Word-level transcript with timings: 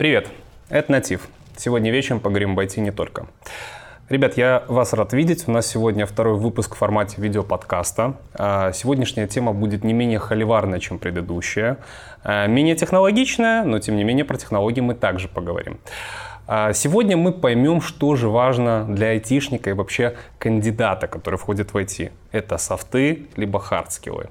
Привет, 0.00 0.28
это 0.70 0.92
Натив. 0.92 1.28
Сегодня 1.58 1.92
вечером 1.92 2.20
поговорим 2.20 2.52
об 2.52 2.60
IT 2.60 2.73
и 2.73 2.80
не 2.80 2.90
только. 2.90 3.26
Ребят, 4.08 4.38
я 4.38 4.64
вас 4.66 4.94
рад 4.94 5.12
видеть. 5.12 5.46
У 5.46 5.50
нас 5.50 5.66
сегодня 5.66 6.06
второй 6.06 6.38
выпуск 6.38 6.74
в 6.74 6.78
формате 6.78 7.16
видеоподкаста. 7.18 8.14
А, 8.32 8.72
сегодняшняя 8.72 9.26
тема 9.26 9.52
будет 9.52 9.84
не 9.84 9.92
менее 9.92 10.18
холиварная, 10.18 10.78
чем 10.80 10.98
предыдущая. 10.98 11.76
А, 12.24 12.46
менее 12.46 12.76
технологичная, 12.76 13.62
но 13.62 13.78
тем 13.78 13.96
не 13.96 14.04
менее 14.04 14.24
про 14.24 14.38
технологии 14.38 14.80
мы 14.80 14.94
также 14.94 15.28
поговорим. 15.28 15.78
А, 16.46 16.72
сегодня 16.72 17.18
мы 17.18 17.34
поймем, 17.34 17.82
что 17.82 18.16
же 18.16 18.30
важно 18.30 18.86
для 18.88 19.08
айтишника 19.08 19.68
и 19.68 19.74
вообще 19.74 20.16
кандидата, 20.38 21.08
который 21.08 21.36
входит 21.36 21.74
в 21.74 21.76
IT. 21.76 22.10
Это 22.32 22.56
софты 22.56 23.26
либо 23.36 23.60
hard 23.60 23.86
skill 23.86 24.17
ы. 24.17 24.30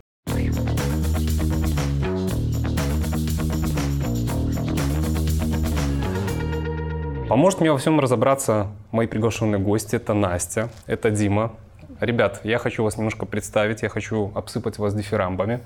Поможет 7.30 7.60
мне 7.60 7.72
во 7.72 7.78
всем 7.78 8.00
разобраться 8.00 8.72
мои 8.92 9.06
приглашенные 9.06 9.60
гости. 9.60 9.96
Это 9.96 10.16
Настя, 10.16 10.70
это 10.88 11.12
Дима. 11.12 11.54
Ребят, 12.00 12.42
я 12.44 12.58
хочу 12.58 12.84
вас 12.84 12.98
немножко 12.98 13.28
представить, 13.28 13.84
я 13.84 13.90
хочу 13.90 14.32
обсыпать 14.34 14.80
вас 14.80 14.96
дифирамбами. 14.96 15.60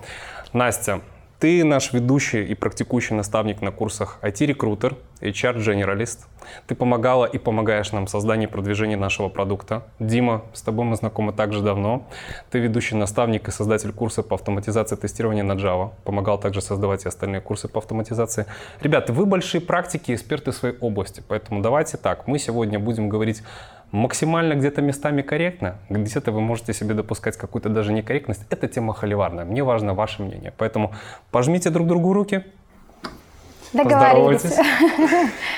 Настя, 0.52 1.00
ты 1.44 1.66
наш 1.66 1.92
ведущий 1.92 2.46
и 2.46 2.56
практикующий 2.56 3.18
наставник 3.18 3.62
на 3.62 3.74
курсах 3.74 4.18
IT-рекрутер, 4.22 4.96
HR-дженералист. 5.20 6.26
Ты 6.68 6.74
помогала 6.74 7.26
и 7.26 7.38
помогаешь 7.38 7.92
нам 7.92 8.06
в 8.06 8.10
создании 8.10 8.48
и 8.48 8.50
продвижении 8.50 8.96
нашего 8.96 9.28
продукта. 9.28 9.84
Дима, 10.00 10.46
с 10.54 10.62
тобой 10.62 10.86
мы 10.86 10.96
знакомы 10.96 11.34
также 11.34 11.62
давно. 11.62 12.08
Ты 12.50 12.60
ведущий 12.60 12.96
наставник 12.96 13.50
и 13.50 13.52
создатель 13.52 13.92
курса 13.92 14.24
по 14.24 14.36
автоматизации 14.36 14.96
тестирования 14.96 15.44
на 15.44 15.54
Java. 15.54 15.92
Помогал 16.06 16.40
также 16.40 16.62
создавать 16.62 17.04
и 17.04 17.10
остальные 17.10 17.42
курсы 17.42 17.68
по 17.68 17.80
автоматизации. 17.80 18.46
Ребята, 18.80 19.12
вы 19.12 19.26
большие 19.26 19.60
практики, 19.60 20.14
эксперты 20.14 20.52
в 20.52 20.56
своей 20.56 20.78
области, 20.80 21.22
поэтому 21.28 21.62
давайте 21.62 21.98
так. 21.98 22.26
Мы 22.26 22.40
сегодня 22.40 22.80
будем 22.80 23.10
говорить 23.10 23.44
максимально 23.94 24.55
где-то 24.55 24.81
местами 24.81 25.22
корректно, 25.22 25.75
где-то 25.88 26.31
вы 26.31 26.41
можете 26.41 26.73
себе 26.73 26.95
допускать 26.95 27.38
какую-то 27.38 27.69
даже 27.69 27.94
некорректность. 27.94 28.41
Это 28.49 28.67
тема 28.67 28.94
холиварная. 28.94 29.45
Мне 29.45 29.63
важно 29.63 29.94
ваше 29.94 30.23
мнение. 30.23 30.52
Поэтому 30.58 30.94
пожмите 31.31 31.69
друг 31.69 31.88
другу 31.88 32.11
руки. 32.11 32.44
Договаривайтесь. 33.71 34.58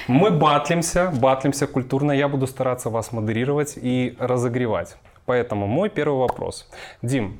Мы 0.07 0.31
батлимся, 0.31 1.11
батлимся 1.15 1.65
культурно. 1.65 2.11
Я 2.11 2.27
буду 2.27 2.45
стараться 2.45 2.89
вас 2.89 3.13
модерировать 3.13 3.77
и 3.81 4.17
разогревать. 4.19 4.97
Поэтому 5.25 5.65
мой 5.65 5.89
первый 5.89 6.19
вопрос. 6.19 6.69
Дим, 7.01 7.39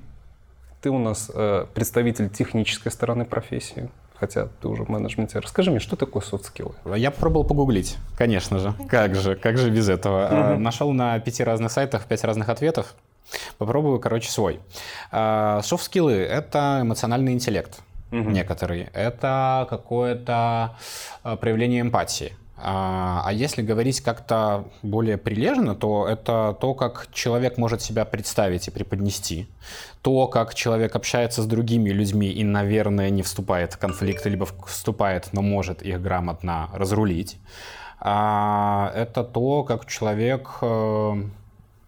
ты 0.82 0.90
у 0.90 0.98
нас 0.98 1.30
э, 1.34 1.66
представитель 1.74 2.30
технической 2.30 2.92
стороны 2.92 3.26
профессии 3.26 3.90
хотя 4.20 4.48
ты 4.62 4.68
уже 4.68 4.84
в 4.84 4.90
менеджменте. 4.90 5.40
Расскажи 5.40 5.72
мне, 5.72 5.80
что 5.80 5.96
такое 5.96 6.22
skills? 6.22 6.98
Я 6.98 7.12
попробовал 7.12 7.46
погуглить, 7.46 7.98
конечно 8.18 8.60
же. 8.60 8.74
Как 8.90 9.16
же, 9.16 9.36
как 9.36 9.58
же 9.58 9.70
без 9.70 9.90
этого? 9.90 10.30
Mm-hmm. 10.32 10.58
Нашел 10.58 10.92
на 10.92 11.20
пяти 11.20 11.44
разных 11.44 11.72
сайтах 11.72 12.06
пять 12.06 12.24
разных 12.24 12.50
ответов. 12.50 12.96
Попробую, 13.58 14.00
короче, 14.00 14.30
свой. 14.30 14.60
Софт-скиллы— 15.12 16.14
это 16.14 16.80
эмоциональный 16.84 17.34
интеллект 17.34 17.80
угу. 18.12 18.30
некоторые. 18.30 18.90
Это 18.94 19.66
какое-то 19.70 20.78
проявление 21.24 21.82
эмпатии. 21.82 22.34
А, 22.58 23.22
а 23.26 23.34
если 23.34 23.62
говорить 23.62 24.02
как-то 24.02 24.66
более 24.82 25.18
прилежно, 25.18 25.76
то 25.76 26.08
это 26.08 26.56
то, 26.60 26.74
как 26.74 27.10
человек 27.12 27.58
может 27.58 27.82
себя 27.82 28.06
представить 28.06 28.68
и 28.68 28.72
преподнести, 28.72 29.48
то, 30.02 30.28
как 30.28 30.56
человек 30.56 30.96
общается 30.96 31.42
с 31.42 31.46
другими 31.46 31.90
людьми 31.90 32.30
и, 32.30 32.44
наверное, 32.44 33.10
не 33.10 33.24
вступает 33.24 33.74
в 33.74 33.78
конфликт, 33.78 34.26
либо 34.26 34.48
вступает, 34.66 35.30
но 35.34 35.42
может 35.42 35.82
их 35.82 36.02
грамотно 36.02 36.70
разрулить. 36.74 37.38
А, 38.00 38.92
это 38.96 39.24
то, 39.24 39.64
как 39.64 39.86
человек 39.86 40.58
э, 40.62 41.24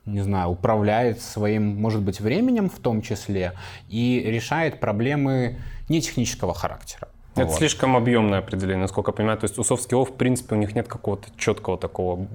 не 0.08 0.22
знаю, 0.22 0.50
управляет 0.50 1.22
своим, 1.22 1.80
может 1.80 2.02
быть, 2.02 2.20
временем 2.20 2.70
в 2.70 2.80
том 2.80 3.02
числе 3.02 3.54
и 3.90 4.24
решает 4.26 4.80
проблемы 4.80 5.60
не 5.90 6.02
технического 6.02 6.54
характера. 6.54 7.10
Это 7.38 7.52
вот. 7.52 7.58
слишком 7.58 7.96
объемное 7.96 8.40
определение, 8.40 8.82
насколько 8.82 9.12
я 9.12 9.14
понимаю. 9.14 9.38
То 9.38 9.46
есть 9.46 9.58
у 9.58 9.62
soft 9.62 10.06
в 10.06 10.14
принципе, 10.14 10.56
у 10.56 10.58
них 10.58 10.76
нет 10.76 10.88
какого-то 10.88 11.28
четкого 11.38 11.78
такого 11.78 12.28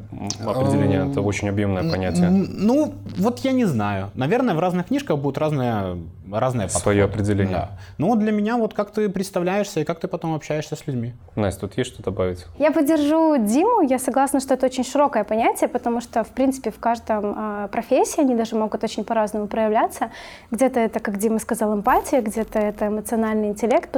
определения. 0.44 1.10
Это 1.10 1.20
очень 1.20 1.48
объемное 1.48 1.90
понятие. 1.90 2.30
Ну, 2.30 2.94
вот 3.18 3.40
я 3.40 3.52
не 3.52 3.64
знаю. 3.64 4.10
Наверное, 4.14 4.54
в 4.54 4.60
разных 4.60 4.86
книжках 4.86 5.18
будет 5.18 5.38
разное, 5.38 5.98
разное 6.40 6.68
Свое 6.68 7.04
определение. 7.04 7.56
Да. 7.56 7.70
Ну, 7.98 8.08
вот 8.08 8.18
для 8.18 8.32
меня 8.32 8.56
вот 8.56 8.74
как 8.74 8.90
ты 8.90 9.08
представляешься 9.08 9.80
и 9.80 9.84
как 9.84 10.00
ты 10.00 10.08
потом 10.08 10.34
общаешься 10.34 10.76
с 10.76 10.86
людьми. 10.86 11.14
Настя, 11.36 11.62
тут 11.62 11.78
есть 11.78 11.92
что 11.92 12.02
добавить? 12.02 12.46
Я 12.58 12.70
поддержу 12.70 13.36
Диму. 13.38 13.82
Я 13.82 13.98
согласна, 13.98 14.40
что 14.40 14.54
это 14.54 14.66
очень 14.66 14.84
широкое 14.84 15.24
понятие, 15.24 15.68
потому 15.68 16.00
что, 16.00 16.24
в 16.24 16.28
принципе, 16.28 16.70
в 16.70 16.78
каждом 16.78 17.34
э, 17.36 17.68
профессии 17.68 18.20
они 18.20 18.34
даже 18.34 18.56
могут 18.56 18.84
очень 18.84 19.04
по-разному 19.04 19.46
проявляться. 19.46 20.10
Где-то 20.50 20.80
это, 20.80 21.00
как 21.00 21.18
Дима 21.18 21.38
сказал, 21.38 21.74
эмпатия, 21.74 22.20
где-то 22.20 22.58
это 22.58 22.88
эмоциональный 22.88 23.48
интеллект 23.48 23.90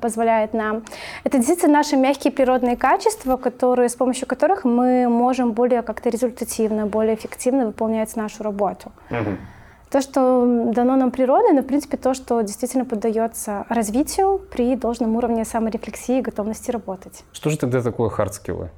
позволяет 0.00 0.54
нам. 0.54 0.82
Это 1.24 1.38
действительно 1.38 1.74
наши 1.74 1.96
мягкие 1.96 2.32
природные 2.32 2.76
качества, 2.76 3.36
которые, 3.36 3.88
с 3.88 3.94
помощью 3.94 4.26
которых 4.26 4.64
мы 4.64 5.08
можем 5.08 5.52
более 5.52 5.82
как-то 5.82 6.08
результативно, 6.10 6.86
более 6.86 7.14
эффективно 7.14 7.66
выполнять 7.66 8.14
нашу 8.16 8.42
работу. 8.42 8.92
Угу. 9.10 9.36
То, 9.90 10.02
что 10.02 10.70
дано 10.74 10.96
нам 10.96 11.10
природой, 11.10 11.52
но, 11.52 11.62
в 11.62 11.66
принципе, 11.66 11.96
то, 11.96 12.12
что 12.14 12.40
действительно 12.42 12.84
поддается 12.84 13.64
развитию 13.68 14.38
при 14.38 14.76
должном 14.76 15.16
уровне 15.16 15.44
саморефлексии 15.44 16.18
и 16.18 16.22
готовности 16.22 16.70
работать. 16.70 17.24
Что 17.32 17.50
же 17.50 17.58
тогда 17.58 17.82
такое 17.82 18.10
hard 18.10 18.32
skill 18.32 18.59
ы? 18.59 18.70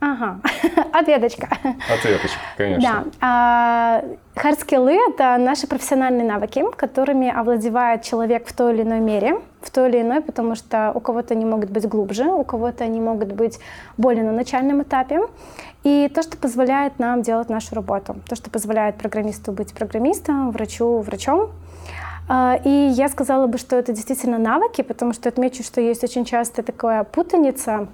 Ага, 0.00 0.38
ответочка. 0.92 1.48
Ответочка, 1.92 2.38
конечно. 2.56 3.06
Да. 3.20 4.02
Hard 4.36 4.60
skill 4.60 4.90
ы— 4.90 4.96
это 5.08 5.36
наши 5.38 5.66
профессиональные 5.66 6.24
навыки, 6.24 6.64
которыми 6.76 7.28
овладевает 7.28 8.02
человек 8.02 8.46
в 8.46 8.52
той 8.52 8.74
или 8.74 8.82
иной 8.82 9.00
мере, 9.00 9.40
в 9.60 9.70
той 9.70 9.88
или 9.88 10.00
иной, 10.02 10.20
потому 10.20 10.54
что 10.54 10.92
у 10.94 11.00
кого-то 11.00 11.34
они 11.34 11.44
могут 11.44 11.70
быть 11.70 11.88
глубже, 11.88 12.26
у 12.26 12.44
кого-то 12.44 12.84
они 12.84 13.00
могут 13.00 13.32
быть 13.32 13.58
более 13.96 14.22
на 14.22 14.30
начальном 14.30 14.82
этапе. 14.82 15.22
И 15.82 16.08
то, 16.14 16.22
что 16.22 16.36
позволяет 16.36 17.00
нам 17.00 17.22
делать 17.22 17.48
нашу 17.48 17.74
работу, 17.74 18.16
то, 18.28 18.36
что 18.36 18.50
позволяет 18.50 18.96
программисту 18.96 19.50
быть 19.50 19.74
программистом, 19.74 20.52
врачу— 20.52 20.98
врачом, 21.00 21.50
а, 22.28 22.60
и 22.62 22.68
я 22.68 23.08
сказала 23.08 23.46
бы, 23.46 23.58
что 23.58 23.76
это 23.76 23.92
действительно 23.92 24.38
навыки, 24.38 24.82
потому 24.82 25.12
что 25.12 25.28
отмечу, 25.28 25.62
что 25.64 25.80
есть 25.80 26.04
очень 26.04 26.24
часто 26.24 26.62
такая 26.62 27.02
путаница 27.04 27.88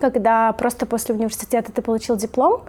когда 0.00 0.52
просто 0.52 0.86
после 0.86 1.14
университета 1.14 1.72
ты 1.72 1.82
получил 1.82 2.16
диплом, 2.16 2.62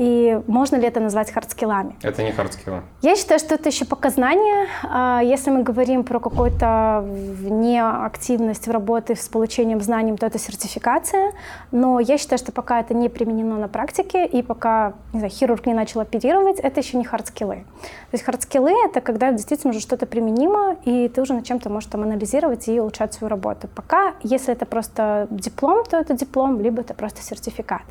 и 0.00 0.40
можно 0.46 0.76
ли 0.76 0.86
это 0.86 0.98
назвать 0.98 1.30
hard 1.30 1.50
skill 1.50 1.74
ами? 1.74 1.94
Это 2.00 2.22
не 2.22 2.32
hard 2.32 2.50
skill 2.50 2.71
ы. 2.71 2.80
Я 3.02 3.16
считаю, 3.16 3.38
что 3.38 3.56
это 3.56 3.68
еще 3.68 3.84
пока 3.84 4.08
знание. 4.08 4.66
А, 4.82 5.20
если 5.22 5.50
мы 5.50 5.62
говорим 5.62 6.04
про 6.04 6.18
какую-то 6.20 7.04
неактивность 7.42 8.66
в 8.66 8.70
работе 8.70 9.14
с 9.14 9.28
получением 9.28 9.82
знаний, 9.82 10.16
то 10.16 10.24
это 10.24 10.38
сертификация. 10.38 11.34
Но 11.70 12.00
я 12.00 12.16
считаю, 12.16 12.38
что 12.38 12.50
пока 12.50 12.80
это 12.80 12.94
не 12.94 13.10
применено 13.10 13.58
на 13.58 13.68
практике, 13.68 14.24
и 14.24 14.40
пока 14.42 14.94
не 15.12 15.18
знаю, 15.18 15.30
хирург 15.34 15.66
не 15.66 15.74
начал 15.74 16.00
оперировать, 16.00 16.60
это 16.60 16.80
еще 16.80 16.96
не 16.96 17.04
hard 17.04 17.23
skill 17.23 17.47
ы. 17.47 17.56
То 17.56 18.12
есть 18.12 18.24
hard 18.24 18.43
skill 18.43 18.67
ы— 18.67 18.72
это 18.86 19.02
когда 19.02 19.32
действительно 19.32 19.72
уже 19.72 19.80
что-то 19.80 20.06
применимо, 20.06 20.76
и 20.86 21.08
ты 21.08 21.20
уже 21.20 21.34
над 21.34 21.44
чем-то 21.44 21.68
можешь 21.68 21.90
там 21.90 22.04
анализировать 22.04 22.68
и 22.68 22.80
улучшать 22.80 23.12
свою 23.12 23.28
работу. 23.28 23.68
Пока, 23.74 24.14
если 24.22 24.54
это 24.54 24.64
просто 24.64 25.26
диплом, 25.28 25.84
то 25.84 25.98
это 25.98 26.14
диплом, 26.14 26.58
либо 26.58 26.80
это 26.80 26.94
просто 26.94 27.20
сертификат. 27.20 27.82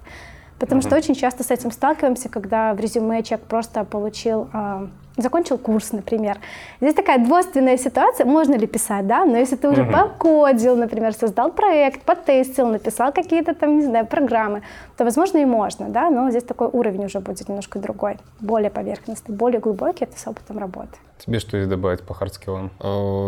Потому 0.59 0.81
mm-hmm. 0.81 0.87
что 0.87 0.95
очень 0.97 1.15
часто 1.15 1.43
с 1.43 1.51
этим 1.51 1.71
сталкиваемся, 1.71 2.29
когда 2.29 2.73
в 2.73 2.79
резюме 2.79 3.23
человек 3.23 3.47
просто 3.47 3.85
получил 3.85 4.49
э, 4.53 4.87
закончил 5.21 5.57
курс, 5.57 5.91
например. 5.91 6.37
Здесь 6.81 6.93
такая 6.93 7.19
двойственная 7.19 7.77
ситуация, 7.77 8.25
можно 8.25 8.55
ли 8.55 8.67
писать, 8.67 9.07
да, 9.07 9.25
но 9.25 9.37
если 9.37 9.55
ты 9.55 9.69
уже 9.69 9.83
угу. 9.83 9.91
покодил, 9.91 10.75
например, 10.75 11.13
создал 11.13 11.51
проект, 11.51 12.01
потестил, 12.01 12.67
написал 12.67 13.11
какие-то 13.11 13.53
там, 13.53 13.77
не 13.77 13.85
знаю, 13.85 14.05
программы, 14.05 14.61
то, 14.97 15.03
возможно, 15.03 15.37
и 15.39 15.45
можно, 15.45 15.89
да, 15.89 16.09
но 16.09 16.29
здесь 16.29 16.43
такой 16.43 16.67
уровень 16.67 17.05
уже 17.05 17.19
будет 17.19 17.47
немножко 17.47 17.79
другой, 17.79 18.17
более 18.39 18.69
поверхностный, 18.69 19.35
более 19.35 19.59
глубокий, 19.59 20.05
это 20.05 20.19
с 20.19 20.27
опытом 20.27 20.57
работы. 20.57 20.97
Тебе 21.25 21.39
что 21.39 21.57
есть 21.57 21.69
добавить 21.69 22.01
по 22.01 22.13
hard 22.13 22.32
skill 22.32 22.57
ам? 22.57 22.71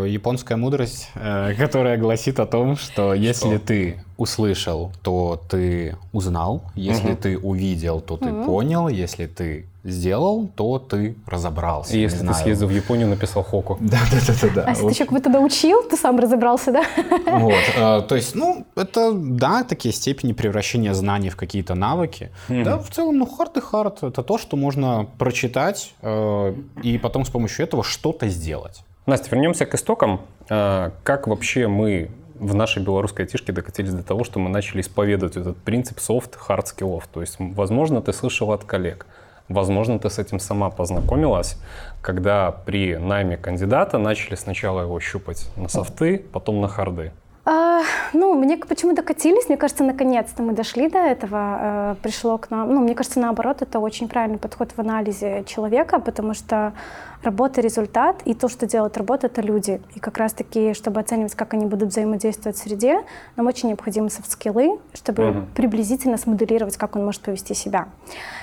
Японская 0.08 0.58
мудрость, 0.58 1.10
э, 1.16 1.54
которая 1.56 1.98
гласит 1.98 2.40
о 2.40 2.46
том, 2.46 2.78
что 2.78 3.14
если 3.14 3.58
что? 3.58 3.68
ты 3.68 4.04
услышал, 4.18 4.92
то 5.02 5.42
ты 5.50 5.98
узнал, 6.14 6.64
если 6.76 7.12
угу. 7.12 7.22
ты 7.22 7.38
увидел, 7.38 8.00
то 8.00 8.16
ты 8.16 8.32
угу. 8.32 8.46
понял, 8.46 8.88
если 8.88 9.26
ты 9.26 9.66
сделал, 9.84 10.48
то 10.56 10.80
ты 10.80 11.16
разобрался. 11.26 11.96
И 11.96 12.02
если 12.02 12.18
ты 12.18 12.24
знаю. 12.24 12.44
съездил 12.44 12.68
в 12.68 12.72
Японию, 12.72 13.08
написал 13.08 13.44
хоку. 13.44 13.78
Да, 13.92 14.00
да, 14.12 14.18
да, 14.28 14.34
да. 14.42 14.50
да. 14.56 14.64
А 14.66 14.70
если 14.70 14.86
ты 14.86 14.92
еще 14.92 15.06
кого-то 15.06 15.30
научил, 15.30 15.84
ты 15.84 15.98
сам 15.98 16.20
разобрался, 16.20 16.72
да? 16.72 16.86
Вот. 17.26 17.64
Э, 17.76 18.02
то 18.02 18.16
есть, 18.16 18.36
ну, 18.36 18.66
это, 18.76 19.12
да, 19.14 19.64
такие 19.64 19.94
степени 19.94 20.34
превращения 20.34 20.94
знаний 20.94 21.30
в 21.30 21.36
какие-то 21.36 21.76
навыки. 21.76 22.32
Mm-hmm. 22.50 22.64
Да, 22.64 22.78
в 22.78 22.90
целом, 22.90 23.18
ну, 23.18 23.26
хард 23.26 23.58
и 23.58 23.62
хард— 23.62 23.98
это 24.04 24.24
то, 24.24 24.38
что 24.38 24.56
можно 24.58 25.08
прочитать 25.18 25.94
э, 26.02 26.56
и 26.84 26.98
потом 26.98 27.26
с 27.26 27.30
помощью 27.30 27.66
этого 27.66 27.84
что-то 27.84 28.28
сделать. 28.28 28.84
Настя, 29.06 29.30
вернемся 29.32 29.66
к 29.66 29.74
истокам. 29.74 30.22
Э, 30.50 30.92
как 31.04 31.28
вообще 31.28 31.68
мы 31.68 32.12
в 32.42 32.56
нашей 32.56 32.82
белорусской 32.84 33.26
айтишке 33.26 33.52
докатились 33.52 33.94
до 33.94 34.04
того, 34.04 34.24
что 34.24 34.40
мы 34.40 34.50
начали 34.50 34.82
исповедовать 34.82 35.38
этот 35.38 35.58
принцип 35.58 36.00
soft 36.00 36.34
hard 36.48 36.66
skillов. 36.66 37.08
То 37.08 37.22
есть, 37.22 37.36
возможно, 37.40 38.02
ты 38.02 38.14
слышал 38.14 38.52
от 38.52 38.64
коллег, 38.64 39.06
возможно, 39.54 40.00
ты 40.00 40.10
с 40.10 40.20
этим 40.20 40.40
сама 40.40 40.70
познакомилась, 40.70 41.58
когда 42.02 42.52
при 42.52 42.98
найме 42.98 43.38
кандидата 43.38 43.98
начали 43.98 44.36
сначала 44.36 44.82
его 44.82 45.00
щупать 45.00 45.48
на 45.58 45.68
софты, 45.68 46.24
потом 46.32 46.62
на 46.62 46.68
харды. 46.68 47.12
А, 47.44 47.82
ну, 48.14 48.36
мне 48.36 48.58
почему 48.58 48.94
докатились, 48.94 49.50
мне 49.50 49.58
кажется, 49.58 49.84
наконец-то 49.84 50.44
мы 50.44 50.54
дошли 50.54 50.90
до 50.90 51.00
этого, 51.00 51.58
э, 51.60 51.96
пришло 52.04 52.38
к 52.38 52.52
нам, 52.52 52.72
ну, 52.74 52.82
мне 52.82 52.94
кажется, 52.94 53.20
наоборот, 53.20 53.64
это 53.64 53.80
очень 53.80 54.08
правильный 54.08 54.38
подход 54.38 54.72
в 54.76 54.80
анализе 54.80 55.44
человека, 55.48 56.00
потому 56.00 56.36
что 56.36 56.74
работа— 57.24 57.62
результат, 57.62 58.22
и 58.26 58.34
то, 58.34 58.48
что 58.48 58.68
делает 58.68 58.98
работа, 58.98 59.28
это 59.28 59.42
люди. 59.42 59.82
И 59.96 60.00
как 60.00 60.18
раз-таки, 60.18 60.74
чтобы 60.74 61.00
оценивать, 61.00 61.36
как 61.36 61.54
они 61.54 61.66
будут 61.66 61.90
взаимодействовать 61.90 62.58
в 62.58 62.60
среде, 62.60 63.04
нам 63.36 63.48
очень 63.48 63.70
необходимы 63.70 64.10
софт-скиллы, 64.10 64.80
чтобы 64.94 65.24
Мгм. 65.24 65.48
приблизительно 65.56 66.18
смоделировать, 66.18 66.78
как 66.78 66.96
он 66.96 67.06
может 67.06 67.22
повести 67.22 67.54
себя. 67.54 67.88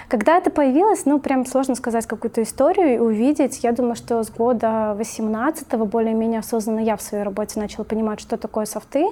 Когда 0.09 0.39
это 0.39 0.51
появилось, 0.51 1.05
ну, 1.05 1.19
прям 1.19 1.45
сложно 1.45 1.75
сказать 1.75 2.07
какую-то 2.07 2.43
историю 2.43 2.95
и 2.95 2.99
увидеть. 2.99 3.63
Я 3.63 3.73
думаю, 3.73 3.95
что 3.95 4.23
с 4.23 4.31
года 4.31 4.95
18 4.97 5.85
более-менее 5.85 6.41
осознанно 6.41 6.81
я 6.81 6.97
в 6.97 7.03
своей 7.03 7.25
работе 7.25 7.61
начала 7.61 7.85
понимать, 7.85 8.21
что 8.21 8.37
такое 8.37 8.65
софты, 8.65 9.07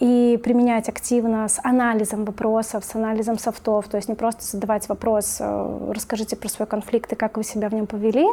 и 0.00 0.40
применять 0.42 0.88
активно 0.88 1.46
с 1.46 1.60
анализом 1.62 2.24
вопросов, 2.24 2.84
с 2.84 2.94
анализом 2.94 3.38
софтов. 3.38 3.86
То 3.88 3.98
есть 3.98 4.08
не 4.08 4.14
просто 4.14 4.44
задавать 4.44 4.88
вопрос, 4.88 5.36
э, 5.40 5.92
расскажите 5.94 6.36
про 6.36 6.48
свой 6.48 6.66
конфликт 6.66 7.12
и 7.12 7.16
как 7.16 7.36
вы 7.36 7.44
себя 7.44 7.68
в 7.68 7.74
нем 7.74 7.86
повели, 7.86 8.26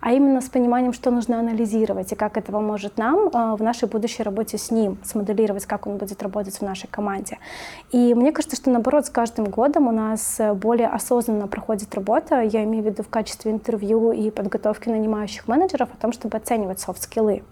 а 0.00 0.12
именно 0.12 0.40
с 0.40 0.48
пониманием, 0.48 0.92
что 0.92 1.12
нужно 1.12 1.38
анализировать 1.38 2.10
и 2.12 2.16
как 2.16 2.36
это 2.36 2.50
поможет 2.50 2.98
нам 2.98 3.28
э, 3.28 3.54
в 3.56 3.62
нашей 3.62 3.88
будущей 3.88 4.24
работе 4.24 4.58
с 4.58 4.72
ним, 4.72 4.98
смоделировать, 5.04 5.64
как 5.64 5.86
он 5.86 5.96
будет 5.96 6.20
работать 6.22 6.56
в 6.56 6.62
нашей 6.62 6.88
команде. 6.88 7.38
И 7.92 8.14
мне 8.14 8.32
кажется, 8.32 8.56
что 8.56 8.70
наоборот, 8.70 9.06
с 9.06 9.10
каждым 9.10 9.44
годом 9.44 9.86
у 9.86 9.92
нас 9.92 10.40
э, 10.40 10.52
более 10.54 10.88
осознанно 10.88 11.46
проходит 11.46 11.94
работа, 11.94 12.40
я 12.40 12.64
имею 12.64 12.82
в 12.82 12.86
виду 12.86 13.04
в 13.04 13.08
качестве 13.08 13.52
интервью 13.52 14.10
и 14.10 14.30
подготовки 14.30 14.88
нанимающих 14.88 15.46
менеджеров 15.46 15.88
о 15.94 15.96
том, 16.02 16.12
чтобы 16.12 16.36
оценивать 16.36 16.80
софт-скиллы. 16.80 17.44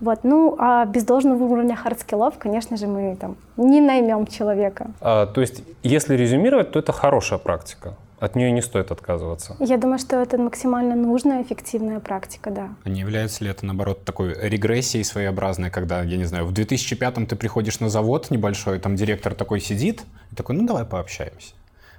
Вот, 0.00 0.24
ну, 0.24 0.56
а 0.58 0.84
без 0.86 1.04
должного 1.04 1.42
уровня 1.44 1.76
hard 1.76 1.97
skill 1.97 2.23
ов, 2.23 2.38
конечно 2.38 2.76
же, 2.76 2.86
мы 2.86 3.16
там 3.16 3.36
не 3.56 3.80
наймем 3.80 4.26
человека. 4.26 4.90
А, 5.00 5.26
то 5.26 5.40
есть, 5.40 5.62
если 5.82 6.16
резюмировать, 6.16 6.72
то 6.72 6.78
это 6.78 6.92
хорошая 6.92 7.38
практика. 7.38 7.94
От 8.18 8.34
нее 8.34 8.50
не 8.50 8.62
стоит 8.62 8.90
отказываться. 8.90 9.56
Я 9.60 9.76
думаю, 9.76 9.98
что 9.98 10.16
это 10.16 10.38
максимально 10.38 10.96
нужная, 10.96 11.42
эффективная 11.42 12.00
практика, 12.00 12.50
да. 12.50 12.68
А 12.82 12.88
не 12.88 13.00
является 13.00 13.44
ли 13.44 13.50
это, 13.50 13.66
наоборот, 13.66 14.04
такой 14.04 14.34
регрессией 14.48 15.04
своеобразной, 15.04 15.70
когда, 15.70 16.02
я 16.02 16.16
не 16.16 16.24
знаю, 16.24 16.46
в 16.46 16.52
2005-м 16.52 17.26
ты 17.26 17.36
приходишь 17.36 17.78
на 17.80 17.90
завод 17.90 18.30
небольшой, 18.30 18.78
там 18.78 18.96
директор 18.96 19.34
такой 19.34 19.60
сидит, 19.60 20.02
и 20.32 20.34
такой, 20.34 20.56
ну 20.56 20.66
давай 20.66 20.86
пообщаемся. 20.86 21.52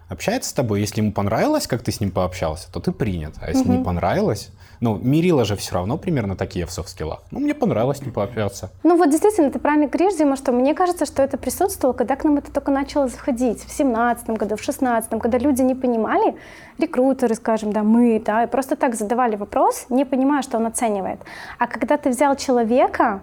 Общается 0.09 0.50
с 0.50 0.54
тобой, 0.54 0.80
если 0.80 1.01
ему 1.01 1.12
понравилось, 1.12 1.68
как 1.68 1.81
ты 1.81 1.92
с 1.92 2.00
ним 2.00 2.12
пообщался, 2.12 2.71
то 2.71 2.80
ты 2.80 2.92
принят. 2.92 3.36
А 3.42 3.50
если 3.50 3.68
не 3.69 3.83
понравилось, 3.83 4.51
ну, 4.80 4.98
мерила 4.98 5.44
же 5.44 5.56
все 5.56 5.74
равно 5.75 5.98
примерно 5.98 6.36
такие 6.36 6.65
в 6.65 6.71
софт-скиллах. 6.71 7.24
Ну, 7.31 7.39
мне 7.39 7.54
понравилось 7.54 7.98
с 7.98 8.01
ним 8.01 8.13
пообщаться. 8.13 8.71
Ну 8.83 8.95
вот 8.95 9.09
действительно, 9.09 9.51
ты 9.51 9.59
правильно 9.59 9.88
говоришь, 9.88 10.18
Дима, 10.18 10.38
что 10.38 10.51
мне 10.51 10.74
кажется, 10.75 11.06
что 11.06 11.24
это 11.24 11.38
присутствовало, 11.38 11.94
когда 11.94 12.15
к 12.15 12.24
нам 12.24 12.38
это 12.38 12.51
только 12.51 12.71
начало 12.71 13.07
заходить, 13.07 13.65
в 13.65 13.71
семнадцатом 13.71 14.36
году, 14.36 14.56
в 14.56 14.62
шестнадцатом, 14.62 15.19
когда 15.19 15.38
люди 15.39 15.62
не 15.62 15.75
понимали, 15.75 16.38
рекрутеры, 16.77 17.36
скажем, 17.36 17.74
да, 17.74 17.83
мы, 17.83 18.21
да, 18.24 18.44
и 18.44 18.48
просто 18.48 18.75
так 18.75 18.95
задавали 18.95 19.36
вопрос, 19.36 19.88
не 19.89 20.06
понимая, 20.06 20.42
что 20.42 20.57
он 20.57 20.68
оценивает. 20.68 21.19
А 21.57 21.68
когда 21.68 21.98
ты 21.98 22.10
взял 22.10 22.36
человека, 22.36 23.21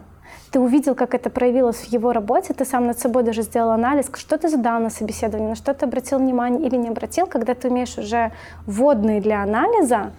ты 0.55 0.61
увидел, 0.61 0.95
как 0.95 1.15
это 1.15 1.31
проявилось 1.31 1.79
в 1.79 1.93
его 1.93 2.13
работе, 2.13 2.55
ты 2.55 2.65
сам 2.65 2.87
над 2.87 2.97
собой 3.01 3.25
даже 3.25 3.43
сделал 3.43 3.71
анализ, 3.71 4.07
что 4.15 4.39
ты 4.39 4.49
задал 4.49 4.79
на 4.79 4.89
собеседовании, 4.89 5.49
на 5.49 5.57
что 5.57 5.75
ты 5.75 5.85
обратил 5.85 6.19
внимание 6.19 6.65
или 6.65 6.77
не 6.77 6.91
обратил, 6.91 7.27
когда 7.27 7.55
ты 7.55 7.71
умеешь 7.71 7.99
уже 7.99 8.31
вводные 8.65 9.21
для 9.21 9.43
анализа, 9.43 10.13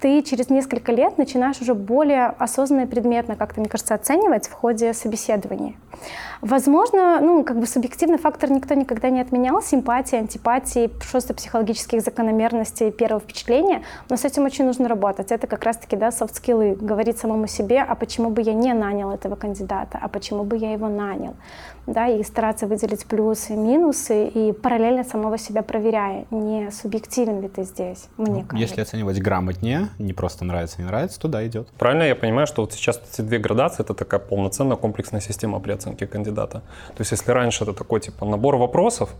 ты 0.00 0.22
через 0.22 0.48
несколько 0.50 0.92
лет 0.92 1.18
начинаешь 1.18 1.60
уже 1.60 1.74
более 1.74 2.26
осознанно 2.26 2.82
и 2.82 2.86
предметно, 2.86 3.36
как-то, 3.36 3.60
мне 3.60 3.68
кажется, 3.68 3.94
оценивать 3.94 4.48
в 4.48 4.52
ходе 4.52 4.94
собеседования. 4.94 5.74
Возможно, 6.40 7.20
ну, 7.20 7.44
как 7.44 7.58
бы 7.58 7.66
субъективный 7.66 8.16
фактор 8.16 8.50
никто 8.50 8.74
никогда 8.74 9.10
не 9.10 9.20
отменял, 9.20 9.60
симпатии, 9.60 10.16
антипатии, 10.16 10.90
просто 11.12 11.34
психологических 11.34 12.00
закономерностей 12.00 12.90
первого 12.90 13.20
впечатления, 13.20 13.82
но 14.08 14.16
с 14.16 14.24
этим 14.24 14.46
очень 14.46 14.64
нужно 14.64 14.88
работать. 14.88 15.32
Это 15.32 15.46
как 15.46 15.64
раз-таки, 15.64 15.96
да, 15.96 16.10
софт-скиллы, 16.10 16.76
говорить 16.80 17.18
самому 17.18 17.46
себе, 17.46 17.82
а 17.82 17.94
почему 17.94 18.30
бы 18.30 18.40
я 18.40 18.54
не 18.54 18.72
нанял 18.72 19.10
этого 19.10 19.36
кандидата, 19.36 19.98
а 20.00 20.08
почему 20.08 20.44
бы 20.44 20.56
я 20.56 20.72
его 20.72 20.88
нанял, 20.88 21.34
да, 21.92 22.08
и 22.08 22.22
стараться 22.22 22.66
выделить 22.66 23.06
плюсы 23.06 23.54
и 23.54 23.56
минусы, 23.56 24.28
и 24.28 24.52
параллельно 24.52 25.04
самого 25.04 25.38
себя 25.38 25.62
проверяя, 25.62 26.26
не 26.30 26.70
субъективен 26.70 27.40
ли 27.40 27.48
ты 27.48 27.64
здесь, 27.64 28.08
мне 28.16 28.44
кажется. 28.44 28.56
Если 28.56 28.80
оценивать 28.80 29.20
грамотнее, 29.20 29.88
не 29.98 30.12
просто 30.12 30.44
нравится, 30.44 30.80
не 30.80 30.86
нравится, 30.86 31.20
туда 31.20 31.46
идет. 31.46 31.68
Правильно 31.78 32.04
я 32.04 32.14
понимаю, 32.14 32.46
что 32.46 32.62
вот 32.62 32.72
сейчас 32.72 33.00
эти 33.12 33.22
две 33.22 33.38
градации— 33.38 33.82
это 33.84 33.94
такая 33.94 34.20
полноценная 34.20 34.76
комплексная 34.76 35.20
система 35.20 35.60
при 35.60 35.72
оценке 35.72 36.06
кандидата. 36.06 36.62
То 36.88 37.00
есть 37.00 37.12
если 37.12 37.30
раньше 37.30 37.64
это 37.64 37.72
такой 37.72 38.00
типа 38.00 38.24
набор 38.24 38.56
вопросов, 38.56 39.10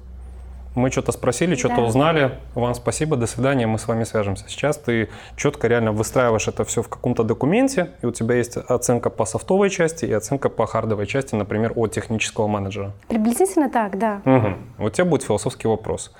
мы 0.74 0.90
что-то 0.90 1.12
спросили, 1.12 1.54
что-то 1.54 1.76
Да. 1.76 1.82
узнали, 1.82 2.38
вам 2.54 2.74
спасибо, 2.74 3.16
до 3.16 3.26
свидания, 3.26 3.66
мы 3.66 3.78
с 3.78 3.88
вами 3.88 4.04
свяжемся. 4.04 4.44
Сейчас 4.48 4.76
ты 4.76 5.08
четко 5.36 5.68
реально 5.68 5.92
выстраиваешь 5.92 6.48
это 6.48 6.64
все 6.64 6.82
в 6.82 6.88
каком-то 6.88 7.24
документе, 7.24 7.90
и 8.02 8.06
у 8.06 8.12
тебя 8.12 8.36
есть 8.36 8.56
оценка 8.56 9.10
по 9.10 9.24
софтовой 9.24 9.70
части 9.70 10.04
и 10.04 10.12
оценка 10.12 10.48
по 10.48 10.66
хардовой 10.66 11.06
части, 11.06 11.34
например, 11.34 11.72
от 11.76 11.92
технического 11.92 12.46
менеджера. 12.46 12.92
Приблизительно 13.08 13.68
так, 13.70 13.98
да. 13.98 14.22
Мгм. 14.24 14.58
У 14.78 14.90
тебя 14.90 15.04
будет 15.04 15.24
философский 15.24 15.68
вопрос. 15.68 16.12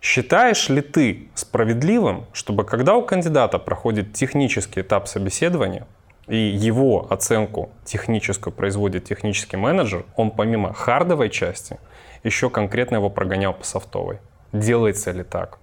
Считаешь 0.00 0.68
ли 0.68 0.82
ты 0.82 1.28
справедливым, 1.34 2.26
чтобы 2.32 2.64
когда 2.64 2.94
у 2.94 3.02
кандидата 3.02 3.58
проходит 3.58 4.12
технический 4.12 4.82
этап 4.82 5.08
собеседования, 5.08 5.86
и 6.28 6.36
его 6.36 7.06
оценку 7.10 7.70
техническую 7.84 8.52
производит 8.52 9.04
технический 9.04 9.56
менеджер, 9.56 10.04
он 10.16 10.30
помимо 10.32 10.72
хардовой 10.72 11.30
части 11.30 11.78
еще 12.26 12.50
конкретно 12.50 12.96
его 12.96 13.08
прогонял 13.08 13.54
по 13.54 13.64
софтовой? 13.64 14.18
Делается 14.52 15.12
ли 15.12 15.22
так? 15.22 15.58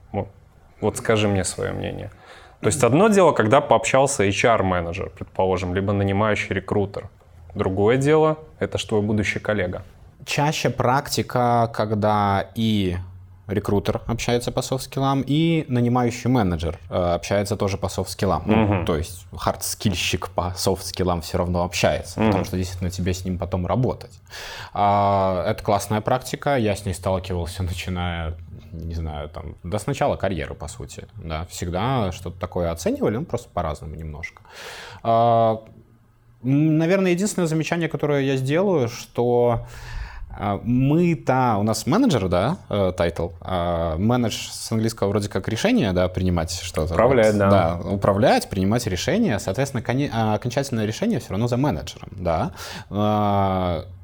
Вот, 0.81 0.97
скажи 0.97 1.27
мне 1.27 1.43
свое 1.43 1.71
мнение. 1.71 2.09
То 2.59 2.67
есть 2.67 2.83
одно 2.83 3.07
дело, 3.09 3.31
когда 3.31 3.61
пообщался 3.61 4.27
HR-менеджер, 4.27 5.11
предположим, 5.17 5.75
либо 5.75 5.93
нанимающий 5.93 6.55
рекрутер. 6.55 7.09
Другое 7.55 7.97
дело– 7.97 8.37
это 8.59 8.77
что 8.77 8.89
твой 8.89 9.01
будущий 9.01 9.39
коллега. 9.39 9.83
Чаще 10.25 10.69
практика, 10.69 11.69
когда 11.73 12.47
и 12.55 12.97
рекрутер 13.47 14.01
общается 14.07 14.51
по 14.51 14.61
soft 14.61 14.82
skill 14.82 15.08
ам, 15.08 15.23
и 15.25 15.65
нанимающий 15.67 16.29
менеджер 16.29 16.79
э, 16.89 16.95
общается 16.95 17.55
тоже 17.57 17.77
по 17.77 17.89
soft 17.89 18.07
skill 18.07 18.30
ам. 18.30 18.43
Ну, 18.45 18.55
Мгм. 18.55 18.85
то 18.85 18.95
есть 18.95 19.25
хардскильщик 19.35 20.29
по 20.29 20.53
soft 20.55 20.79
skill 20.79 21.09
ам 21.09 21.21
все 21.21 21.37
равно 21.37 21.63
общается, 21.63 22.19
Мгм. 22.19 22.27
потому 22.29 22.45
что 22.45 22.57
действительно 22.57 22.89
тебе 22.89 23.13
с 23.13 23.25
ним 23.25 23.37
потом 23.37 23.67
работать. 23.67 24.19
А, 24.73 25.45
это 25.47 25.63
классная 25.63 26.01
практика, 26.01 26.55
я 26.57 26.75
с 26.75 26.85
ней 26.85 26.93
сталкивался, 26.93 27.63
начиная 27.63 28.35
не 28.71 28.95
знаю, 28.95 29.29
там, 29.29 29.55
до 29.61 29.79
начала 29.85 30.15
карьеры, 30.15 30.55
по 30.55 30.67
сути, 30.67 31.07
да, 31.23 31.45
всегда 31.45 32.11
что-то 32.11 32.39
такое 32.39 32.71
оценивали, 32.71 33.17
ну, 33.17 33.25
просто 33.25 33.47
по-разному 33.49 33.93
немножко. 33.95 34.41
А, 35.03 35.61
Наверное, 36.45 37.11
единственное 37.11 37.47
замечание, 37.47 37.87
которое 37.87 38.21
я 38.23 38.35
сделаю, 38.35 38.89
что 38.89 39.65
а, 40.35 40.59
мы-то, 40.63 41.57
у 41.59 41.63
нас 41.63 41.85
менеджер, 41.85 42.27
да, 42.27 42.57
э, 42.69 42.91
title, 42.95 43.29
а, 43.41 43.95
manage 43.97 44.49
с 44.51 44.71
английского 44.71 45.09
вроде 45.09 45.29
как 45.29 45.47
решение, 45.47 45.91
да, 45.93 46.07
принимать 46.07 46.51
что-то. 46.51 46.93
Управлять, 46.93 47.37
да. 47.37 47.49
Да, 47.49 47.89
управлять, 47.89 48.49
принимать 48.49 48.87
решения, 48.87 49.39
соответственно, 49.39 49.81
коне- 49.81 50.09
а, 50.11 50.33
окончательное 50.33 50.85
решение 50.85 51.19
все 51.19 51.29
равно 51.31 51.47
за 51.47 51.57
менеджером, 51.57 52.09
да. 52.11 52.51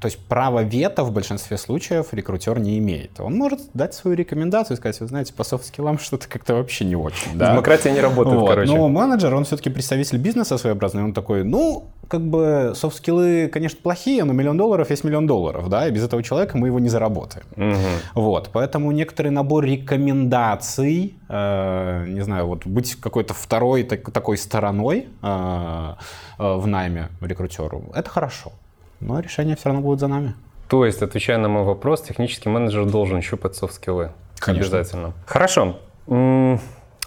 То 0.00 0.06
есть 0.06 0.18
право 0.18 0.62
вето 0.62 1.04
в 1.04 1.12
большинстве 1.12 1.58
случаев 1.58 2.06
рекрутер 2.12 2.58
не 2.58 2.78
имеет. 2.78 3.20
Он 3.20 3.34
может 3.34 3.60
дать 3.74 3.92
свою 3.92 4.16
рекомендацию 4.16 4.76
и 4.76 4.80
сказать, 4.80 4.98
вы 5.00 5.06
знаете, 5.08 5.34
по 5.34 5.44
soft 5.44 5.64
skill 5.64 5.88
ам 5.88 5.98
что-то 6.00 6.26
как-то 6.28 6.54
вообще 6.54 6.84
не 6.84 6.96
очень, 6.96 7.36
да. 7.36 7.52
Демократия 7.52 7.92
не 7.92 8.00
работает, 8.00 8.40
Вот, 8.40 8.48
короче. 8.48 8.72
Но 8.72 8.88
менеджер, 8.88 9.34
он 9.34 9.44
все-таки 9.44 9.68
представитель 9.68 10.18
бизнеса 10.18 10.56
своеобразный, 10.56 11.04
он 11.04 11.12
такой, 11.12 11.44
ну, 11.44 11.84
как 12.10 12.22
бы 12.22 12.72
софт-скиллы, 12.74 13.48
конечно, 13.48 13.78
плохие, 13.80 14.24
но 14.24 14.32
миллион 14.32 14.56
долларов 14.56 14.90
есть 14.90 15.04
миллион 15.04 15.28
долларов, 15.28 15.68
да, 15.68 15.86
и 15.86 15.92
без 15.92 16.02
этого 16.02 16.24
человека 16.24 16.58
мы 16.58 16.66
его 16.66 16.80
не 16.80 16.88
заработаем. 16.88 17.46
Мгм. 17.54 17.76
Вот, 18.14 18.50
поэтому 18.52 18.90
некоторый 18.90 19.28
набор 19.28 19.64
рекомендаций, 19.64 21.14
э, 21.28 22.06
не 22.08 22.22
знаю, 22.22 22.48
вот 22.48 22.66
быть 22.66 22.96
какой-то 22.96 23.32
второй 23.32 23.84
так- 23.84 24.10
такой 24.10 24.38
стороной 24.38 25.06
э, 25.22 25.94
э, 26.38 26.54
в 26.56 26.66
найме 26.66 27.10
рекрутеру, 27.20 27.84
это 27.94 28.10
хорошо. 28.10 28.52
Но 28.98 29.20
решение 29.20 29.54
все 29.54 29.68
равно 29.68 29.80
будет 29.80 30.00
за 30.00 30.08
нами. 30.08 30.34
То 30.68 30.84
есть, 30.84 31.02
отвечая 31.02 31.38
на 31.38 31.48
мой 31.48 31.62
вопрос, 31.62 32.02
технический 32.02 32.48
менеджер 32.48 32.86
должен 32.86 33.22
щупать 33.22 33.54
софт-скиллы. 33.54 34.10
Конечно. 34.40 34.66
Обязательно. 34.66 35.12
Хорошо. 35.26 35.78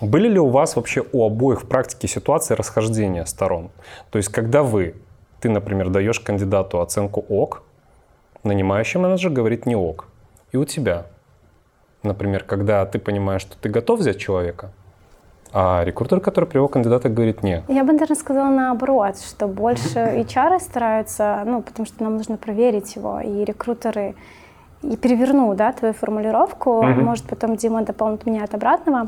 Были 0.03 0.27
ли 0.27 0.37
у 0.37 0.49
вас 0.49 0.75
вообще 0.75 1.01
у 1.13 1.25
обоих 1.25 1.61
в 1.61 1.65
практике 1.65 2.09
ситуации 2.09 2.55
расхождения 2.55 3.23
сторон? 3.23 3.69
То 4.11 4.17
есть, 4.17 4.27
когда 4.29 4.61
вы, 4.61 4.95
ты, 5.39 5.49
например, 5.49 5.89
даешь 5.89 6.19
кандидату 6.19 6.81
оценку 6.81 7.23
ок, 7.29 7.63
нанимающий 8.43 8.99
менеджер 8.99 9.31
говорит 9.31 9.65
не 9.65 9.77
ок. 9.77 10.09
И 10.51 10.57
у 10.57 10.65
тебя, 10.65 11.05
например, 12.03 12.43
когда 12.43 12.85
ты 12.85 12.99
понимаешь, 12.99 13.43
что 13.43 13.55
ты 13.57 13.69
готов 13.69 14.01
взять 14.01 14.17
человека, 14.17 14.71
а 15.53 15.83
рекрутер, 15.85 16.19
который 16.19 16.45
привел 16.45 16.67
кандидата, 16.67 17.07
говорит 17.07 17.41
не. 17.41 17.63
Я 17.69 17.85
бы, 17.85 17.93
наверное, 17.93 18.17
сказала 18.17 18.49
наоборот, 18.49 19.17
что 19.19 19.47
больше 19.47 19.99
HR 19.99 20.59
стараются, 20.59 21.43
ну, 21.45 21.61
потому 21.61 21.85
что 21.85 22.03
нам 22.03 22.17
нужно 22.17 22.35
проверить 22.35 22.97
его, 22.97 23.21
и 23.21 23.45
рекрутеры, 23.45 24.15
и 24.81 24.97
переверну, 24.97 25.53
да, 25.53 25.71
твою 25.71 25.93
формулировку, 25.93 26.83
Мгм. 26.83 27.05
может, 27.05 27.23
потом 27.23 27.55
Дима 27.55 27.83
дополнит 27.83 28.25
меня 28.25 28.43
от 28.43 28.53
обратного, 28.53 29.07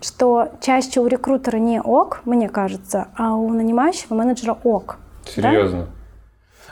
что 0.00 0.50
чаще 0.60 1.00
у 1.00 1.06
рекрутера 1.06 1.56
не 1.58 1.80
ок, 1.80 2.20
мне 2.24 2.48
кажется, 2.48 3.08
а 3.16 3.34
у 3.34 3.48
нанимающего 3.50 4.14
менеджера 4.14 4.56
ок. 4.62 4.98
Серьезно. 5.24 5.82
Э, 5.82 5.86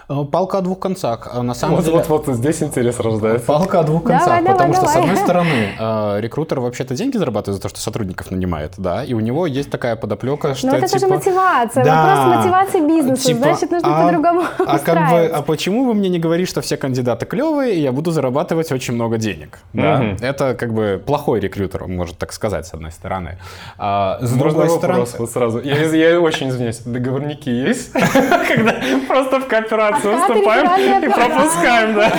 Палка 0.09 0.59
о 0.59 0.61
двух 0.61 0.79
концах. 0.81 1.29
А 1.33 1.43
На 1.43 1.55
самом 1.55 1.77
Вот, 1.77 1.85
деле... 1.85 1.97
вот, 2.07 2.27
вот 2.27 2.37
здесь 2.37 2.63
интерес 2.63 3.01
рождается. 3.01 3.47
Палка 3.47 3.81
о 3.81 3.83
двух 3.85 4.03
Давай, 4.03 4.19
концах, 4.19 4.39
давай, 4.45 4.53
потому 4.53 4.75
что, 4.75 4.87
с 4.87 4.93
давай. 4.93 5.09
одной 5.09 5.25
стороны, 5.25 5.69
э, 5.79 6.21
рекрутер 6.21 6.61
вообще-то 6.61 6.95
деньги 6.95 7.17
зарабатывает 7.17 7.57
за 7.57 7.63
то, 7.63 7.69
что 7.69 7.81
сотрудников 7.81 8.31
нанимает, 8.31 8.73
да, 8.77 9.03
и 9.03 9.15
у 9.15 9.21
него 9.21 9.47
есть 9.47 9.71
такая 9.71 9.97
подоплека, 9.97 10.55
что 10.55 10.67
Но 10.67 10.77
это 10.77 10.89
же 10.89 10.99
типа, 10.99 11.15
мотивация, 11.15 11.85
Да. 11.85 12.17
вопрос 12.17 12.37
мотивации 12.37 12.87
бизнеса, 12.87 13.23
типа, 13.25 13.41
значит, 13.41 13.71
нужно 13.71 13.99
а- 13.99 14.03
по-другому 14.07 14.43
А 14.67 14.79
как 14.79 15.11
бы, 15.11 15.27
а 15.27 15.43
почему 15.43 15.87
вы 15.87 15.95
мне 15.95 16.09
не 16.11 16.19
говорите, 16.19 16.51
что 16.51 16.61
все 16.61 16.77
кандидаты 16.77 17.25
клевые, 17.25 17.75
и 17.77 17.81
я 17.81 17.91
буду 17.93 18.11
зарабатывать 18.11 18.71
очень 18.73 18.95
много 18.95 19.17
денег? 19.17 19.61
Да? 19.73 19.99
Мгм. 19.99 20.17
Это 20.21 20.55
как 20.55 20.75
бы 20.75 21.03
плохой 21.05 21.41
рекрутер, 21.41 21.87
может 21.87 22.19
так 22.19 22.33
сказать, 22.33 22.67
с 22.67 22.75
одной 22.75 22.91
стороны. 22.93 23.39
А 23.79 24.19
с 24.21 24.31
Можно 24.33 24.39
другой 24.39 24.69
стороны... 24.71 25.01
вопрос 25.01 25.19
вот 25.19 25.31
сразу? 25.31 25.61
Я, 25.61 25.77
я 25.83 26.21
очень 26.21 26.51
извиняюсь, 26.51 26.81
договорники 26.81 27.49
есть? 27.49 27.93
Когда 28.55 28.75
просто 29.09 29.41
в 29.41 29.47
кооперацию 29.47 29.94
Реферальная 30.03 31.01
и 31.05 31.09
пропускаем, 31.09 31.95
да, 31.95 32.11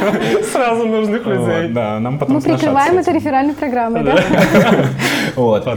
сразу 0.51 0.85
нужных 0.85 1.25
Вот, 1.25 1.33
людей. 1.33 1.69
да, 1.69 1.99
нам 1.99 2.17
потом 2.17 2.35
Мы 2.35 2.41
прикрываем 2.41 2.97
это 2.97 3.11
реферальной 3.11 3.53
программой, 3.53 4.03
да? 4.03 4.15
Вот. 5.35 5.67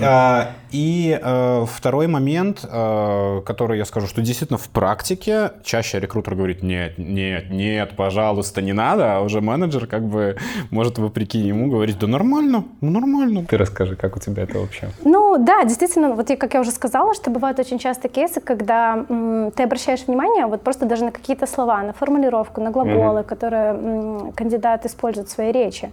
И 0.71 1.19
э, 1.21 1.65
второй 1.67 2.07
момент, 2.07 2.65
э, 2.65 3.43
который 3.47 3.79
я 3.79 3.85
скажу, 3.85 4.07
что 4.07 4.21
действительно 4.21 4.59
в 4.59 4.69
практике 4.69 5.53
чаще 5.65 6.01
рекрутер 6.01 6.35
говорит, 6.35 6.63
нет, 6.63 6.99
нет, 6.99 7.51
нет, 7.51 7.97
пожалуйста, 7.97 8.61
не 8.63 8.73
надо, 8.73 9.17
а 9.17 9.21
уже 9.21 9.41
менеджер 9.41 9.87
как 9.87 10.05
бы 10.05 10.37
может 10.71 10.99
вопреки 10.99 11.39
ему 11.39 11.71
говорить, 11.71 11.99
да 11.99 12.07
нормально, 12.07 12.65
ну 12.81 12.91
нормально. 12.91 13.45
Ты 13.47 13.57
расскажи, 13.57 13.97
как 13.97 14.17
у 14.17 14.21
тебя 14.21 14.43
это 14.43 14.59
вообще? 14.59 14.89
Ну 15.05 15.37
да, 15.39 15.65
действительно, 15.65 16.15
вот 16.15 16.29
как 16.29 16.55
я 16.55 16.61
уже 16.61 16.71
сказала, 16.71 17.15
что 17.15 17.31
бывают 17.31 17.59
очень 17.59 17.79
часто 17.79 18.09
кейсы, 18.09 18.41
когда 18.41 19.05
м, 19.09 19.51
ты 19.53 19.63
обращаешь 19.63 20.05
внимание 20.07 20.47
вот 20.47 20.63
просто 20.63 20.87
даже 20.87 21.05
на 21.05 21.13
какие-то 21.13 21.47
слова, 21.47 21.83
на 21.83 21.93
формулировку, 21.93 22.61
на 22.61 22.71
глаголы, 22.71 23.23
которые 23.23 23.71
м, 23.71 24.33
кандидат 24.33 24.85
использует 24.87 25.29
в 25.29 25.33
своей 25.33 25.53
речи. 25.53 25.91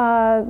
А 0.00 0.44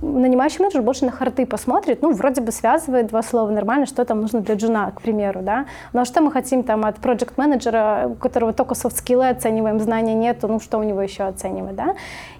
нанимающий 0.00 0.60
менеджер 0.60 0.80
больше 0.80 1.04
на 1.04 1.10
харты 1.10 1.44
посмотрит, 1.44 2.00
ну, 2.00 2.12
вроде 2.12 2.40
бы 2.40 2.50
связывает 2.52 3.08
два 3.08 3.22
слова 3.22 3.50
нормально, 3.50 3.84
что 3.84 4.02
там 4.06 4.22
нужно 4.22 4.40
для 4.40 4.54
джуна, 4.54 4.92
к 4.92 5.02
примеру, 5.02 5.40
да. 5.42 5.66
Ну, 5.92 6.00
а 6.00 6.04
что 6.06 6.22
мы 6.22 6.32
хотим 6.32 6.62
там 6.62 6.86
от 6.86 6.96
проект 6.96 7.36
менеджера 7.36 8.08
у 8.12 8.14
которого 8.14 8.54
только 8.54 8.74
софт-скиллы 8.74 9.28
оцениваем, 9.28 9.78
знания 9.78 10.14
нету, 10.14 10.48
ну, 10.48 10.58
что 10.58 10.78
у 10.78 10.82
него 10.82 11.02
еще 11.02 11.24
оценивать, 11.24 11.76
да. 11.76 11.96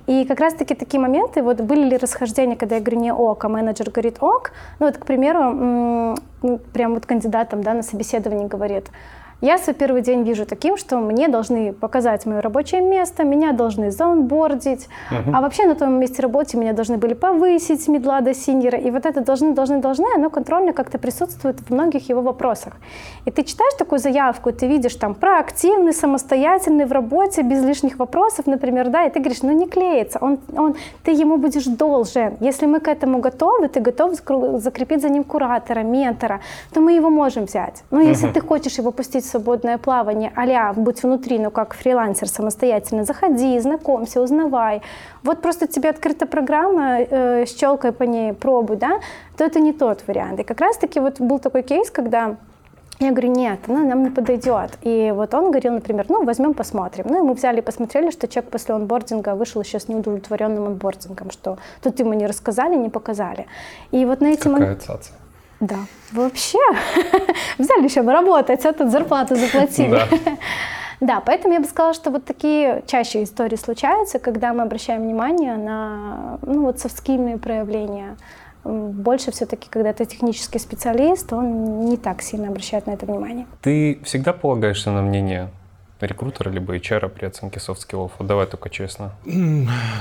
И 0.07 0.25
как 0.25 0.41
раз-таки 0.41 0.75
такие 0.75 1.01
моменты, 1.01 1.43
вот 1.43 1.61
были 1.61 1.85
ли 1.87 1.99
расхождения, 1.99 2.57
когда 2.57 2.77
я 2.77 2.81
говорю 2.81 3.01
не 3.03 3.13
ок, 3.13 3.45
а 3.45 3.49
менеджер 3.51 3.91
говорит 3.91 4.23
ок, 4.23 4.53
ну, 4.79 4.87
вот, 4.87 4.97
к 4.97 5.05
примеру, 5.05 6.17
ну, 6.41 6.59
прям 6.73 6.95
вот 6.95 7.05
кандидат 7.05 7.51
там, 7.51 7.63
да, 7.63 7.75
на 7.75 7.83
собеседовании 7.83 8.47
говорит, 8.47 8.87
я 9.45 9.59
свой 9.59 9.75
первый 9.75 10.01
день 10.01 10.23
вижу 10.23 10.47
таким, 10.47 10.77
что 10.77 10.97
мне 10.97 11.29
должны 11.29 11.73
показать 11.73 12.25
мое 12.27 12.41
рабочее 12.41 12.81
место, 12.81 13.25
меня 13.25 13.53
должны 13.53 13.91
заонбордить, 13.91 14.89
а 15.11 15.41
вообще 15.41 15.67
на 15.67 15.75
том 15.75 15.93
месте 16.01 16.23
работы 16.23 16.57
меня 16.57 16.73
должны 16.73 16.97
были 16.97 17.15
повысить 17.15 17.83
с 17.83 17.89
медла 17.89 18.21
до 18.21 18.33
синьора, 18.35 18.79
и 18.79 18.91
вот 18.91 19.05
это 19.05 19.21
должны, 19.21 19.53
должны, 19.53 19.81
должны, 19.81 20.07
оно 20.15 20.31
контрольно 20.31 20.73
как-то 20.73 20.99
присутствует 20.99 21.61
в 21.61 21.71
многих 21.71 22.09
его 22.09 22.23
вопросах. 22.23 22.75
И 23.27 23.31
ты 23.31 23.43
читаешь 23.43 23.75
такую 23.79 23.99
заявку, 23.99 24.51
ты 24.51 24.67
видишь 24.67 24.95
там 24.95 25.15
проактивный, 25.15 25.93
самостоятельный 25.93 26.87
в 26.87 26.93
работе, 26.93 27.43
без 27.43 27.63
лишних 27.63 27.99
вопросов, 27.99 28.47
например, 28.47 28.89
да, 28.89 29.05
и 29.05 29.11
ты 29.11 29.21
говоришь, 29.21 29.43
ну 29.43 29.53
не 29.53 29.67
клеится, 29.67 30.19
он, 30.21 30.39
он, 30.57 30.75
ты 31.03 31.11
ему 31.11 31.37
будешь 31.37 31.67
должен. 31.67 32.37
Если 32.41 32.67
мы 32.67 32.81
к 32.81 32.89
этому 32.89 33.19
готовы, 33.19 33.69
ты 33.69 33.81
готов 33.81 34.15
закрепить 34.63 35.03
за 35.03 35.09
ним 35.11 35.25
куратора, 35.25 35.81
ментора, 35.81 36.41
то 36.73 36.81
мы 36.81 36.93
его 36.93 37.11
можем 37.11 37.45
взять. 37.45 37.85
Но 37.91 38.01
если 38.01 38.29
ты 38.29 38.41
хочешь 38.41 38.79
его 38.79 38.91
пустить 38.91 39.25
в 39.25 39.34
свободное 39.35 39.79
плавание, 39.79 40.33
а 40.37 40.73
будь 40.73 41.03
внутри, 41.03 41.39
ну 41.39 41.51
как 41.51 41.75
фрилансер 41.75 42.29
самостоятельно, 42.29 43.05
заходи, 43.05 43.61
знакомься, 43.61 44.21
узнавай. 44.23 44.81
Вот 45.25 45.43
просто 45.43 45.67
тебе 45.67 45.91
открыта 45.91 46.27
программа, 46.27 47.01
э, 47.01 47.47
щелкай 47.47 47.93
по 47.93 48.05
ней, 48.05 48.33
пробуй, 48.33 48.77
да, 48.77 49.01
то 49.37 49.45
это 49.45 49.61
не 49.61 49.73
тот 49.73 50.05
вариант. 50.07 50.41
И 50.41 50.45
как 50.45 50.61
раз-таки 50.61 51.01
вот 51.01 51.21
был 51.21 51.39
такой 51.39 51.63
кейс, 51.63 51.91
когда 51.91 52.37
я 53.01 53.11
говорю, 53.11 53.33
нет, 53.33 53.59
она 53.69 53.81
нам 53.81 54.05
не 54.05 54.11
подойдет. 54.11 54.71
И 54.83 55.13
вот 55.15 55.35
он 55.35 55.51
говорил, 55.51 55.73
например, 55.73 56.07
ну, 56.09 56.25
возьмем, 56.25 56.55
посмотрим. 56.55 57.07
Ну, 57.09 57.19
и 57.19 57.29
мы 57.29 57.35
взяли 57.35 57.59
и 57.59 57.63
посмотрели, 57.63 58.11
что 58.11 58.29
человек 58.29 58.51
после 58.53 58.75
онбординга 58.75 59.35
вышел 59.35 59.63
еще 59.63 59.79
с 59.79 59.89
неудовлетворенным 59.89 60.65
онбордингом, 60.65 61.31
что 61.31 61.59
тут 61.83 62.01
ему 62.01 62.15
не 62.15 62.27
рассказали, 62.27 62.77
не 62.77 62.91
показали. 62.91 63.47
И 63.93 64.05
вот 64.05 64.21
на 64.21 64.29
эти 64.29 64.49
Какая 64.49 64.77
цаца. 64.77 65.11
Да, 65.65 65.79
вообще. 66.13 66.59
Взяли 67.59 67.85
еще 67.85 68.03
работать, 68.03 68.67
а 68.67 68.73
тут 68.73 68.91
зарплату 68.91 69.35
заплатили. 69.37 69.91
Да. 69.91 70.09
Да, 71.01 71.21
поэтому 71.21 71.53
я 71.55 71.61
бы 71.61 71.67
сказала, 71.67 71.93
что 71.93 72.11
вот 72.11 72.25
такие 72.25 72.83
чаще 72.87 73.25
истории 73.25 73.57
случаются, 73.57 74.19
когда 74.19 74.55
мы 74.55 74.63
обращаем 74.63 75.03
внимание 75.03 75.57
на 75.57 76.39
ну, 76.41 76.63
вот 76.63 76.79
софтскильные 76.79 77.37
проявления. 77.37 78.17
Больше 78.63 79.31
все-таки, 79.33 79.69
когда 79.69 79.93
ты 79.93 80.07
технический 80.07 80.59
специалист, 80.59 81.31
он 81.33 81.87
не 81.87 81.97
так 81.99 82.23
сильно 82.23 82.49
обращает 82.49 82.87
на 82.87 82.93
это 82.93 83.05
внимание. 83.05 83.47
Ты 83.61 84.01
всегда 84.05 84.33
полагаешься 84.33 84.93
на 84.93 85.03
мнение 85.03 85.51
рекрутера 86.01 86.49
либо 86.49 86.77
HR 86.77 87.09
при 87.09 87.27
оценке 87.27 87.61
софт-скиллов? 87.61 88.13
Вот 88.19 88.27
давай 88.27 88.47
только 88.47 88.71
честно. 88.71 89.13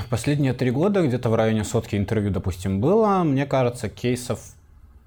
Последние 0.08 0.54
три 0.54 0.70
года 0.70 1.06
где-то 1.06 1.28
в 1.28 1.34
районе 1.34 1.64
сотки 1.64 1.96
интервью, 1.96 2.30
допустим, 2.30 2.80
было. 2.80 3.24
Мне 3.24 3.44
кажется, 3.44 3.88
кейсов 3.90 4.53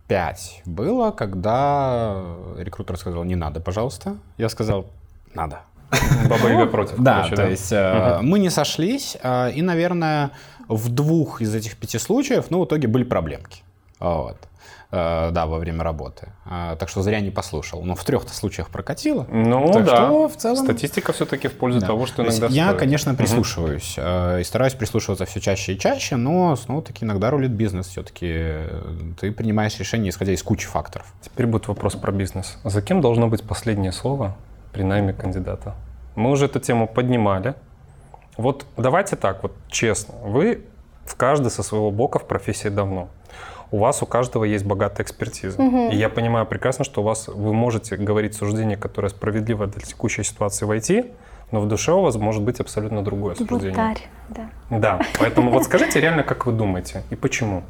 5 0.08 0.62
было, 0.66 1.12
когда 1.12 2.24
рекрутер 2.58 2.98
сказал, 2.98 3.24
не 3.24 3.36
надо, 3.36 3.60
пожалуйста. 3.60 4.18
Я 4.38 4.50
сказал, 4.50 4.86
надо. 5.34 5.60
Баба 6.30 6.50
Яга 6.50 6.66
против. 6.66 6.98
Да, 6.98 7.24
короче, 7.24 7.36
то 7.36 7.50
есть 7.50 7.72
э, 7.72 8.20
мы 8.22 8.40
не 8.40 8.50
сошлись, 8.50 9.18
э, 9.22 9.52
и, 9.52 9.62
наверное, 9.62 10.32
в 10.68 10.90
двух 10.90 11.42
из 11.42 11.56
этих 11.56 11.78
пяти 11.78 12.00
случаев, 12.00 12.46
ну, 12.50 12.60
в 12.60 12.66
итоге 12.66 12.88
были 12.88 13.04
проблемки. 13.04 13.64
Вот. 14.00 14.38
Э, 14.90 15.32
да, 15.32 15.48
во 15.48 15.58
время 15.60 15.84
работы. 15.84 16.30
Э, 16.50 16.78
так 16.80 16.88
что 16.88 17.02
зря 17.02 17.20
не 17.20 17.30
послушал. 17.30 17.84
Но 17.84 17.94
в 17.94 18.04
трех-то 18.06 18.34
случаях 18.34 18.70
прокатило. 18.70 19.26
Ну 19.30 19.70
Так 19.74 19.84
да, 19.84 19.96
что 19.98 20.30
в 20.30 20.38
целом- 20.38 20.64
статистика 20.64 21.12
все-таки 21.12 21.50
в 21.50 21.58
пользу 21.58 21.82
Да. 21.82 21.88
того, 21.88 22.06
что 22.06 22.18
То 22.18 22.24
есть 22.24 22.40
иногда 22.40 22.56
я, 22.56 22.74
конечно, 22.74 23.14
прислушиваюсь 23.14 23.96
э, 23.98 24.40
и 24.40 24.44
стараюсь 24.46 24.76
прислушиваться 24.76 25.26
все 25.26 25.42
чаще 25.42 25.74
и 25.74 25.78
чаще, 25.80 26.16
но 26.16 26.56
снова-таки 26.56 27.04
иногда 27.04 27.32
рулит 27.32 27.52
бизнес. 27.52 27.88
Все-таки 27.88 28.60
ты 29.20 29.34
принимаешь 29.34 29.78
решение, 29.78 30.10
исходя 30.10 30.32
из 30.32 30.42
кучи 30.42 30.66
факторов. 30.68 31.14
Теперь 31.22 31.48
будет 31.48 31.68
вопрос 31.68 31.96
про 31.96 32.14
бизнес. 32.14 32.58
За 32.64 32.82
кем 32.82 33.02
должно 33.02 33.28
быть 33.28 33.44
последнее 33.44 33.92
слово 33.92 34.38
при 34.72 34.84
найме 34.84 35.12
кандидата? 35.12 35.76
Мы 36.16 36.32
уже 36.32 36.46
эту 36.46 36.62
тему 36.62 36.88
поднимали. 36.88 37.56
Вот 38.38 38.66
давайте 38.78 39.18
так, 39.18 39.44
вот 39.44 39.52
честно. 39.68 40.14
Вы 40.24 40.64
в 41.06 41.16
каждый 41.16 41.52
со 41.52 41.62
своего 41.62 41.92
бока 41.92 42.20
в 42.20 42.26
профессии 42.26 42.70
давно. 42.70 43.10
У 43.72 43.80
вас 43.80 44.02
у 44.02 44.06
каждого 44.06 44.44
есть 44.44 44.66
богатая 44.66 45.04
экспертиза. 45.04 45.62
И 45.92 45.96
я 45.96 46.10
понимаю 46.10 46.46
прекрасно, 46.46 46.86
что 46.86 47.02
у 47.02 47.04
вас 47.04 47.28
вы 47.28 47.54
можете 47.54 47.98
говорить 47.98 48.36
суждение, 48.36 48.78
которое 48.78 49.10
справедливо 49.10 49.68
для 49.68 49.82
текущей 49.82 50.24
ситуации 50.24 50.66
в 50.66 50.72
IT, 50.72 51.12
но 51.52 51.62
в 51.62 51.68
душе 51.68 51.94
у 51.94 52.02
вас 52.02 52.16
может 52.16 52.44
быть 52.44 52.60
абсолютно 52.60 53.04
другое 53.04 53.36
суждение. 53.36 53.70
Бунтарь, 53.70 54.08
да. 54.30 54.50
Да, 54.70 55.00
поэтому 55.20 55.52
вот 55.52 55.64
скажите 55.64 56.02
реально, 56.02 56.24
как 56.24 56.46
вы 56.46 56.52
думаете 56.52 57.04
и 57.10 57.16
почему? 57.16 57.64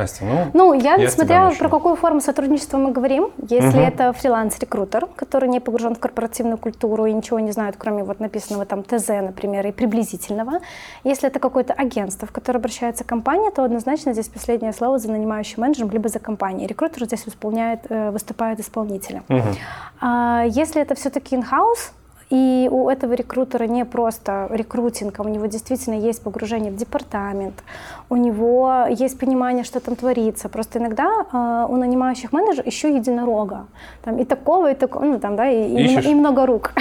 Настя, 0.00 0.24
ну, 0.24 0.50
Ну, 0.54 0.72
я, 0.72 0.94
Я 0.96 1.10
смотря 1.10 1.50
про 1.50 1.68
какую 1.68 1.96
форму 1.96 2.20
сотрудничества 2.20 2.78
мы 2.78 2.92
говорим. 2.92 3.30
Если 3.48 3.78
Мгм. 3.78 3.88
это 3.88 4.12
фриланс-рекрутер, 4.12 5.06
который 5.16 5.48
не 5.48 5.60
погружен 5.60 5.94
в 5.94 5.98
корпоративную 5.98 6.58
культуру 6.58 7.06
и 7.06 7.12
ничего 7.12 7.38
не 7.40 7.52
знает, 7.52 7.74
кроме 7.78 8.02
вот 8.04 8.20
написанного 8.20 8.64
там 8.64 8.82
ТЗ, 8.82 9.08
например, 9.08 9.66
и 9.66 9.72
приблизительного. 9.72 10.60
Если 11.04 11.28
это 11.28 11.38
какое-то 11.38 11.72
агентство, 11.74 12.26
в 12.26 12.32
которое 12.32 12.58
обращается 12.58 13.04
компания, 13.04 13.50
то 13.50 13.62
однозначно 13.64 14.12
здесь 14.12 14.28
последнее 14.28 14.72
слово 14.72 14.98
за 14.98 15.10
нанимающим 15.10 15.60
менеджером, 15.62 15.90
либо 15.90 16.08
за 16.08 16.18
компанией. 16.18 16.66
Рекрутер 16.66 17.04
здесь 17.04 17.24
исполняет, 17.26 17.80
э, 17.90 18.10
выступает 18.10 18.60
исполнителем. 18.60 19.22
мгм. 19.28 19.54
А 20.00 20.44
если 20.46 20.80
это 20.80 20.94
все-таки 20.94 21.36
in-house, 21.36 21.92
и 22.30 22.68
у 22.70 22.88
этого 22.88 23.14
рекрутера 23.14 23.64
не 23.64 23.84
просто 23.84 24.46
рекрутинг, 24.50 25.18
а 25.18 25.22
у 25.22 25.28
него 25.28 25.46
действительно 25.46 25.94
есть 25.94 26.22
погружение 26.22 26.70
в 26.70 26.76
департамент, 26.76 27.64
у 28.08 28.16
него 28.16 28.86
есть 28.88 29.18
понимание, 29.18 29.64
что 29.64 29.80
там 29.80 29.96
творится. 29.96 30.48
Просто 30.48 30.78
иногда 30.78 31.08
э, 31.32 31.66
у 31.68 31.76
нанимающих 31.76 32.32
менеджеров 32.32 32.66
еще 32.66 32.94
единорога. 32.94 33.66
Там 34.02 34.18
и 34.18 34.24
такого, 34.24 34.70
и 34.70 34.74
такого, 34.74 35.04
ну 35.04 35.18
там, 35.18 35.36
да, 35.36 35.50
и, 35.50 35.74
и, 35.74 36.10
и 36.10 36.14
много 36.14 36.46
рук. 36.46 36.72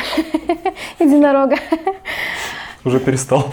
Единорога. 0.99 1.57
Уже 2.85 2.99
перестал. 2.99 3.45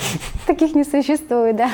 Таких 0.47 0.75
не 0.75 0.85
существует, 0.85 1.57
да. 1.57 1.71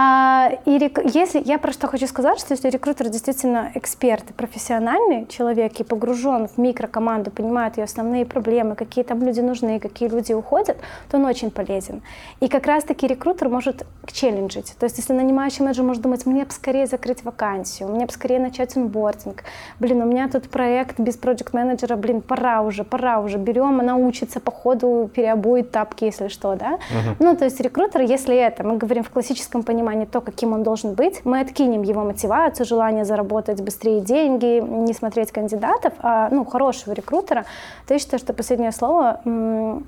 А, 0.00 0.52
и 0.64 0.78
рек... 0.78 1.00
если 1.12 1.42
я 1.44 1.58
про 1.58 1.72
что 1.72 1.88
хочу 1.88 2.06
сказать, 2.06 2.38
что 2.38 2.54
если 2.54 2.70
рекрутер 2.70 3.08
действительно 3.08 3.72
эксперт 3.74 4.22
профессиональный 4.36 5.26
человек 5.26 5.80
и 5.80 5.82
погружен 5.82 6.46
в 6.46 6.56
микрокоманду, 6.56 7.32
понимает 7.32 7.78
ее 7.78 7.84
основные 7.84 8.24
проблемы, 8.24 8.76
какие 8.76 9.04
там 9.04 9.20
люди 9.24 9.40
нужны, 9.40 9.80
какие 9.80 10.08
люди 10.08 10.32
уходят, 10.32 10.76
то 11.10 11.16
он 11.16 11.24
очень 11.24 11.50
полезен. 11.50 12.02
И 12.38 12.46
как 12.46 12.66
раз-таки 12.66 13.08
рекрутер 13.08 13.48
может 13.48 13.86
челленджить. 14.06 14.76
То 14.78 14.84
есть 14.84 14.98
если 14.98 15.14
нанимающий 15.14 15.64
менеджер 15.64 15.82
может 15.82 16.04
думать, 16.04 16.26
мне 16.26 16.44
бы 16.44 16.52
скорее 16.52 16.86
закрыть 16.86 17.24
вакансию, 17.24 17.88
мне 17.88 18.06
бы 18.06 18.12
скорее 18.12 18.38
начать 18.38 18.76
онбординг, 18.76 19.42
блин, 19.80 20.02
у 20.02 20.06
меня 20.06 20.28
тут 20.28 20.48
проект 20.48 21.00
без 21.00 21.16
проект 21.16 21.52
менеджера 21.52 21.96
блин, 21.96 22.20
пора 22.20 22.62
уже, 22.62 22.84
пора 22.84 23.18
уже, 23.18 23.36
берем, 23.38 23.80
она 23.80 23.96
учится 23.96 24.38
по 24.38 24.52
ходу, 24.52 25.10
переобует 25.12 25.72
тапки, 25.72 26.04
если 26.04 26.28
что, 26.28 26.54
да. 26.54 26.74
Uh-huh. 26.74 27.16
Ну, 27.18 27.36
то 27.36 27.46
есть 27.46 27.58
рекрутер, 27.58 28.02
если 28.02 28.36
это, 28.36 28.62
мы 28.62 28.76
говорим 28.76 29.02
в 29.02 29.10
классическом 29.10 29.64
понимании, 29.64 29.87
понимание 29.88 30.06
то, 30.06 30.20
каким 30.20 30.52
он 30.52 30.62
должен 30.62 30.94
быть, 30.94 31.24
мы 31.24 31.40
откинем 31.40 31.82
его 31.82 32.04
мотивацию, 32.04 32.66
желание 32.66 33.04
заработать 33.04 33.62
быстрее 33.62 34.00
деньги, 34.00 34.60
не 34.60 34.92
смотреть 34.92 35.32
кандидатов, 35.32 35.92
а 36.00 36.28
ну, 36.30 36.44
хорошего 36.44 36.94
рекрутера, 36.94 37.44
то 37.86 37.94
я 37.94 38.00
считаю, 38.00 38.20
что 38.20 38.34
последнее 38.34 38.72
слово 38.72 39.20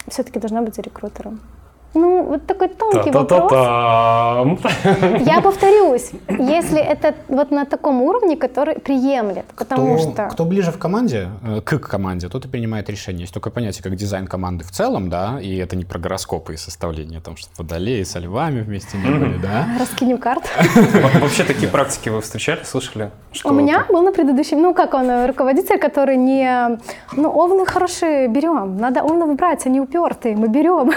все-таки 0.08 0.38
должно 0.38 0.62
быть 0.62 0.74
за 0.74 0.82
рекрутером. 0.82 1.40
Ну, 1.92 2.22
вот 2.22 2.46
такой 2.46 2.68
тонкий 2.68 3.10
вопрос. 3.10 3.50
Я 5.26 5.40
повторюсь, 5.42 6.10
если 6.28 6.78
это 6.78 7.14
вот 7.28 7.50
на 7.50 7.64
таком 7.64 8.02
уровне, 8.02 8.36
который 8.36 8.78
приемлет, 8.78 9.44
потому 9.56 9.96
кто, 9.96 10.10
что... 10.10 10.28
Кто 10.30 10.44
ближе 10.44 10.70
в 10.70 10.78
команде, 10.78 11.30
э, 11.42 11.60
к 11.60 11.78
команде, 11.80 12.28
тот 12.28 12.44
и 12.44 12.48
принимает 12.48 12.88
решение. 12.88 13.22
Есть 13.22 13.34
такое 13.34 13.52
понятие, 13.52 13.82
как 13.82 13.96
дизайн 13.96 14.28
команды 14.28 14.64
в 14.64 14.70
целом, 14.70 15.10
да, 15.10 15.40
и 15.40 15.56
это 15.56 15.74
не 15.74 15.84
про 15.84 15.98
гороскопы 15.98 16.54
и 16.54 16.56
составление, 16.56 17.20
там, 17.20 17.36
что 17.36 17.48
водолеи 17.58 18.04
со 18.04 18.20
львами 18.20 18.60
вместе 18.60 18.96
не 18.96 19.10
были, 19.10 19.38
да. 19.38 19.66
Раскинем 19.80 20.18
карт. 20.18 20.44
Вообще 21.20 21.42
такие 21.42 21.68
практики 21.68 22.08
вы 22.08 22.20
встречали, 22.20 22.62
слышали? 22.62 23.10
У 23.42 23.52
меня 23.52 23.84
был 23.88 24.02
на 24.02 24.12
предыдущем, 24.12 24.62
ну, 24.62 24.74
как 24.74 24.94
он, 24.94 25.26
руководитель, 25.26 25.78
который 25.78 26.16
не... 26.16 26.78
Ну, 27.12 27.30
овны 27.30 27.66
хорошие, 27.66 28.28
берем. 28.28 28.76
Надо 28.76 29.02
овнов 29.02 29.34
брать, 29.36 29.66
они 29.66 29.80
упертые, 29.80 30.36
мы 30.36 30.48
берем. 30.48 30.92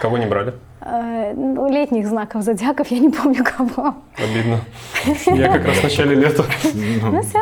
Кого 0.00 0.18
не 0.18 0.26
брали? 0.26 0.54
Э, 0.80 1.32
ну, 1.34 1.68
летних 1.70 2.06
знаков 2.06 2.42
зодиаков 2.42 2.88
я 2.90 2.98
не 2.98 3.10
помню 3.10 3.44
кого. 3.44 3.94
Обидно. 4.16 4.60
Я 5.26 5.52
как 5.52 5.66
раз 5.66 5.78
в 5.78 5.82
начале 5.82 6.14
лета. 6.14 6.44
Ну 6.74 7.22
все. 7.22 7.40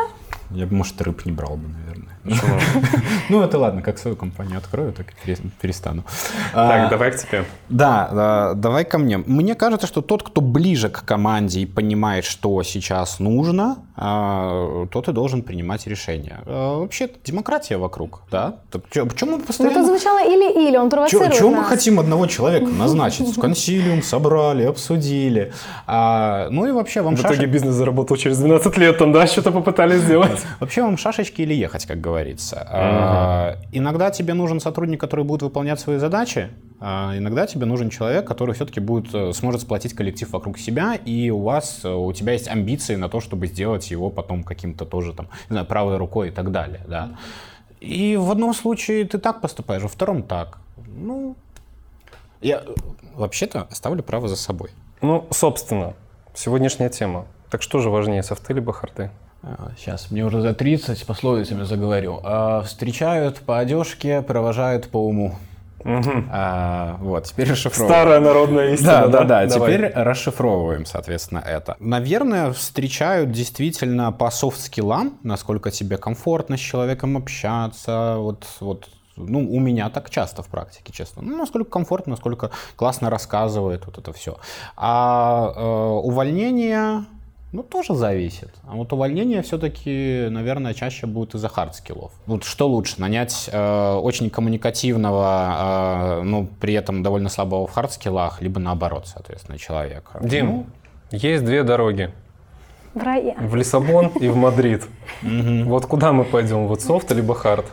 Я 0.51 0.65
бы, 0.65 0.75
может, 0.75 1.01
рыб 1.01 1.25
не 1.25 1.31
брал 1.31 1.55
бы, 1.55 1.67
наверное. 1.67 1.88
Ну, 3.29 3.43
это 3.43 3.59
ладно, 3.59 3.81
как 3.81 3.99
свою 3.99 4.15
компанию 4.15 4.57
открою, 4.57 4.91
так 4.91 5.07
и 5.25 5.35
перестану. 5.61 6.03
Так, 6.51 6.87
а, 6.87 6.89
давай 6.89 7.11
к 7.11 7.17
тебе. 7.17 7.45
Да, 7.69 8.53
давай 8.55 8.85
ко 8.85 8.97
мне. 8.97 9.17
Мне 9.17 9.55
кажется, 9.55 9.85
что 9.85 10.01
тот, 10.01 10.23
кто 10.23 10.41
ближе 10.41 10.89
к 10.89 11.05
команде 11.05 11.59
и 11.59 11.65
понимает, 11.65 12.25
что 12.25 12.63
сейчас 12.63 13.19
нужно, 13.19 13.77
а, 13.95 14.87
тот 14.87 15.09
и 15.09 15.11
должен 15.11 15.41
принимать 15.43 15.85
решения. 15.85 16.39
А, 16.45 16.79
вообще, 16.79 17.09
демократия 17.23 17.77
вокруг, 17.77 18.21
да? 18.31 18.55
Почему 18.71 19.37
мы 19.37 19.43
постоянно... 19.43 19.75
Ну, 19.75 19.81
это 19.81 19.87
звучало 19.87 20.19
или-или, 20.25 20.77
он 20.77 20.89
провоцирует 20.89 21.33
Чего 21.33 21.51
мы 21.51 21.63
хотим 21.63 21.99
одного 21.99 22.25
человека 22.27 22.67
назначить? 22.79 23.35
Консилиум 23.35 24.01
собрали, 24.01 24.63
обсудили. 24.63 25.53
Ну 25.87 26.65
и 26.65 26.71
вообще 26.71 27.01
вам 27.01 27.15
В 27.15 27.21
итоге 27.21 27.45
бизнес 27.45 27.75
заработал 27.75 28.17
через 28.17 28.37
12 28.39 28.77
лет, 28.77 28.97
там, 28.97 29.11
да, 29.11 29.27
что-то 29.27 29.51
попытались 29.51 30.01
сделать. 30.01 30.41
Вообще 30.59 30.81
вам 30.81 30.97
шашечки 30.97 31.41
или 31.41 31.53
ехать, 31.53 31.85
как 31.85 31.99
говорится. 32.19 32.67
Uh-huh. 32.71 33.57
Иногда 33.71 34.11
тебе 34.11 34.33
нужен 34.33 34.59
сотрудник, 34.59 34.99
который 34.99 35.25
будет 35.25 35.41
выполнять 35.41 35.79
свои 35.79 35.97
задачи, 35.97 36.49
а 36.79 37.13
иногда 37.17 37.45
тебе 37.47 37.65
нужен 37.65 37.89
человек, 37.89 38.27
который 38.27 38.53
все-таки 38.55 38.79
будет, 38.79 39.13
э, 39.13 39.33
сможет 39.33 39.61
сплотить 39.61 39.93
коллектив 39.93 40.31
вокруг 40.31 40.57
себя, 40.57 40.95
и 40.95 41.29
у 41.29 41.39
вас, 41.39 41.81
э, 41.83 41.89
у 41.89 42.11
тебя 42.13 42.33
есть 42.33 42.47
амбиции 42.47 42.95
на 42.95 43.09
то, 43.09 43.19
чтобы 43.19 43.47
сделать 43.47 43.91
его 43.91 44.09
потом 44.09 44.43
каким-то 44.43 44.85
тоже 44.85 45.13
там, 45.13 45.27
не 45.49 45.53
знаю, 45.53 45.65
правой 45.65 45.97
рукой 45.97 46.29
и 46.29 46.31
так 46.31 46.51
далее, 46.51 46.81
да. 46.87 47.09
И 47.81 48.17
в 48.17 48.29
одном 48.31 48.53
случае 48.53 49.05
ты 49.05 49.17
так 49.17 49.41
поступаешь, 49.41 49.81
во 49.81 49.87
втором 49.89 50.23
так. 50.23 50.59
Ну, 50.87 51.35
я 52.41 52.57
э, 52.57 52.75
вообще-то 53.15 53.67
оставлю 53.71 54.03
право 54.03 54.27
за 54.27 54.35
собой. 54.35 54.69
Ну, 55.01 55.27
собственно, 55.31 55.93
сегодняшняя 56.33 56.89
тема. 56.89 57.25
Так 57.49 57.61
что 57.61 57.79
же 57.79 57.89
важнее, 57.89 58.23
софты 58.23 58.53
либо 58.53 58.73
харты? 58.73 59.09
Сейчас, 59.77 60.07
а, 60.09 60.13
мне 60.13 60.25
уже 60.25 60.41
за 60.41 60.53
30, 60.53 61.05
пословицами 61.05 61.63
заговорю. 61.63 62.19
А, 62.23 62.61
встречают 62.61 63.39
по 63.39 63.59
одежке, 63.59 64.21
провожают 64.21 64.89
по 64.89 65.05
уму. 65.05 65.35
Угу. 65.85 66.11
А, 66.29 66.97
вот, 66.99 67.25
теперь 67.25 67.51
расшифровываем. 67.51 67.93
Старая 67.93 68.19
народная 68.19 68.73
истина, 68.73 68.91
да? 68.91 69.07
Да, 69.07 69.23
да, 69.23 69.45
да. 69.45 69.47
Теперь 69.47 69.87
расшифровываем, 69.87 70.85
соответственно, 70.85 71.39
это. 71.39 71.77
Наверное, 71.79 72.51
встречают 72.51 73.31
действительно 73.31 74.11
по 74.11 74.29
софт-скиллам, 74.29 75.17
насколько 75.23 75.71
тебе 75.71 75.97
комфортно 75.97 76.57
с 76.57 76.59
человеком 76.59 77.15
общаться, 77.15 78.15
вот, 78.17 78.45
вот 78.59 78.89
ну, 79.15 79.39
у 79.51 79.59
меня 79.59 79.89
так 79.89 80.09
часто 80.09 80.43
в 80.43 80.47
практике, 80.47 80.91
честно. 80.91 81.21
Ну, 81.21 81.37
насколько 81.37 81.69
комфортно, 81.69 82.11
насколько 82.11 82.51
классно 82.75 83.09
рассказывает, 83.09 83.85
вот 83.85 83.97
это 83.97 84.11
все. 84.13 84.37
А 84.75 85.53
э, 85.55 85.61
увольнение 85.61 87.05
ну, 87.51 87.63
тоже 87.63 87.95
зависит. 87.95 88.51
А 88.67 88.75
вот 88.75 88.93
увольнение 88.93 89.41
все-таки, 89.41 90.27
наверное, 90.29 90.75
чаще 90.75 91.07
будет 91.07 91.33
из-за 91.33 91.49
хардскиллов. 91.49 92.11
Вот 92.27 92.43
что 92.43 92.67
лучше, 92.67 92.95
нанять 92.99 93.49
э, 93.51 93.93
очень 93.95 94.29
коммуникативного, 94.29 96.19
э, 96.19 96.23
ну, 96.23 96.47
при 96.59 96.75
этом 96.75 97.01
довольно 97.01 97.29
слабого 97.29 97.65
в 97.65 97.71
хардскиллах, 97.71 98.41
либо 98.41 98.59
наоборот, 98.59 99.07
соответственно, 99.07 99.57
человека. 99.57 100.19
Дим, 100.21 100.47
ну, 100.47 100.65
есть 101.11 101.43
две 101.43 101.63
дороги. 101.63 102.11
В 102.93 103.01
рай. 103.01 103.33
В 103.39 103.55
Лиссабон 103.55 104.07
и 104.19 104.27
в 104.27 104.35
Мадрид. 104.35 104.85
Вот 105.21 105.87
куда 105.87 106.11
мы 106.11 106.25
пойдем, 106.25 106.67
вот 106.67 106.81
софт 106.81 107.11
либо 107.11 107.33
хард? 107.33 107.65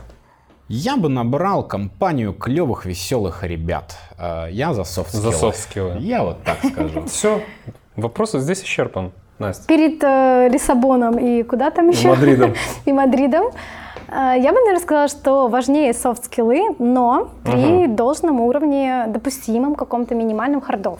Я 0.69 0.97
бы 0.97 1.07
набрал 1.07 1.63
компанию 1.63 2.33
клевых, 2.33 2.85
веселых 2.85 3.43
ребят. 3.43 3.95
Э, 4.17 4.47
я 4.49 4.73
за 4.73 4.83
софт 4.85 5.11
За 5.11 5.31
софт. 5.31 5.75
Я 5.99 6.23
вот 6.23 6.43
так 6.43 6.65
скажу. 6.65 7.05
Все, 7.05 7.43
вопрос 7.95 8.31
здесь 8.31 8.63
исчерпан. 8.63 9.11
Настя. 9.39 9.67
Перед 9.67 10.03
э, 10.03 10.49
Лиссабоном 10.49 11.17
и 11.17 11.43
куда 11.43 11.69
там 11.69 11.89
еще? 11.89 12.09
Мадридом. 12.09 12.53
и 12.85 12.93
Мадридом. 12.93 13.45
Э, 14.07 14.33
я 14.37 14.51
бы, 14.51 14.59
наверное, 14.59 14.79
сказала, 14.79 15.07
что 15.07 15.47
важнее 15.47 15.93
софт-скиллы, 15.93 16.75
но 16.79 17.29
при 17.43 17.85
угу. 17.85 17.95
должном 17.95 18.41
уровне, 18.41 19.05
допустимом 19.07 19.75
каком-то 19.75 20.15
минимальном 20.15 20.61
хардов. 20.61 20.99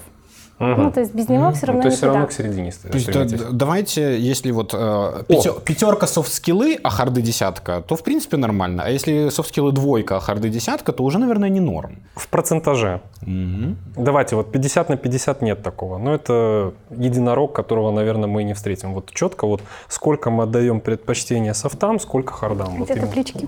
Угу. 0.60 0.70
Ну, 0.70 0.91
то 0.91 1.02
есть 1.02 1.13
без 1.13 1.30
него 1.30 1.52
все 1.52 1.67
равно 1.67 1.80
ну, 1.80 1.82
То 1.84 1.88
есть 1.89 1.98
все 1.98 2.08
равно 2.08 2.26
к 2.26 2.32
середине 2.32 2.72
то 2.72 2.98
есть, 2.98 3.12
да, 3.12 3.26
Давайте, 3.52 4.20
если 4.20 4.50
вот 4.52 4.74
э, 4.74 5.24
пятер, 5.28 5.54
пятерка 5.63 6.08
софт-скиллы, 6.08 6.80
а 6.84 6.89
харды 6.89 7.22
десятка, 7.22 7.82
то 7.82 7.96
в 7.96 8.04
принципе 8.04 8.38
нормально. 8.38 8.84
А 8.84 8.89
если 8.89 9.30
софт-скиллы 9.30 9.72
двойка, 9.72 10.17
а 10.17 10.20
харды 10.20 10.50
десятка, 10.50 10.93
то 10.93 11.04
уже, 11.04 11.20
наверное, 11.20 11.50
не 11.50 11.60
норм. 11.60 12.00
В 12.15 12.28
процентаже. 12.28 13.02
Угу. 13.22 14.04
Давайте, 14.04 14.36
вот 14.36 14.52
50 14.52 14.89
на 14.89 14.98
50 14.98 15.43
нет 15.43 15.62
такого. 15.62 16.00
Но 16.00 16.15
это 16.15 16.74
единорог, 16.89 17.54
которого, 17.54 17.91
наверное, 17.91 18.28
мы 18.28 18.43
не 18.43 18.54
встретим. 18.54 18.96
Вот 18.96 19.12
четко 19.13 19.46
вот 19.46 19.62
сколько 19.88 20.32
мы 20.32 20.43
отдаем 20.43 20.82
предпочтение 20.82 21.54
софтам, 21.54 22.00
сколько 22.00 22.34
хардам. 22.34 22.84
Где-то 22.84 23.02
вот 23.02 23.10
таблички. 23.10 23.48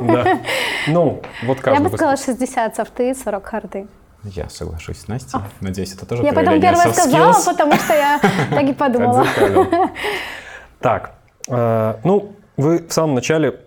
Да. 0.00 0.40
Ну, 0.86 1.20
вот 1.44 1.60
каждый. 1.60 1.82
Я 1.82 1.88
бы 1.88 1.96
сказала 1.96 2.16
60 2.16 2.76
софты, 2.76 3.14
40 3.14 3.44
харды. 3.44 3.86
Я 4.24 4.48
соглашусь 4.48 4.98
с 4.98 5.08
Настей. 5.08 5.38
А. 5.38 5.48
Надеюсь, 5.60 5.94
это 5.94 6.04
тоже 6.06 6.22
Я 6.22 6.32
потом 6.32 6.60
первое 6.60 6.92
сказала, 6.92 7.34
потому 7.44 7.72
что 7.74 7.94
я 7.94 8.20
так 8.50 8.64
и 8.64 8.72
подумала. 8.72 9.26
Так, 10.80 11.14
э, 11.48 11.94
ну, 12.04 12.36
вы 12.56 12.86
в 12.86 12.92
самом 12.92 13.14
начале 13.14 13.60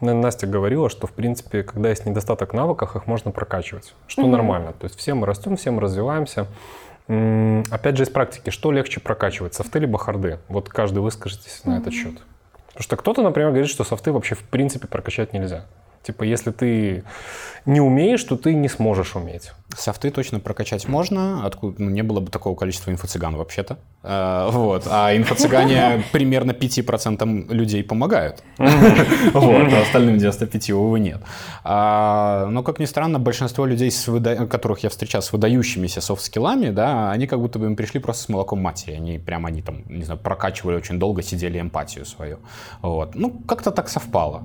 Настя 0.00 0.46
говорила, 0.46 0.88
что, 0.88 1.06
в 1.06 1.12
принципе, 1.12 1.62
когда 1.62 1.88
есть 1.90 2.06
недостаток 2.06 2.52
в 2.52 2.56
навыках, 2.56 2.96
их 2.96 3.06
можно 3.06 3.30
прокачивать, 3.30 3.94
что 4.06 4.26
нормально. 4.26 4.72
То 4.72 4.84
есть 4.84 4.98
все 4.98 5.14
мы 5.14 5.26
растем, 5.26 5.56
все 5.56 5.70
мы 5.70 5.80
развиваемся. 5.80 6.46
Опять 7.06 7.96
же, 7.96 8.04
из 8.04 8.10
практики, 8.10 8.50
что 8.50 8.70
легче 8.72 9.00
прокачивать, 9.00 9.54
софты 9.54 9.80
либо 9.80 9.98
харды? 9.98 10.38
Вот 10.48 10.68
каждый 10.68 11.00
выскажитесь 11.00 11.62
на 11.64 11.78
этот 11.78 11.92
счет. 11.92 12.14
Потому 12.68 12.82
что 12.82 12.96
кто-то, 12.96 13.22
например, 13.22 13.50
говорит, 13.50 13.68
что 13.68 13.84
софты 13.84 14.12
вообще 14.12 14.34
в 14.34 14.44
принципе 14.44 14.86
прокачать 14.86 15.32
нельзя. 15.32 15.66
Типа, 16.02 16.24
если 16.24 16.50
ты 16.50 17.04
не 17.66 17.80
умеешь, 17.80 18.22
то 18.24 18.36
ты 18.36 18.54
не 18.54 18.68
сможешь 18.68 19.16
уметь. 19.16 19.52
Софты 19.76 20.10
точно 20.10 20.40
прокачать 20.40 20.86
можно, 20.88 21.46
откуда 21.46 21.82
ну, 21.82 21.90
не 21.90 22.02
было 22.02 22.20
бы 22.20 22.30
такого 22.30 22.54
количества 22.54 22.90
инфо-цыган 22.90 23.36
вообще-то. 23.36 23.78
А, 24.02 24.50
вот. 24.50 24.86
А 24.90 25.16
инфо-цыгане 25.16 26.04
примерно 26.12 26.52
5% 26.52 27.52
людей 27.52 27.82
помогают. 27.84 28.42
Вот, 29.32 29.72
а 29.72 29.82
остальным 29.82 30.18
95, 30.18 30.70
увы, 30.70 31.00
нет. 31.00 31.20
А, 31.64 32.46
но, 32.46 32.62
как 32.62 32.78
ни 32.78 32.84
странно, 32.84 33.18
большинство 33.18 33.66
людей, 33.66 33.90
которых 34.50 34.80
я 34.80 34.90
встречал 34.90 35.22
с 35.22 35.32
выдающимися 35.32 36.00
софт-скиллами, 36.00 36.70
да, 36.70 37.10
они 37.10 37.26
как 37.26 37.40
будто 37.40 37.58
бы 37.58 37.66
им 37.66 37.76
пришли 37.76 38.00
просто 38.00 38.24
с 38.24 38.28
молоком 38.28 38.60
матери. 38.60 38.94
Они 38.94 39.18
прямо, 39.18 39.48
они 39.48 39.62
там, 39.62 39.82
не 39.88 40.04
знаю, 40.04 40.20
прокачивали 40.20 40.76
очень 40.76 40.98
долго, 40.98 41.22
сидели 41.22 41.60
эмпатию 41.60 42.04
свою. 42.04 42.38
Вот. 42.82 43.14
Ну, 43.14 43.30
как-то 43.46 43.70
так 43.70 43.88
совпало. 43.88 44.42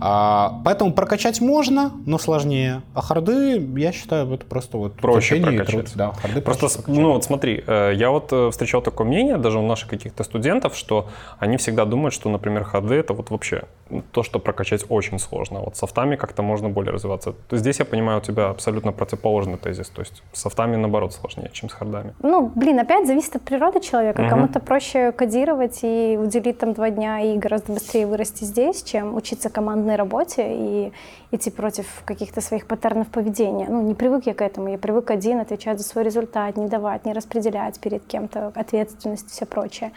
А, 0.00 0.60
поэтому 0.64 0.92
прокачать 0.92 1.40
можно, 1.40 1.92
но 2.06 2.18
сложнее. 2.18 2.82
А 2.94 3.02
харды, 3.02 3.60
я 3.76 3.92
считаю, 3.92 4.32
это 4.32 4.46
просто 4.46 4.78
вот 4.78 4.94
Проще 4.94 5.36
прокачать. 5.36 5.92
Да, 5.96 6.12
харды 6.12 6.40
Просто, 6.40 6.60
проще 6.66 6.76
прокачать. 6.76 7.02
ну 7.02 7.12
вот 7.12 7.24
смотри, 7.24 7.64
э, 7.66 7.92
я 7.96 8.10
вот 8.10 8.32
э, 8.32 8.50
встречал 8.50 8.80
такое 8.80 9.06
мнение 9.06 9.36
даже 9.38 9.58
у 9.58 9.66
наших 9.66 9.90
каких-то 9.90 10.22
студентов, 10.22 10.76
что 10.76 11.08
они 11.38 11.56
всегда 11.56 11.84
думают, 11.84 12.14
что, 12.14 12.30
например, 12.30 12.62
ходы 12.62 12.94
это 12.94 13.12
вот 13.12 13.30
вообще 13.30 13.64
то, 14.12 14.22
что 14.22 14.38
прокачать 14.38 14.84
очень 14.88 15.18
сложно. 15.18 15.60
Вот 15.60 15.76
с 15.76 15.80
софтами 15.80 16.14
как-то 16.16 16.42
можно 16.42 16.68
более 16.68 16.92
развиваться. 16.92 17.32
То 17.32 17.54
есть 17.54 17.62
здесь 17.62 17.80
я 17.80 17.84
понимаю, 17.84 18.18
у 18.18 18.22
тебя 18.22 18.50
абсолютно 18.50 18.92
противоположный 18.92 19.58
тезис. 19.58 19.88
То 19.88 20.00
есть 20.00 20.22
с 20.32 20.40
софтами 20.40 20.76
наоборот 20.76 21.12
сложнее, 21.12 21.50
чем 21.52 21.68
с 21.68 21.72
хардами. 21.72 22.14
Ну, 22.22 22.52
блин, 22.54 22.78
опять 22.78 23.06
зависит 23.06 23.34
от 23.36 23.42
природы 23.42 23.80
человека. 23.80 24.22
Мгм. 24.22 24.30
Кому-то 24.30 24.60
проще 24.60 25.10
кодировать 25.10 25.80
и 25.82 26.16
уделить 26.20 26.58
там 26.58 26.72
два 26.72 26.90
дня 26.90 27.20
и 27.20 27.36
гораздо 27.36 27.72
быстрее 27.72 28.06
вырасти 28.06 28.44
здесь, 28.44 28.82
чем 28.84 29.16
учиться 29.16 29.50
командной 29.50 29.96
работе 29.96 30.46
и 30.48 30.92
идти 31.32 31.50
против 31.50 31.95
каких-то 32.04 32.40
своих 32.40 32.66
паттернов 32.66 33.08
поведения. 33.08 33.66
Ну, 33.68 33.82
не 33.82 33.94
привык 33.94 34.26
я 34.26 34.34
к 34.34 34.42
этому. 34.42 34.68
Я 34.68 34.78
привык 34.78 35.10
один 35.10 35.40
отвечать 35.40 35.78
за 35.78 35.84
свой 35.84 36.04
результат, 36.04 36.56
не 36.56 36.68
давать, 36.68 37.04
не 37.04 37.12
распределять 37.12 37.78
перед 37.80 38.04
кем-то 38.04 38.52
ответственность 38.54 39.28
и 39.28 39.30
все 39.30 39.46
прочее. 39.46 39.92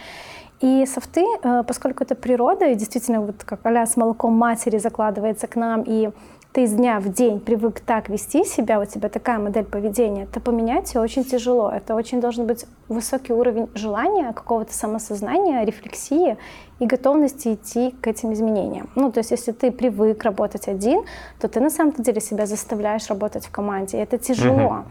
И 0.61 0.85
софты, 0.85 1.23
э, 1.43 1.63
поскольку 1.65 2.03
это 2.03 2.15
природа, 2.15 2.65
и 2.65 2.75
действительно 2.75 3.21
вот 3.21 3.43
как 3.45 3.65
а 3.65 3.85
с 3.85 3.95
молоком 3.95 4.33
матери 4.33 4.77
закладывается 4.77 5.47
к 5.47 5.55
нам, 5.55 5.83
и 5.83 6.09
ты 6.51 6.63
из 6.63 6.73
дня 6.73 6.99
в 6.99 7.09
день 7.09 7.39
привык 7.39 7.79
так 7.79 8.09
вести 8.09 8.43
себя, 8.43 8.79
у 8.79 8.85
тебя 8.85 9.07
такая 9.07 9.37
модель 9.37 9.65
поведения, 9.65 10.25
то 10.25 10.39
поменять 10.39 10.93
ее 10.93 11.01
очень 11.01 11.23
тяжело. 11.23 11.69
Это 11.69 11.95
очень 11.95 12.19
должен 12.19 12.47
быть 12.47 12.65
высокий 12.87 13.33
уровень 13.33 13.69
желания, 13.75 14.33
какого-то 14.33 14.73
самосознания, 14.73 15.63
рефлексии 15.63 16.37
и 16.79 16.85
готовности 16.85 17.53
идти 17.53 17.91
к 18.01 18.07
этим 18.07 18.33
изменениям. 18.33 18.89
Ну, 18.95 19.11
то 19.11 19.19
есть 19.19 19.31
если 19.31 19.51
ты 19.51 19.71
привык 19.71 20.23
работать 20.23 20.67
один, 20.67 21.03
то 21.39 21.47
ты 21.47 21.59
на 21.59 21.69
самом 21.69 21.93
деле 21.93 22.21
себя 22.21 22.45
заставляешь 22.45 23.07
работать 23.09 23.45
в 23.45 23.51
команде. 23.51 23.97
И 23.97 24.01
это 24.01 24.17
тяжело. 24.17 24.85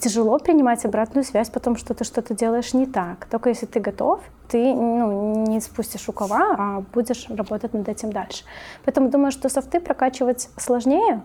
Тяжело 0.00 0.38
принимать 0.38 0.84
обратную 0.84 1.24
связь, 1.24 1.50
потому 1.50 1.76
что 1.76 1.94
ты 1.94 2.04
что-то 2.04 2.34
делаешь 2.34 2.74
не 2.74 2.86
так. 2.86 3.26
Только 3.30 3.50
если 3.50 3.66
ты 3.66 3.78
готов, 3.78 4.20
ты 4.48 4.74
ну, 4.74 5.46
не 5.46 5.60
спустишь 5.60 6.06
рукава, 6.08 6.56
а 6.58 6.82
будешь 6.92 7.26
работать 7.28 7.74
над 7.74 7.88
этим 7.88 8.12
дальше. 8.12 8.44
Поэтому 8.84 9.08
думаю, 9.08 9.30
что 9.30 9.48
софты 9.48 9.80
прокачивать 9.80 10.48
сложнее, 10.56 11.22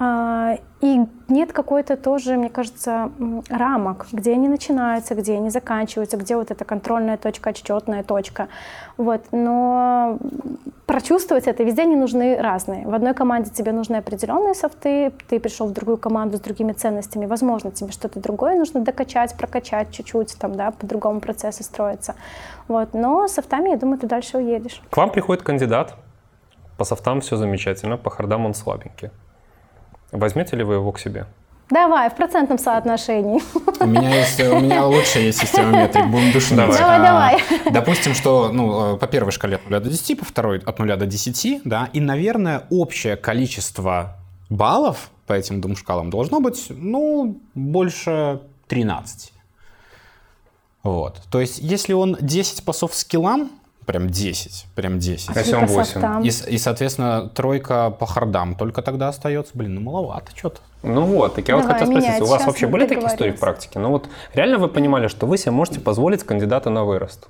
И 0.00 1.00
нет 1.28 1.52
какой-то 1.52 1.96
тоже, 1.96 2.36
мне 2.36 2.50
кажется, 2.50 3.10
рамок, 3.48 4.08
где 4.12 4.32
они 4.32 4.48
начинаются, 4.48 5.14
где 5.14 5.34
они 5.36 5.50
заканчиваются, 5.50 6.16
где 6.16 6.36
вот 6.36 6.50
эта 6.50 6.64
контрольная 6.64 7.16
точка, 7.16 7.50
отчетная 7.50 8.02
точка. 8.02 8.48
Вот. 8.96 9.22
Но 9.30 10.18
прочувствовать 10.86 11.46
это 11.46 11.62
везде 11.62 11.82
они 11.82 11.94
нужны 11.96 12.36
разные. 12.36 12.86
В 12.86 12.92
одной 12.92 13.14
команде 13.14 13.50
тебе 13.50 13.72
нужны 13.72 13.96
определенные 13.96 14.54
софты, 14.54 15.12
ты 15.28 15.38
пришел 15.38 15.68
в 15.68 15.72
другую 15.72 15.96
команду 15.96 16.36
с 16.38 16.40
другими 16.40 16.72
ценностями, 16.72 17.26
возможно, 17.26 17.70
тебе 17.70 17.92
что-то 17.92 18.20
другое 18.20 18.56
нужно 18.56 18.80
докачать, 18.80 19.36
прокачать 19.36 19.92
чуть-чуть, 19.92 20.36
там, 20.38 20.56
да, 20.56 20.72
по-другому 20.72 21.20
процессы 21.20 21.62
строятся. 21.62 22.16
Вот. 22.68 22.94
Но 22.94 23.28
софтами, 23.28 23.70
я 23.70 23.76
думаю, 23.76 23.98
ты 23.98 24.08
дальше 24.08 24.38
уедешь. 24.38 24.82
К 24.90 24.96
вам 24.96 25.10
приходит 25.10 25.44
кандидат, 25.44 25.94
по 26.76 26.84
софтам 26.84 27.20
все 27.20 27.36
замечательно, 27.36 27.96
по 27.96 28.10
хардам 28.10 28.44
он 28.44 28.54
слабенький. 28.54 29.10
Возьмете 30.14 30.56
ли 30.56 30.62
вы 30.62 30.74
его 30.74 30.92
к 30.92 31.00
себе? 31.00 31.26
Давай, 31.70 32.08
в 32.08 32.14
процентном 32.14 32.58
соотношении. 32.58 33.42
У 33.82 33.86
меня 33.86 34.14
есть, 34.14 34.38
у 34.40 34.60
меня 34.60 34.86
лучше 34.86 35.18
есть 35.18 35.40
система 35.40 35.76
метрик, 35.76 36.06
будем 36.06 36.30
душнить. 36.30 36.56
Давай. 36.58 36.78
Давай, 36.78 36.98
А, 36.98 37.02
давай. 37.02 37.72
Допустим, 37.72 38.14
что 38.14 38.50
ну, 38.52 38.94
э, 38.94 38.98
по 38.98 39.08
первой 39.08 39.32
шкале 39.32 39.56
от 39.56 39.68
0 39.68 39.80
до 39.80 39.90
10, 39.90 40.18
по 40.20 40.24
второй 40.24 40.60
от 40.60 40.78
0 40.78 40.96
до 40.96 41.06
10, 41.06 41.62
да, 41.64 41.88
и, 41.92 42.00
наверное, 42.00 42.64
общее 42.70 43.16
количество 43.16 44.16
баллов 44.50 45.10
по 45.26 45.32
этим 45.32 45.60
двум 45.60 45.74
шкалам 45.74 46.10
должно 46.10 46.40
быть, 46.40 46.66
ну, 46.68 47.40
больше 47.54 48.40
13. 48.68 49.32
Вот. 50.84 51.22
То 51.30 51.40
есть, 51.40 51.58
если 51.58 51.92
он 51.94 52.16
10 52.20 52.64
по 52.64 52.72
софт-скиллам, 52.72 53.50
прям 53.86 54.08
10, 54.08 54.66
прям 54.74 54.98
10, 54.98 55.36
А 55.36 55.38
если 55.38 55.54
он 55.54 55.66
По 55.66 55.72
8? 55.74 55.92
софтам. 55.92 56.22
и, 56.22 56.30
с- 56.30 56.46
и, 56.46 56.58
соответственно, 56.58 57.28
тройка 57.28 57.90
по 57.90 58.06
хардам 58.06 58.54
только 58.54 58.82
тогда 58.82 59.08
остается. 59.08 59.52
Блин, 59.54 59.74
ну 59.76 59.80
маловато 59.80 60.30
что-то. 60.34 60.60
Ну 60.82 61.02
вот, 61.02 61.34
так 61.34 61.48
я 61.48 61.56
вот 61.56 61.62
Давай, 61.62 61.78
хотел 61.80 61.92
спросить, 61.92 62.20
у 62.22 62.26
вас 62.26 62.46
вообще 62.46 62.66
были 62.66 62.86
такие 62.86 63.06
истории 63.06 63.32
в 63.32 63.40
практике? 63.40 63.78
Ну 63.78 63.90
вот 63.90 64.08
реально 64.34 64.58
вы 64.58 64.68
понимали, 64.68 65.08
что 65.08 65.26
вы 65.26 65.38
себе 65.38 65.52
можете 65.52 65.80
позволить 65.80 66.22
кандидата 66.24 66.70
на 66.70 66.84
вырост? 66.84 67.28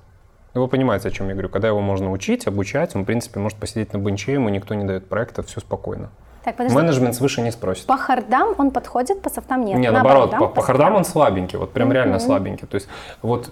Ну, 0.55 0.63
Вы 0.63 0.69
понимаете, 0.69 1.09
о 1.09 1.11
чем 1.11 1.27
я 1.29 1.33
говорю. 1.33 1.49
Когда 1.49 1.67
его 1.69 1.81
можно 1.81 2.13
учить, 2.13 2.47
обучать, 2.47 2.95
он, 2.95 3.03
в 3.03 3.07
принципе, 3.07 3.41
может 3.41 3.59
посидеть 3.59 3.93
на 3.93 3.99
бенче, 3.99 4.35
ему 4.35 4.49
никто 4.51 4.75
не 4.75 4.85
дает 4.85 5.09
проекта, 5.09 5.43
все 5.43 5.59
спокойно. 5.61 6.11
Так, 6.45 6.57
подожди. 6.57 6.77
Менеджмент 6.77 7.15
свыше 7.17 7.41
не 7.41 7.51
спросит. 7.51 7.87
По 7.87 7.97
хардам 7.97 8.55
он 8.59 8.71
подходит, 8.71 9.23
по 9.23 9.31
софтам 9.31 9.65
нет. 9.65 9.79
Не, 9.79 9.91
наоборот, 9.91 10.31
да? 10.31 10.39
по, 10.39 10.47
по 10.49 10.61
хардам 10.63 10.95
он 10.95 11.05
слабенький, 11.07 11.59
вот 11.59 11.73
прям 11.73 11.91
реально 11.91 12.17
Мгм. 12.19 12.21
слабенький. 12.27 12.67
То 12.69 12.75
есть 12.75 12.87
вот 13.23 13.51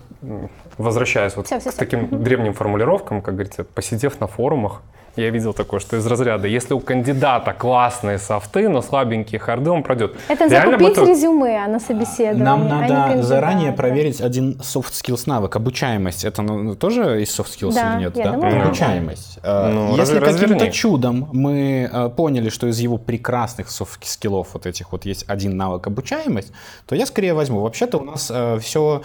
возвращаясь 0.79 1.37
вот 1.37 1.47
Всё, 1.47 1.59
всё, 1.61 1.71
к 1.71 1.73
всё. 1.75 1.79
таким 1.79 2.23
древним 2.23 2.53
формулировкам, 2.55 3.23
как 3.23 3.35
говорится, 3.35 3.65
посидев 3.65 4.21
на 4.21 4.27
форумах, 4.27 4.83
я 5.17 5.31
видел 5.31 5.53
такое, 5.53 5.81
что 5.81 5.97
из 5.97 6.07
разряда, 6.07 6.49
если 6.49 6.75
у 6.75 6.81
кандидата 6.81 7.53
классные 7.53 8.19
софты, 8.19 8.69
но 8.69 8.83
слабенькие 8.83 9.39
харды, 9.39 9.71
он 9.71 9.83
пройдет. 9.83 10.17
Это 10.29 10.47
Реально 10.49 10.79
закупить 10.79 10.99
это- 10.99 11.07
резюме 11.11 11.67
на 11.67 11.81
собеседование. 11.81 12.45
Нам 12.45 12.61
а 12.63 12.65
не 12.65 12.71
надо 12.71 12.87
кандидата. 12.95 13.23
заранее 13.23 13.73
проверить 13.73 14.21
один 14.21 14.53
soft 14.61 14.93
skills 14.93 15.25
навык, 15.27 15.55
обучаемость. 15.57 16.25
Это 16.25 16.43
ну, 16.43 16.75
тоже 16.75 17.23
из 17.23 17.29
soft 17.39 17.49
skills 17.59 17.75
Да, 17.75 17.95
или 17.95 18.05
нет? 18.05 18.17
я 18.17 18.25
да? 18.25 18.33
думаю, 18.33 18.53
да. 18.55 18.63
Обучаемость. 18.63 19.39
Э, 19.43 19.71
Ну, 19.73 19.97
Если 19.97 20.19
раз- 20.19 20.37
каким-то 20.37 20.71
чудом 20.71 21.29
мы 21.33 21.91
э, 21.93 22.09
поняли, 22.11 22.49
что 22.49 22.67
из 22.67 22.79
его 22.81 22.97
прекрасных 22.99 23.69
soft 23.69 23.99
скиллов 24.05 24.49
вот 24.55 24.67
этих 24.67 24.93
вот 24.93 25.05
есть 25.07 25.25
один 25.29 25.57
навык 25.57 25.87
обучаемость, 25.87 26.53
то 26.87 26.95
я 26.95 27.07
скорее 27.07 27.35
возьму. 27.35 27.61
Вообще-то 27.61 27.99
у 27.99 28.05
нас 28.05 28.33
все 28.63 29.03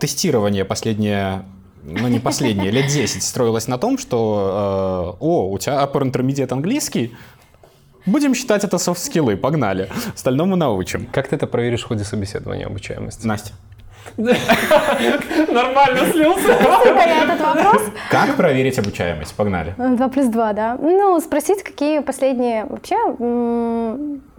тестирование 0.00 0.64
последнее 0.64 1.42
ну 1.82 2.08
не 2.08 2.18
последнее, 2.18 2.70
лет 2.70 2.86
10 2.86 3.22
строилось 3.22 3.68
на 3.68 3.78
том, 3.78 3.98
что 3.98 5.16
э, 5.18 5.24
о, 5.24 5.50
у 5.50 5.58
тебя 5.58 5.74
upper 5.82 6.02
intermediate 6.02 6.52
английский, 6.52 7.14
будем 8.06 8.34
считать 8.34 8.64
это 8.64 8.78
софт-скиллы, 8.78 9.36
погнали. 9.36 9.88
Остальному 10.14 10.56
научим. 10.56 11.06
Как 11.12 11.28
ты 11.28 11.36
это 11.36 11.46
проверишь 11.46 11.82
в 11.82 11.86
ходе 11.88 12.04
собеседования 12.04 12.66
обучаемости? 12.66 13.26
Настя. 13.26 13.52
Нормально 14.16 16.12
слился. 16.12 16.54
Спасибо, 16.60 16.98
я 16.98 17.24
этот 17.24 17.40
вопрос. 17.40 17.82
Как 18.10 18.36
проверить 18.36 18.78
обучаемость? 18.78 19.34
Погнали. 19.34 19.74
Два 19.76 20.08
плюс 20.08 20.26
два, 20.26 20.52
да. 20.52 20.76
Ну, 20.80 21.20
спросить, 21.20 21.62
какие 21.62 22.00
последние... 22.00 22.64
Вообще, 22.64 22.96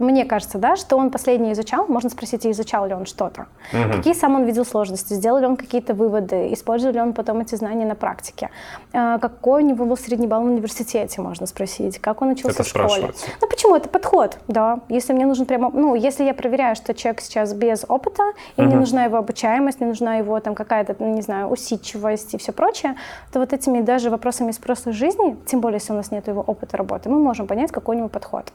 мне 0.00 0.24
кажется, 0.24 0.58
да, 0.58 0.76
что 0.76 0.96
он 0.96 1.10
последнее 1.10 1.52
изучал. 1.52 1.86
Можно 1.86 2.10
спросить, 2.10 2.46
изучал 2.46 2.86
ли 2.86 2.94
он 2.94 3.06
что-то. 3.06 3.46
Какие 3.70 4.14
сам 4.14 4.34
он 4.34 4.44
видел 4.44 4.64
сложности, 4.64 5.14
сделал 5.14 5.38
ли 5.38 5.46
он 5.46 5.56
какие-то 5.56 5.94
выводы, 5.94 6.52
использовал 6.52 6.94
ли 6.94 7.00
он 7.00 7.12
потом 7.12 7.40
эти 7.40 7.54
знания 7.54 7.86
на 7.86 7.94
практике. 7.94 8.50
А, 8.92 9.18
Какой 9.18 9.62
у 9.62 9.66
него 9.66 9.84
был 9.84 9.96
средний 9.96 10.26
балл 10.26 10.42
в 10.42 10.46
университете, 10.46 11.20
можно 11.20 11.46
спросить. 11.46 11.98
Как 11.98 12.22
он 12.22 12.30
учился 12.30 12.62
Это 12.62 12.62
в 12.62 12.66
школе. 12.66 13.12
Ну, 13.40 13.48
почему? 13.48 13.76
Это 13.76 13.88
подход, 13.88 14.38
да. 14.48 14.80
Если 14.88 15.12
мне 15.12 15.26
нужен 15.26 15.46
прямо... 15.46 15.70
Ну, 15.70 15.94
если 15.94 16.24
я 16.24 16.34
проверяю, 16.34 16.76
что 16.76 16.94
человек 16.94 17.20
сейчас 17.20 17.52
без 17.52 17.84
опыта, 17.86 18.22
и 18.56 18.62
мне 18.62 18.76
нужна 18.76 19.04
его 19.04 19.18
обучаемость, 19.18 19.80
мне 19.80 19.88
нужна 19.88 20.16
его 20.16 20.40
там 20.40 20.54
какая-то, 20.54 20.96
ну, 20.98 21.14
не 21.14 21.22
знаю, 21.22 21.48
усидчивость 21.48 22.34
и 22.34 22.38
все 22.38 22.52
прочее, 22.52 22.96
то 23.32 23.38
вот 23.38 23.52
этими 23.52 23.80
даже 23.82 24.10
вопросами 24.10 24.50
из 24.50 24.58
прошлой 24.58 24.92
жизни, 24.92 25.36
тем 25.46 25.60
более, 25.60 25.76
если 25.76 25.92
у 25.92 25.96
нас 25.96 26.10
нет 26.10 26.28
его 26.28 26.40
опыта 26.40 26.76
работы, 26.76 27.10
мы 27.10 27.18
можем 27.18 27.46
понять, 27.46 27.70
какой 27.70 27.96
у 27.96 27.98
него 27.98 28.08
подход. 28.08 28.52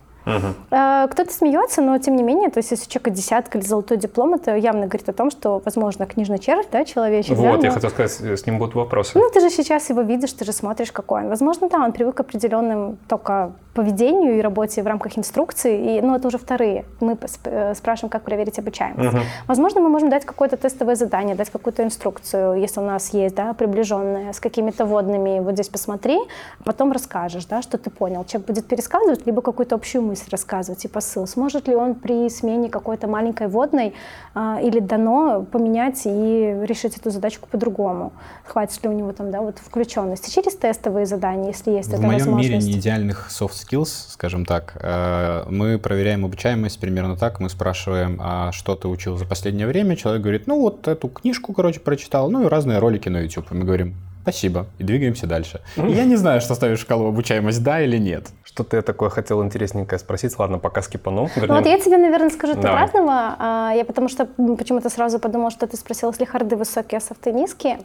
А, 0.72 1.08
Кто-то 1.08 1.32
смеется, 1.32 1.82
но 1.82 1.98
тем 2.00 2.16
не 2.16 2.24
менее, 2.24 2.50
то 2.50 2.58
есть 2.60 2.72
если 2.72 2.86
у 2.86 2.90
человека 2.90 3.10
десятка 3.12 3.58
или 3.58 3.66
золотой 3.66 3.98
диплом, 3.98 4.34
это 4.34 4.56
явно 4.56 4.88
говорит 4.88 5.08
о 5.10 5.14
том, 5.14 5.30
что, 5.32 5.62
возможно, 5.64 6.06
книжный 6.06 6.40
червь, 6.40 6.66
да, 6.72 6.84
человечек, 6.86 7.38
да, 7.38 7.42
Вот, 7.52 7.64
я 7.64 7.70
но- 7.70 7.76
хотел 7.76 7.90
сказать, 7.90 8.18
э, 8.22 8.36
с 8.38 8.46
ним 8.46 8.58
будут 8.60 8.76
вопросы. 8.76 9.12
ну, 9.18 9.30
ты 9.32 9.40
же 9.40 9.50
сейчас 9.50 9.90
его 9.90 10.02
видишь, 10.02 10.34
ты 10.34 10.46
же 10.46 10.52
смотришь, 10.52 10.92
какой 10.92 11.22
он. 11.24 11.30
Возможно, 11.30 11.70
да, 11.70 11.84
он 11.84 11.92
привык 11.92 12.16
к 12.16 12.20
определенным 12.22 12.98
только 13.08 13.52
поведению 13.76 14.38
и 14.38 14.42
работе 14.42 14.82
в 14.82 14.88
рамках 14.88 15.18
инструкции, 15.18 15.98
и, 15.98 16.02
ну, 16.02 16.16
это 16.16 16.30
уже 16.30 16.38
вторые. 16.38 16.86
Мы 17.02 17.18
э, 17.44 17.76
спрашиваем, 17.76 18.10
как 18.10 18.24
проверить 18.24 18.58
обучаемость. 18.58 19.18
Возможно, 19.48 19.82
мы 19.82 19.90
можем 19.90 20.10
дать 20.10 20.26
какое-то 20.26 20.56
тестовое 20.56 20.96
задание, 20.96 21.36
дать 21.36 21.50
какую-то 21.50 21.84
инструкцию, 21.84 22.54
если 22.56 22.80
у 22.80 22.84
нас 22.84 23.14
есть, 23.14 23.36
да, 23.36 23.54
приближенная, 23.54 24.32
с 24.32 24.40
какими-то 24.40 24.86
водными, 24.86 25.40
вот 25.40 25.54
здесь 25.54 25.68
посмотри, 25.68 26.18
а 26.60 26.64
потом 26.64 26.94
расскажешь, 26.94 27.46
да, 27.46 27.62
что 27.62 27.78
ты 27.78 27.90
понял. 27.90 28.24
Человек 28.24 28.48
будет 28.48 28.66
пересказывать, 28.66 29.26
либо 29.26 29.42
какую-то 29.42 29.76
общую 29.76 30.04
мысль 30.04 30.30
рассказывать 30.32 30.86
и 30.86 30.88
посыл. 30.88 31.28
Сможет 31.28 31.68
ли 31.68 31.76
он 31.76 31.96
при 31.96 32.30
смене 32.30 32.70
какой-то 32.70 33.08
маленькой 33.08 33.48
водной 33.48 33.94
а, 34.34 34.60
или 34.62 34.80
дано 34.80 35.46
поменять 35.52 36.02
и 36.06 36.58
решить 36.64 36.98
эту 36.98 37.10
задачку 37.10 37.50
по-другому? 37.52 38.14
Хватит 38.46 38.82
ли 38.84 38.90
у 38.90 38.94
него 38.94 39.12
там, 39.12 39.32
да, 39.32 39.42
вот 39.42 39.58
включенности 39.60 40.30
через 40.30 40.56
тестовые 40.56 41.06
задания, 41.06 41.48
если 41.50 41.72
есть 41.72 41.90
В 41.90 41.94
эта 41.94 42.02
моем 42.02 42.20
возможность? 42.20 42.50
мире 42.50 42.74
не 42.74 42.80
идеальных 42.80 43.30
soft 43.30 43.65
skills, 43.66 44.12
скажем 44.12 44.46
так. 44.46 44.78
Э, 44.82 45.46
Мы 45.50 45.80
проверяем 45.80 46.26
обучаемость 46.26 46.80
примерно 46.80 47.16
так. 47.16 47.40
Мы 47.40 47.50
спрашиваем, 47.50 48.20
а 48.22 48.52
что 48.52 48.76
ты 48.76 48.88
учил 48.88 49.18
за 49.18 49.26
последнее 49.26 49.68
время? 49.68 49.96
Человек 49.96 50.22
говорит, 50.22 50.48
ну 50.48 50.62
вот 50.62 50.88
эту 50.88 51.08
книжку, 51.08 51.54
короче, 51.54 51.80
прочитал, 51.80 52.30
ну 52.30 52.46
и 52.46 52.48
разные 52.48 52.80
ролики 52.80 53.10
на 53.10 53.22
YouTube. 53.22 53.52
И 53.52 53.56
мы 53.56 53.66
говорим, 53.66 53.96
спасибо, 54.26 54.66
и 54.80 54.84
двигаемся 54.84 55.28
дальше. 55.28 55.62
И 55.78 55.92
я 55.92 56.04
не 56.04 56.16
знаю, 56.16 56.42
что 56.42 56.56
ставишь 56.56 56.80
в 56.80 56.82
шкалу 56.82 57.08
обучаемость, 57.10 57.62
да 57.64 57.80
или 57.82 58.00
нет. 58.00 58.30
Что-то 58.44 58.78
я 58.78 58.82
такое 58.82 59.10
хотел 59.10 59.44
интересненькое 59.44 60.00
спросить. 60.00 60.40
Ладно, 60.40 60.58
пока 60.58 60.82
скипану. 60.82 61.30
Ну, 61.36 61.56
вот 61.56 61.66
я 61.66 61.78
тебе, 61.80 61.98
наверное, 61.98 62.30
скажу 62.30 62.56
Давай. 62.56 62.72
обратного. 62.72 63.36
А, 63.38 63.74
Я 63.76 63.86
потому 63.86 64.08
что 64.08 64.26
почему-то 64.26 64.90
сразу 64.90 65.20
подумала, 65.20 65.52
что 65.52 65.68
ты 65.68 65.78
спросила, 65.78 66.10
если 66.10 66.26
харды 66.26 66.56
высокие, 66.56 66.98
а 66.98 67.02
софты 67.02 67.34
низкие, 67.34 67.78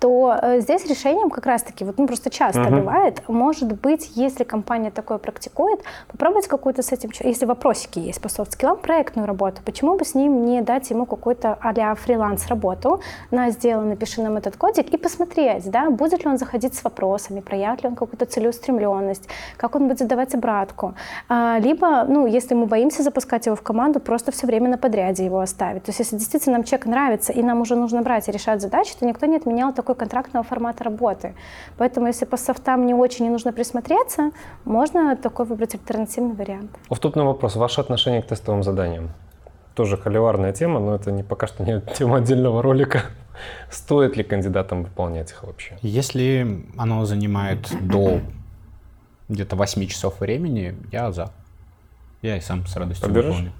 то 0.00 0.36
э, 0.42 0.60
здесь 0.60 0.86
решением 0.86 1.30
как 1.30 1.46
раз-таки, 1.46 1.84
вот 1.84 1.98
ну, 1.98 2.06
просто 2.06 2.30
часто 2.30 2.60
Мгм. 2.62 2.80
бывает, 2.80 3.22
может 3.28 3.72
быть, 3.80 4.10
если 4.16 4.44
компания 4.44 4.90
такое 4.90 5.18
практикует, 5.18 5.80
попробовать 6.08 6.48
какую-то 6.48 6.82
с 6.82 6.92
этим, 6.92 7.10
если 7.20 7.46
вопросики 7.46 7.98
есть 7.98 8.20
по 8.20 8.28
софт-скиллам, 8.28 8.78
проектную 8.78 9.26
работу, 9.26 9.60
почему 9.64 9.96
бы 9.96 10.04
с 10.04 10.14
ним 10.14 10.46
не 10.46 10.62
дать 10.62 10.90
ему 10.90 11.06
какую-то 11.06 11.58
а 11.60 11.94
фриланс-работу 11.94 13.00
на 13.30 13.50
сделай, 13.50 13.86
напиши 13.86 14.22
нам 14.22 14.36
этот 14.36 14.56
кодик 14.56 14.88
и 14.88 14.96
посмотреть, 14.96 15.64
да, 15.76 15.90
будет 15.90 16.24
ли 16.24 16.30
он 16.30 16.38
заходить 16.38 16.74
с 16.74 16.84
вопросами, 16.84 17.40
проявит 17.40 17.82
ли 17.82 17.88
он 17.88 17.96
какую-то 17.96 18.24
целеустремленность, 18.24 19.28
как 19.56 19.76
он 19.76 19.82
будет 19.82 19.98
задавать 19.98 20.34
обратку. 20.34 20.94
А, 21.28 21.58
Либо, 21.58 22.04
ну, 22.04 22.26
если 22.26 22.54
мы 22.54 22.66
боимся 22.66 23.02
запускать 23.02 23.46
его 23.46 23.56
в 23.56 23.62
команду, 23.62 24.00
просто 24.00 24.32
все 24.32 24.46
время 24.46 24.68
на 24.68 24.78
подряде 24.78 25.24
его 25.24 25.38
оставить. 25.40 25.82
То 25.82 25.90
есть 25.90 26.00
если 26.00 26.16
действительно 26.16 26.56
нам 26.56 26.64
человек 26.64 26.86
нравится 26.86 27.32
и 27.32 27.42
нам 27.42 27.60
уже 27.60 27.76
нужно 27.76 28.02
брать 28.02 28.28
и 28.28 28.32
решать 28.32 28.60
задачи, 28.60 28.94
то 28.98 29.06
никто 29.06 29.26
не 29.26 29.36
отменял 29.36 29.72
такой 29.72 29.94
контрактного 29.94 30.44
формата 30.44 30.84
работы. 30.84 31.34
Поэтому 31.78 32.06
если 32.06 32.26
по 32.26 32.36
софтам 32.36 32.86
не 32.86 32.94
очень 32.94 33.26
и 33.26 33.28
нужно 33.28 33.52
присмотреться, 33.52 34.30
можно 34.64 35.16
такой 35.16 35.44
выбрать 35.46 35.74
альтернативный 35.74 36.34
вариант. 36.34 36.70
Офтопный 36.88 37.24
вопрос. 37.24 37.56
Ваше 37.56 37.80
отношение 37.80 38.22
к 38.22 38.26
тестовым 38.26 38.62
заданиям? 38.62 39.10
Тоже 39.76 39.98
холиварная 39.98 40.54
тема, 40.54 40.80
но 40.80 40.94
это 40.94 41.12
не, 41.12 41.22
пока 41.22 41.46
что 41.46 41.62
не 41.62 41.82
тема 41.94 42.16
отдельного 42.16 42.62
ролика. 42.62 43.02
Стоит 43.70 44.16
ли 44.16 44.24
кандидатам 44.24 44.84
выполнять 44.84 45.30
их 45.30 45.42
вообще? 45.44 45.76
Если 45.82 46.64
оно 46.78 47.04
занимает 47.04 47.68
до 47.86 48.20
где-то 49.28 49.54
8 49.56 49.86
часов 49.86 50.20
времени, 50.20 50.74
я 50.90 51.12
за. 51.12 51.30
Я 52.22 52.38
и 52.38 52.40
сам 52.40 52.66
с 52.66 52.74
радостью 52.74 53.06
Поддержишь? 53.06 53.30
выполню. 53.34 53.52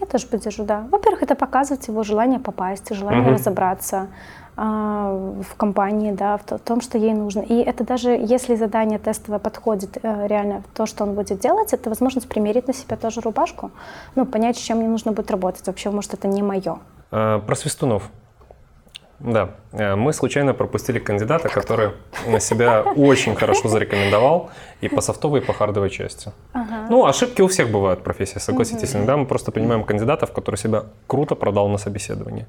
Я 0.00 0.06
тоже 0.06 0.26
поддержу, 0.26 0.64
да. 0.64 0.88
Во-первых, 0.90 1.22
это 1.22 1.34
показывает 1.34 1.86
его 1.88 2.02
желание 2.04 2.38
попасть, 2.38 2.94
желание 2.94 3.20
Мгм. 3.20 3.34
разобраться 3.34 4.08
в 4.56 5.54
компании, 5.56 6.12
да, 6.12 6.36
в 6.36 6.44
то- 6.44 6.58
том, 6.58 6.80
что 6.80 6.98
ей 6.98 7.14
нужно. 7.14 7.40
И 7.40 7.54
это 7.62 7.84
даже 7.84 8.10
если 8.10 8.56
задание 8.56 8.98
тестовое 8.98 9.38
подходит 9.38 9.98
э, 10.02 10.26
реально 10.26 10.62
то, 10.74 10.86
что 10.86 11.04
он 11.04 11.14
будет 11.14 11.40
делать, 11.40 11.72
это 11.72 11.88
возможность 11.88 12.28
примерить 12.28 12.66
на 12.66 12.74
себя 12.74 12.96
тоже 12.96 13.20
рубашку, 13.20 13.70
ну, 14.16 14.26
понять, 14.26 14.56
с 14.56 14.60
чем 14.60 14.78
мне 14.78 14.88
нужно 14.88 15.12
будет 15.12 15.30
работать. 15.30 15.66
Вообще, 15.66 15.90
может, 15.90 16.14
это 16.14 16.28
не 16.28 16.42
мое. 16.42 16.78
А, 17.10 17.38
Про 17.38 17.54
свистунов. 17.54 18.10
Да, 19.20 19.50
э, 19.72 19.96
мы 19.96 20.12
случайно 20.14 20.54
пропустили 20.54 20.98
кандидата, 20.98 21.48
который 21.48 21.90
на 22.26 22.40
себя 22.40 22.82
очень 22.96 23.34
хорошо 23.34 23.68
зарекомендовал 23.68 24.50
и 24.80 24.88
по 24.88 25.02
софтовой, 25.02 25.40
и 25.40 25.44
по 25.44 25.52
хардовой 25.52 25.90
части. 25.90 26.32
Ну, 26.88 27.04
ошибки 27.04 27.42
у 27.42 27.46
всех 27.46 27.70
бывают 27.70 28.00
в 28.00 28.02
профессии, 28.02 28.38
согласитесь. 28.38 28.94
Иногда 28.94 29.16
мы 29.16 29.26
просто 29.26 29.52
понимаем 29.52 29.84
кандидатов, 29.84 30.32
который 30.32 30.56
себя 30.56 30.84
круто 31.06 31.34
продал 31.34 31.68
на 31.68 31.78
собеседовании. 31.78 32.46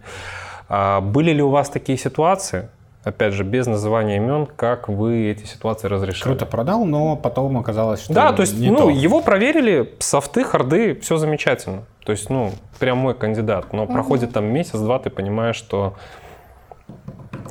А 0.70 1.02
были 1.02 1.32
ли 1.32 1.42
у 1.42 1.50
вас 1.50 1.70
такие 1.70 1.98
ситуации, 1.98 2.70
опять 3.04 3.34
же, 3.34 3.44
без 3.44 3.68
называния 3.68 4.18
имен, 4.18 4.46
как 4.46 4.88
вы 4.88 5.32
эти 5.32 5.46
ситуации 5.46 5.88
разрешали? 5.88 6.24
Круто 6.24 6.46
продал, 6.46 6.86
но 6.86 7.16
потом 7.16 7.58
оказалось, 7.58 8.02
что 8.04 8.14
Да, 8.14 8.34
то 8.34 8.42
есть, 8.42 8.58
не 8.58 8.70
ну, 8.70 8.78
то. 8.78 8.90
его 8.90 9.22
проверили, 9.22 9.94
софты, 10.00 10.44
харды, 10.44 11.00
все 11.02 11.18
замечательно. 11.18 11.84
То 12.06 12.12
есть, 12.12 12.30
ну, 12.30 12.52
прям 12.80 12.98
мой 12.98 13.14
кандидат. 13.14 13.74
Но 13.74 13.86
проходит 13.86 14.34
там 14.34 14.46
месяц-два, 14.46 15.00
ты 15.00 15.10
понимаешь, 15.10 15.56
что 15.56 15.96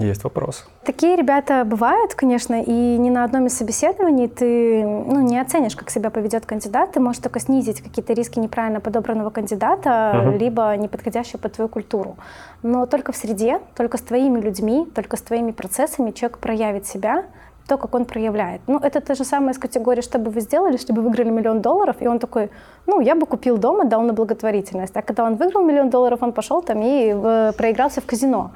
есть 0.07 0.25
вопрос. 0.25 0.67
Такие 0.85 1.17
ребята 1.17 1.65
бывают, 1.65 2.15
конечно, 2.15 2.63
и 2.63 2.73
ни 2.99 3.11
на 3.11 3.25
одном 3.25 3.47
из 3.47 3.57
собеседований 3.57 4.29
ты 4.29 4.83
ну, 4.85 5.21
не 5.21 5.39
оценишь, 5.41 5.77
как 5.77 5.91
себя 5.91 6.11
поведет 6.11 6.47
кандидат. 6.47 6.93
Ты 6.93 7.01
можешь 7.01 7.23
только 7.23 7.41
снизить 7.41 7.81
какие-то 7.81 8.13
риски 8.13 8.39
неправильно 8.39 8.81
подобранного 8.81 9.31
кандидата, 9.31 10.13
Мгм. 10.15 10.37
либо 10.39 10.77
неподходящего 10.77 11.39
под 11.39 11.53
твою 11.53 11.69
культуру. 11.69 12.17
Но 12.63 12.87
только 12.87 13.13
в 13.13 13.17
среде, 13.17 13.61
только 13.77 13.97
с 13.99 14.01
твоими 14.01 14.41
людьми, 14.41 14.87
только 14.95 15.17
с 15.17 15.23
твоими 15.23 15.51
процессами 15.53 16.11
человек 16.11 16.39
проявит 16.39 16.87
себя, 16.87 17.25
то, 17.66 17.77
как 17.77 17.94
он 17.94 18.05
проявляет. 18.05 18.61
Ну, 18.66 18.79
это 18.79 19.01
то 19.01 19.14
же 19.14 19.25
самое 19.25 19.53
из 19.53 19.59
категории, 19.59 20.03
что 20.03 20.18
бы 20.18 20.31
вы 20.31 20.40
сделали, 20.40 20.77
чтобы 20.77 21.03
выиграли 21.03 21.31
миллион 21.31 21.61
долларов, 21.61 21.96
и 22.01 22.09
он 22.09 22.18
такой, 22.18 22.51
ну, 22.87 23.01
я 23.01 23.14
бы 23.14 23.27
купил 23.27 23.59
дом, 23.59 23.81
отдал 23.81 24.03
на 24.03 24.12
благотворительность. 24.12 24.96
А 24.96 25.03
когда 25.03 25.25
он 25.25 25.37
выиграл 25.37 25.62
миллион 25.62 25.90
долларов, 25.90 26.23
он 26.23 26.33
пошел 26.33 26.62
там 26.62 26.83
и 26.83 27.14
э, 27.14 27.53
проигрался 27.57 28.01
в 28.01 28.07
казино. 28.07 28.51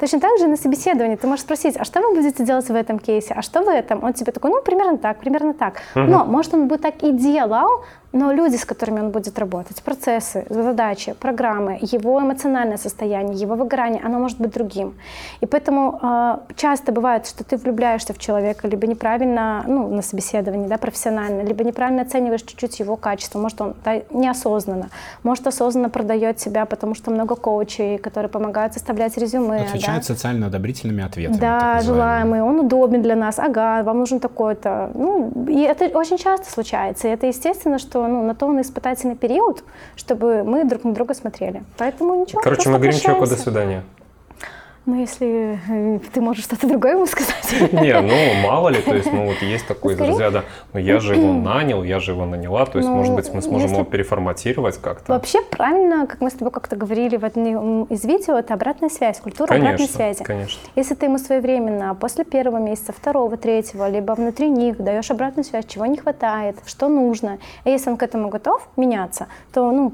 Точно 0.00 0.20
так 0.20 0.38
же 0.38 0.46
на 0.46 0.56
собеседовании 0.56 1.16
ты 1.16 1.26
можешь 1.26 1.44
спросить, 1.44 1.76
а 1.76 1.84
что 1.84 2.00
вы 2.00 2.14
будете 2.14 2.44
делать 2.44 2.68
в 2.68 2.74
этом 2.74 2.98
кейсе, 2.98 3.34
а 3.34 3.42
что 3.42 3.62
в 3.62 3.68
этом? 3.68 4.04
Он 4.04 4.12
тебе 4.12 4.32
такой, 4.32 4.50
ну, 4.50 4.62
примерно 4.62 4.98
так, 4.98 5.18
примерно 5.18 5.54
так. 5.54 5.74
Но, 5.94 6.24
может, 6.24 6.54
он 6.54 6.68
бы 6.68 6.78
так 6.78 7.02
и 7.02 7.12
делал, 7.12 7.84
но 8.16 8.32
люди, 8.32 8.56
с 8.56 8.64
которыми 8.64 9.00
он 9.00 9.10
будет 9.10 9.38
работать, 9.38 9.82
процессы, 9.82 10.46
задачи, 10.48 11.14
программы, 11.20 11.78
его 11.82 12.20
эмоциональное 12.20 12.78
состояние, 12.78 13.36
его 13.36 13.54
выгорание, 13.56 14.02
оно 14.02 14.18
может 14.18 14.40
быть 14.40 14.52
другим. 14.52 14.94
И 15.42 15.46
поэтому 15.46 15.98
э, 16.02 16.38
часто 16.56 16.92
бывает, 16.92 17.26
что 17.26 17.44
ты 17.44 17.58
влюбляешься 17.58 18.14
в 18.14 18.18
человека, 18.18 18.68
либо 18.68 18.86
неправильно, 18.86 19.64
ну, 19.66 19.88
на 19.88 20.02
собеседовании, 20.02 20.66
да, 20.66 20.78
профессионально, 20.78 21.42
либо 21.42 21.62
неправильно 21.62 22.02
оцениваешь 22.02 22.42
чуть-чуть 22.42 22.80
его 22.80 22.96
качество, 22.96 23.38
может, 23.38 23.60
он 23.60 23.74
да, 23.84 24.00
неосознанно, 24.10 24.88
может, 25.22 25.46
осознанно 25.46 25.90
продает 25.90 26.40
себя, 26.40 26.64
потому 26.64 26.94
что 26.94 27.10
много 27.10 27.34
коучей, 27.34 27.98
которые 27.98 28.30
помогают 28.30 28.72
составлять 28.72 29.18
резюме. 29.18 29.60
Отвечает 29.60 30.00
да. 30.00 30.14
социально 30.14 30.46
одобрительными 30.46 31.04
ответами. 31.04 31.38
Да, 31.38 31.80
желаемый, 31.82 32.40
он 32.40 32.60
удобен 32.60 33.02
для 33.02 33.14
нас, 33.14 33.38
ага, 33.38 33.82
вам 33.82 33.98
нужен 33.98 34.20
такой-то. 34.20 34.90
Ну, 34.94 35.30
и 35.48 35.60
это 35.60 35.86
очень 35.98 36.16
часто 36.16 36.50
случается, 36.50 37.08
и 37.08 37.10
это 37.10 37.26
естественно, 37.26 37.78
что 37.78 38.05
ну, 38.08 38.22
на 38.22 38.34
то 38.34 38.46
он 38.46 38.60
испытательный 38.60 39.16
период, 39.16 39.64
чтобы 39.96 40.44
мы 40.44 40.64
друг 40.64 40.84
на 40.84 40.94
друга 40.94 41.14
смотрели. 41.14 41.62
Поэтому 41.78 42.14
ничего, 42.14 42.40
Короче, 42.40 42.68
мы 42.68 42.78
говорим 42.78 42.98
человеку 42.98 43.26
«до 43.26 43.36
свидания». 43.36 43.82
Ну, 44.86 44.94
если 44.94 45.58
э, 45.68 45.98
ты 46.14 46.20
можешь 46.20 46.44
что-то 46.44 46.68
другое 46.68 46.92
ему 46.92 47.06
сказать. 47.06 47.72
Не, 47.72 48.00
ну 48.00 48.48
мало 48.48 48.68
ли, 48.68 48.80
то 48.80 48.94
есть, 48.94 49.12
ну 49.12 49.26
вот 49.26 49.42
есть 49.42 49.66
такой 49.66 49.94
из 49.94 50.00
разряда, 50.00 50.44
ну 50.72 50.78
я 50.78 51.00
же 51.00 51.16
его 51.16 51.32
нанял, 51.32 51.82
я 51.82 51.98
же 51.98 52.12
его 52.12 52.24
наняла, 52.24 52.66
то 52.66 52.78
есть, 52.78 52.88
Ну, 52.88 52.94
может 52.94 53.12
быть, 53.12 53.28
мы 53.34 53.42
сможем 53.42 53.62
если- 53.68 53.74
его 53.74 53.84
переформатировать 53.84 54.78
как-то. 54.80 55.12
Вообще 55.12 55.42
правильно, 55.42 56.06
как 56.06 56.20
мы 56.20 56.30
с 56.30 56.34
тобой 56.34 56.52
как-то 56.52 56.76
говорили 56.76 57.16
в 57.16 57.24
одном 57.24 57.84
из 57.84 58.04
видео, 58.04 58.38
это 58.38 58.54
обратная 58.54 58.88
связь, 58.88 59.18
культура 59.18 59.48
обратной 59.48 59.76
Конечно, 59.76 59.96
связи. 59.96 60.22
конечно. 60.22 60.60
Если 60.76 60.94
ты 60.94 61.06
ему 61.06 61.18
своевременно 61.18 61.96
после 61.96 62.24
первого 62.24 62.58
месяца, 62.58 62.92
второго, 62.92 63.36
третьего, 63.36 63.88
либо 63.90 64.12
внутри 64.12 64.48
них 64.48 64.76
даешь 64.80 65.10
обратную 65.10 65.44
связь, 65.44 65.64
чего 65.66 65.86
не 65.86 65.96
хватает, 65.96 66.58
что 66.64 66.88
нужно, 66.88 67.38
и 67.64 67.70
если 67.70 67.90
он 67.90 67.96
к 67.96 68.04
этому 68.04 68.28
готов 68.28 68.68
меняться, 68.76 69.26
то, 69.52 69.72
ну, 69.72 69.92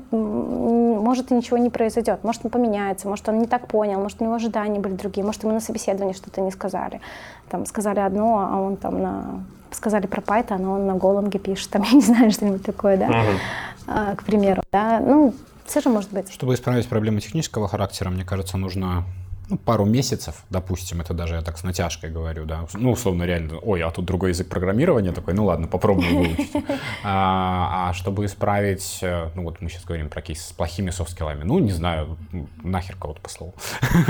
может 1.01 1.33
и 1.33 1.35
ничего 1.35 1.57
не 1.57 1.71
произойдет, 1.71 2.25
может 2.25 2.45
он 2.45 2.51
поменяется, 2.51 3.09
может 3.09 3.27
он 3.31 3.39
не 3.39 3.47
так 3.47 3.69
понял, 3.69 3.99
может 3.99 4.21
у 4.21 4.25
него 4.25 4.35
ожидания 4.35 4.82
были 4.83 4.95
другие, 4.95 5.25
может 5.25 5.43
ему 5.43 5.53
на 5.53 5.61
собеседовании 5.61 6.13
что-то 6.13 6.41
не 6.41 6.51
сказали, 6.51 7.01
там 7.49 7.67
сказали 7.67 8.01
одно, 8.01 8.49
а 8.51 8.61
он 8.61 8.77
там 8.77 9.03
на 9.03 9.45
сказали 9.71 10.07
про 10.07 10.21
Python, 10.21 10.67
а 10.67 10.71
он 10.71 10.87
на 10.87 10.95
Голанге 10.95 11.39
пишет, 11.39 11.71
там, 11.71 11.83
я 11.91 11.93
не 11.93 12.03
знаю, 12.03 12.31
что-нибудь 12.31 12.63
такое, 12.63 12.97
да, 12.97 13.07
Мгм. 13.07 13.39
А, 13.87 14.15
к 14.15 14.23
примеру, 14.23 14.63
да, 14.71 15.01
ну, 15.01 15.35
все 15.65 15.81
же 15.81 15.89
может 15.89 16.13
быть. 16.13 16.33
Чтобы 16.33 16.55
исправить 16.55 16.89
проблемы 16.89 17.21
технического 17.21 17.69
характера, 17.69 18.11
мне 18.11 18.25
кажется, 18.25 18.57
нужно 18.57 19.05
ну, 19.49 19.59
пару 19.59 19.85
месяцев, 19.85 20.45
допустим, 20.51 21.01
это 21.01 21.15
даже 21.15 21.35
я 21.35 21.43
так 21.43 21.59
с 21.59 21.63
натяжкой 21.65 22.11
говорю, 22.11 22.45
да, 22.45 22.67
ну, 22.75 22.93
условно, 22.93 23.25
реально, 23.25 23.59
ой, 23.59 23.83
а 23.83 23.91
тут 23.91 24.05
другой 24.05 24.31
язык 24.31 24.49
программирования 24.49 25.13
такой, 25.13 25.35
ну 25.35 25.45
ладно, 25.45 25.67
попробую 25.67 26.09
выучить. 26.19 26.53
А, 27.05 27.89
а 27.91 27.93
чтобы 27.93 28.25
исправить, 28.25 28.99
э, 29.03 29.31
ну 29.35 29.43
вот 29.43 29.61
мы 29.61 29.69
сейчас 29.69 29.85
говорим 29.85 30.09
про 30.09 30.23
кейс 30.23 30.45
с 30.47 30.53
плохими 30.53 30.91
софт-скиллами, 30.91 31.45
ну, 31.45 31.59
не 31.59 31.73
знаю, 31.73 32.17
нахер 32.63 32.97
кого-то 32.97 33.21
послал. 33.21 33.55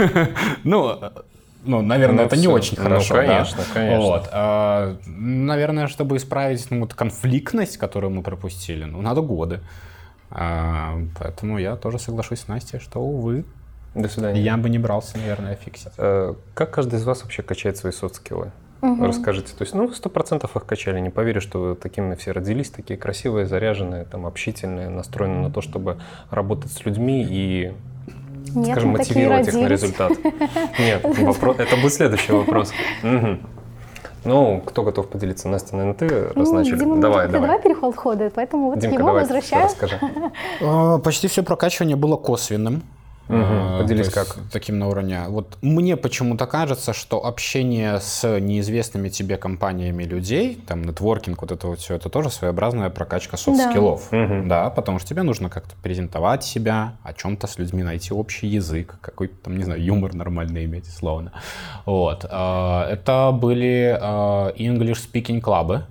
Ну, 0.65 0.91
э, 1.01 1.11
ну, 1.65 1.81
наверное, 1.83 2.21
Ну, 2.21 2.27
это 2.27 2.37
не 2.37 2.43
всё. 2.43 2.53
очень 2.53 2.77
Ну, 2.77 2.83
хорошо, 2.85 3.15
да? 3.15 3.27
конечно, 3.27 3.65
конечно. 3.73 4.01
Вот. 4.01 4.29
а, 4.33 4.97
наверное, 5.07 5.87
чтобы 5.89 6.17
исправить 6.17 6.71
ну, 6.71 6.81
вот 6.81 6.95
конфликтность, 6.95 7.79
которую 7.79 8.11
мы 8.13 8.23
пропустили, 8.23 8.85
ну, 8.85 9.01
надо 9.01 9.21
годы. 9.23 9.61
А, 10.31 10.99
поэтому 11.19 11.59
я 11.59 11.77
тоже 11.77 11.99
соглашусь 11.99 12.41
с 12.41 12.49
Настей, 12.49 12.79
что, 12.81 13.01
увы, 13.01 13.45
До 13.95 14.09
свидания. 14.09 14.41
я 14.41 14.57
бы 14.57 14.71
не 14.71 14.79
брался, 14.79 15.19
наверное, 15.19 15.55
фиксить. 15.55 15.93
Э, 15.99 16.35
Как 16.55 16.71
каждый 16.71 16.99
из 16.99 17.05
вас 17.05 17.23
вообще 17.23 17.43
качает 17.43 17.77
свои 17.77 17.93
соцскиллы? 17.93 18.51
Расскажите. 18.81 19.55
То 19.57 19.63
есть, 19.63 19.75
ну, 19.75 19.93
сто 19.93 20.09
процентов 20.11 20.57
их 20.57 20.67
качали. 20.67 20.99
Не 20.99 21.11
поверю, 21.11 21.41
что 21.41 21.61
вы 21.61 21.75
такими 21.77 22.17
все 22.17 22.33
родились, 22.33 22.69
такие 22.71 22.99
красивые, 22.99 23.47
заряженные, 23.47 24.05
там, 24.05 24.27
общительные, 24.27 24.89
настроены 24.89 25.39
на 25.41 25.51
то, 25.53 25.61
чтобы 25.61 25.99
работать 26.31 26.73
с 26.73 26.85
людьми 26.85 27.23
и, 27.23 27.73
Нет, 28.57 28.73
скажем, 28.73 28.91
мотивировать 28.91 29.47
их 29.47 29.55
на 29.55 29.67
результат. 29.69 30.11
Нет, 30.81 31.05
это 31.05 31.77
будет 31.77 31.93
следующий 31.93 32.33
вопрос. 32.33 32.73
Ну, 34.25 34.61
кто 34.65 34.83
готов 34.85 35.09
поделиться? 35.09 35.49
Настя, 35.49 35.75
наверное, 35.77 35.95
ты 35.99 36.09
раз 36.33 36.49
Ну, 36.49 36.55
начали. 36.55 36.79
Дима, 36.79 36.97
Давай, 37.01 37.27
давай. 37.27 37.41
давай 37.49 37.63
переход 37.63 37.97
хода, 37.97 38.31
поэтому 38.35 38.71
вот 38.71 38.79
Димка, 38.79 38.97
его 38.99 39.07
давай 39.09 39.23
возвращаю. 39.23 39.65
расскажи. 39.65 39.99
А, 40.61 40.99
Почти 40.99 41.27
все 41.27 41.43
прокачивание 41.43 41.97
было 41.97 42.17
косвенным. 42.17 42.83
Э, 43.29 43.79
Поделись 43.81 44.09
как. 44.11 44.37
Таким 44.53 44.79
на 44.79 44.89
уровне. 44.89 45.23
Вот 45.29 45.57
мне 45.63 45.97
почему-то 45.97 46.47
кажется, 46.47 46.93
что 46.93 47.25
общение 47.25 48.01
с 48.01 48.39
неизвестными 48.41 49.09
тебе 49.09 49.37
компаниями 49.37 50.05
людей, 50.05 50.63
там, 50.67 50.83
нетворкинг, 50.83 51.41
вот 51.41 51.53
это 51.53 51.67
вот 51.69 51.79
все, 51.81 51.95
это 51.95 52.09
тоже 52.09 52.31
своеобразная 52.31 52.91
прокачка 52.91 53.37
софт-скиллов. 53.37 54.11
Мгм. 54.13 54.49
Да, 54.49 54.71
потому 54.71 54.99
что 54.99 55.09
тебе 55.09 55.23
нужно 55.23 55.49
как-то 55.51 55.75
презентовать 55.83 56.45
себя, 56.45 56.95
о 57.03 57.13
чем-то 57.13 57.47
с 57.47 57.59
людьми 57.59 57.83
найти 57.83 58.13
общий 58.13 58.47
язык, 58.49 58.97
какой-то 59.01 59.35
там, 59.45 59.57
не 59.57 59.65
знаю, 59.65 59.83
юмор 59.83 60.15
нормальный 60.15 60.65
иметь, 60.65 60.87
словно. 60.87 61.33
Вот. 61.87 62.25
Э, 62.29 62.83
Это 62.91 63.31
были 63.33 63.97
э, 63.99 64.53
English-speaking 64.57 65.41
клабы, 65.41 65.85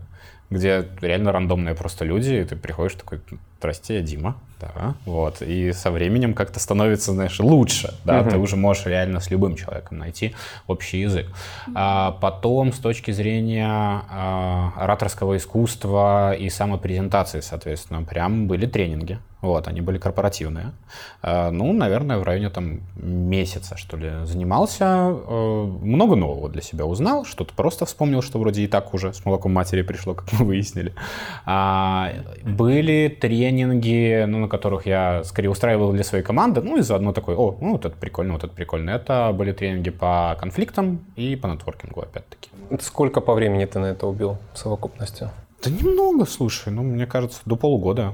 где 0.50 0.86
реально 1.02 1.32
рандомные 1.32 1.76
просто 1.76 2.06
люди, 2.06 2.34
и 2.34 2.44
ты 2.44 2.56
приходишь 2.56 2.96
такой, 2.96 3.22
здрасте, 3.62 3.96
я 3.96 4.02
Дима, 4.02 4.36
да, 4.60 4.96
вот, 5.06 5.42
и 5.42 5.72
со 5.72 5.92
временем 5.92 6.34
как-то 6.34 6.60
становится, 6.60 7.12
знаешь, 7.14 7.40
лучше, 7.40 7.94
да, 8.04 8.24
ты 8.24 8.38
уже 8.38 8.56
можешь 8.56 8.86
реально 8.88 9.20
с 9.20 9.30
любым 9.32 9.56
человеком 9.56 10.00
найти 10.00 10.34
общий 10.68 11.00
язык. 11.02 11.28
А 11.76 12.12
потом, 12.22 12.74
с 12.74 12.80
точки 12.80 13.12
зрения 13.12 13.68
а, 13.68 14.74
ораторского 14.76 15.38
искусства 15.38 16.34
и 16.34 16.50
самопрезентации, 16.50 17.42
соответственно, 17.42 18.04
прям 18.04 18.48
были 18.48 18.66
тренинги, 18.66 19.20
вот, 19.42 19.68
они 19.68 19.82
были 19.82 19.98
корпоративные. 19.98 20.72
А, 21.24 21.50
Ну, 21.50 21.74
наверное, 21.74 22.20
в 22.20 22.24
районе 22.24 22.50
там 22.50 22.82
месяца, 22.96 23.76
что 23.76 23.98
ли, 23.98 24.12
занимался. 24.26 24.86
Э, 24.86 25.64
Много 25.82 26.16
нового 26.16 26.48
для 26.48 26.62
себя 26.62 26.86
узнал, 26.86 27.26
что-то 27.26 27.54
просто 27.56 27.86
вспомнил, 27.86 28.22
что 28.22 28.40
вроде 28.40 28.62
и 28.62 28.68
так 28.68 28.94
уже 28.94 29.14
с 29.14 29.26
молоком 29.26 29.52
матери 29.54 29.82
пришло, 29.82 30.14
как 30.14 30.32
мы 30.34 30.46
выяснили. 30.46 30.94
А, 31.46 32.12
Были 32.44 33.08
тренинги, 33.08 33.51
ну, 33.52 34.40
на 34.40 34.48
которых 34.48 34.86
я 34.86 35.24
скорее 35.24 35.50
устраивал 35.50 35.92
для 35.92 36.04
своей 36.04 36.24
команды, 36.24 36.62
ну, 36.62 36.78
и 36.78 36.82
заодно 36.82 37.14
такой, 37.14 37.36
о, 37.36 37.56
ну, 37.62 37.72
вот 37.74 37.86
это 37.86 37.96
прикольно, 37.96 38.34
вот 38.34 38.44
это 38.44 38.54
прикольно. 38.54 38.90
Это 38.92 39.32
были 39.34 39.52
тренинги 39.52 39.90
по 39.90 40.36
конфликтам 40.40 41.00
и 41.16 41.36
по 41.36 41.48
нетворкингу, 41.48 42.02
опять-таки. 42.02 42.50
Сколько 42.82 43.22
по 43.22 43.34
времени 43.34 43.66
ты 43.66 43.80
на 43.80 43.88
это 43.88 44.08
убил 44.08 44.38
в 44.54 44.58
совокупности? 44.58 45.30
Да 45.64 45.70
немного, 45.70 46.26
слушай, 46.26 46.72
ну, 46.74 46.82
мне 46.84 47.06
кажется, 47.06 47.42
до 47.46 47.56
полугода. 47.56 48.14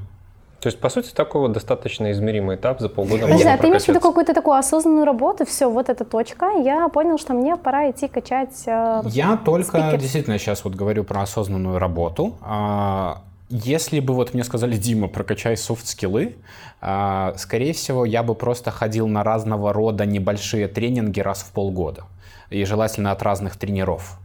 То 0.59 0.67
есть, 0.69 0.79
по 0.79 0.89
сути, 0.89 1.13
такой 1.13 1.41
вот 1.41 1.51
достаточно 1.51 2.11
измеримый 2.11 2.55
этап 2.55 2.79
за 2.79 2.89
полгода 2.89 3.27
можно 3.27 3.53
а 3.53 3.57
ты 3.57 3.67
имеешь 3.67 3.83
в 3.83 3.87
виду 3.89 3.99
какую-то 3.99 4.33
такую 4.33 4.57
осознанную 4.57 5.05
работу? 5.05 5.45
Все, 5.45 5.69
вот 5.69 5.87
эта 5.87 6.03
точка. 6.03 6.49
Я 6.57 6.89
понял, 6.89 7.19
что 7.19 7.33
мне 7.35 7.55
пора 7.57 7.91
идти 7.91 8.07
качать. 8.07 8.63
э, 8.65 9.03
Я 9.05 9.37
только 9.37 9.77
спикер. 9.77 9.97
действительно 9.99 10.39
сейчас 10.39 10.63
вот 10.65 10.73
говорю 10.73 11.03
про 11.03 11.21
осознанную 11.21 11.77
работу. 11.77 12.37
А, 12.41 13.19
Если 13.49 14.01
бы 14.01 14.13
вот 14.13 14.33
мне 14.33 14.43
сказали, 14.43 14.75
Дима, 14.75 15.07
прокачай 15.07 15.55
софт-скиллы, 15.55 16.35
а, 16.81 17.33
скорее 17.37 17.71
всего, 17.73 18.03
я 18.03 18.21
бы 18.21 18.35
просто 18.35 18.71
ходил 18.71 19.07
на 19.07 19.23
разного 19.23 19.71
рода 19.71 20.05
небольшие 20.05 20.67
тренинги 20.67 21.21
раз 21.21 21.43
в 21.43 21.51
полгода. 21.53 22.03
И 22.49 22.65
желательно 22.65 23.11
от 23.11 23.23
разных 23.23 23.55
тренеров. 23.55 24.19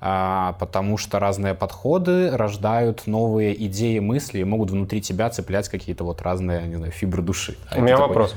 А, 0.00 0.54
Потому 0.58 0.96
что 0.98 1.18
разные 1.18 1.54
подходы 1.54 2.30
рождают 2.30 3.06
новые 3.06 3.54
идеи, 3.66 3.98
мысли 3.98 4.38
и 4.38 4.44
могут 4.44 4.70
внутри 4.70 5.00
тебя 5.02 5.28
цеплять 5.30 5.68
какие-то 5.68 6.04
вот 6.04 6.22
разные, 6.22 6.62
не 6.66 6.76
знаю, 6.76 6.92
фибры 6.92 7.22
души. 7.22 7.56
А 7.70 7.78
У 7.78 7.82
меня 7.82 7.96
такой- 7.96 8.08
вопрос. 8.08 8.34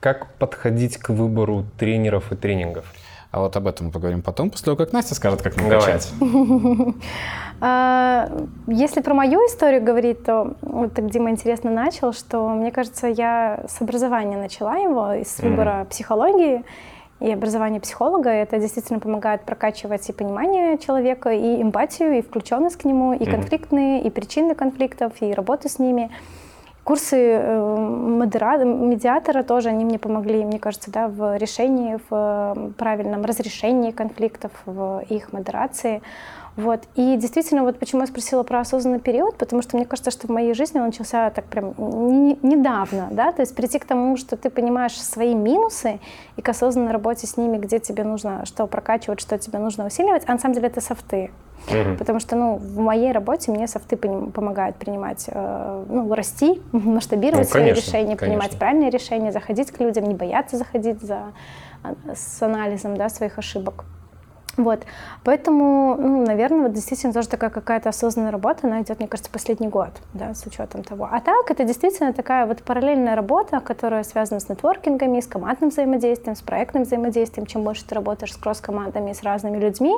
Как 0.00 0.34
подходить 0.34 0.96
к 0.98 1.10
выбору 1.10 1.64
тренеров 1.78 2.32
и 2.32 2.36
тренингов? 2.36 2.92
А 3.32 3.40
вот 3.40 3.56
об 3.56 3.66
этом 3.66 3.86
мы 3.86 3.92
поговорим 3.92 4.20
потом, 4.20 4.50
после 4.50 4.66
того, 4.66 4.76
как 4.76 4.92
Настя 4.92 5.14
скажет, 5.14 5.40
как 5.40 5.56
нам 5.56 5.68
Давай. 5.68 5.86
качать. 5.86 6.12
А, 7.64 8.28
Если 8.66 9.00
про 9.02 9.14
мою 9.14 9.38
историю 9.46 9.84
говорить, 9.84 10.24
то 10.24 10.56
вот 10.62 10.94
так 10.94 11.08
Дима 11.10 11.30
интересно 11.30 11.70
начал, 11.70 12.12
что 12.12 12.48
мне 12.48 12.72
кажется, 12.72 13.06
я 13.06 13.64
с 13.68 13.80
образования 13.80 14.36
начала 14.36 14.78
его, 14.78 15.12
из 15.12 15.38
выбора 15.38 15.86
психологии 15.88 16.64
и 17.20 17.30
образования 17.30 17.78
психолога. 17.78 18.30
Это 18.30 18.58
действительно 18.58 18.98
помогает 18.98 19.42
прокачивать 19.42 20.08
и 20.08 20.12
понимание 20.12 20.76
человека, 20.76 21.30
и 21.30 21.62
эмпатию, 21.62 22.18
и 22.18 22.22
включенность 22.22 22.78
к 22.78 22.84
нему, 22.84 23.12
и 23.12 23.24
конфликтные, 23.24 24.02
и 24.02 24.10
причины 24.10 24.56
конфликтов, 24.56 25.12
и 25.20 25.32
работу 25.32 25.68
с 25.68 25.78
ними. 25.78 26.10
Курсы 26.84 27.16
э, 27.16 27.76
медиатора 28.64 29.44
тоже, 29.44 29.68
они 29.68 29.84
мне 29.84 30.00
помогли, 30.00 30.44
мне 30.44 30.58
кажется, 30.58 30.90
да, 30.90 31.06
в 31.06 31.36
решении, 31.36 31.96
в 32.10 32.10
э, 32.10 32.70
правильном 32.76 33.24
разрешении 33.24 33.92
конфликтов, 33.92 34.50
в 34.66 35.04
их 35.08 35.32
модерации. 35.32 36.02
Вот. 36.56 36.82
И 36.96 37.16
действительно, 37.16 37.62
вот 37.62 37.78
почему 37.78 38.02
я 38.02 38.06
спросила 38.06 38.42
про 38.42 38.60
осознанный 38.60 39.00
период, 39.00 39.36
потому 39.36 39.62
что 39.62 39.76
мне 39.76 39.86
кажется, 39.86 40.10
что 40.10 40.26
в 40.26 40.30
моей 40.30 40.52
жизни 40.52 40.78
он 40.78 40.86
начался 40.86 41.30
так 41.30 41.46
прям 41.46 41.74
не- 41.78 42.38
недавно, 42.42 43.08
да, 43.10 43.32
то 43.32 43.40
есть 43.40 43.54
прийти 43.54 43.78
к 43.78 43.86
тому, 43.86 44.16
что 44.18 44.36
ты 44.36 44.50
понимаешь 44.50 45.00
свои 45.00 45.34
минусы 45.34 45.98
и 46.36 46.42
к 46.42 46.48
осознанной 46.48 46.92
работе 46.92 47.26
с 47.26 47.36
ними, 47.38 47.56
где 47.56 47.78
тебе 47.78 48.04
нужно 48.04 48.44
что 48.44 48.66
прокачивать, 48.66 49.20
что 49.20 49.38
тебе 49.38 49.58
нужно 49.58 49.86
усиливать, 49.86 50.24
а 50.26 50.32
на 50.32 50.38
самом 50.38 50.54
деле 50.54 50.66
это 50.68 50.80
софты. 50.80 51.30
Потому 51.98 52.18
что, 52.18 52.34
ну, 52.34 52.56
в 52.56 52.78
моей 52.78 53.12
работе 53.12 53.52
мне 53.52 53.68
софты 53.68 53.96
помогают 53.96 54.76
принимать, 54.76 55.26
э, 55.28 55.84
ну, 55.88 56.12
расти, 56.12 56.60
масштабировать 56.72 57.46
Ну, 57.46 57.50
свои 57.50 57.62
конечно, 57.68 57.80
решения, 57.80 58.16
принимать 58.16 58.40
конечно. 58.42 58.58
правильные 58.58 58.90
решения, 58.90 59.32
заходить 59.32 59.70
к 59.70 59.78
людям, 59.80 60.04
не 60.04 60.14
бояться 60.14 60.56
заходить 60.58 61.00
за, 61.00 61.32
а, 61.84 61.94
с 62.14 62.42
анализом, 62.42 62.96
да, 62.96 63.08
своих 63.08 63.38
ошибок. 63.38 63.84
Вот, 64.58 64.80
поэтому, 65.24 65.96
ну, 65.98 66.26
наверное, 66.26 66.64
вот 66.64 66.72
действительно 66.74 67.14
тоже 67.14 67.26
такая 67.28 67.48
какая-то 67.48 67.88
осознанная 67.88 68.30
работа, 68.30 68.66
она 68.66 68.82
идет, 68.82 68.98
мне 68.98 69.08
кажется, 69.08 69.30
последний 69.30 69.68
год, 69.68 69.88
да, 70.12 70.34
с 70.34 70.44
учетом 70.46 70.82
того. 70.84 71.08
А 71.10 71.20
так, 71.20 71.50
это 71.50 71.64
действительно 71.64 72.12
такая 72.12 72.44
вот 72.44 72.62
параллельная 72.62 73.16
работа, 73.16 73.60
которая 73.60 74.02
связана 74.04 74.40
с 74.40 74.50
нетворкингами, 74.50 75.20
с 75.20 75.26
командным 75.26 75.70
взаимодействием, 75.70 76.36
с 76.36 76.42
проектным 76.42 76.82
взаимодействием. 76.82 77.46
Чем 77.46 77.62
больше 77.62 77.86
ты 77.86 77.94
работаешь 77.94 78.34
с 78.34 78.36
кросс-командами, 78.36 79.14
с 79.14 79.22
разными 79.22 79.56
людьми, 79.56 79.94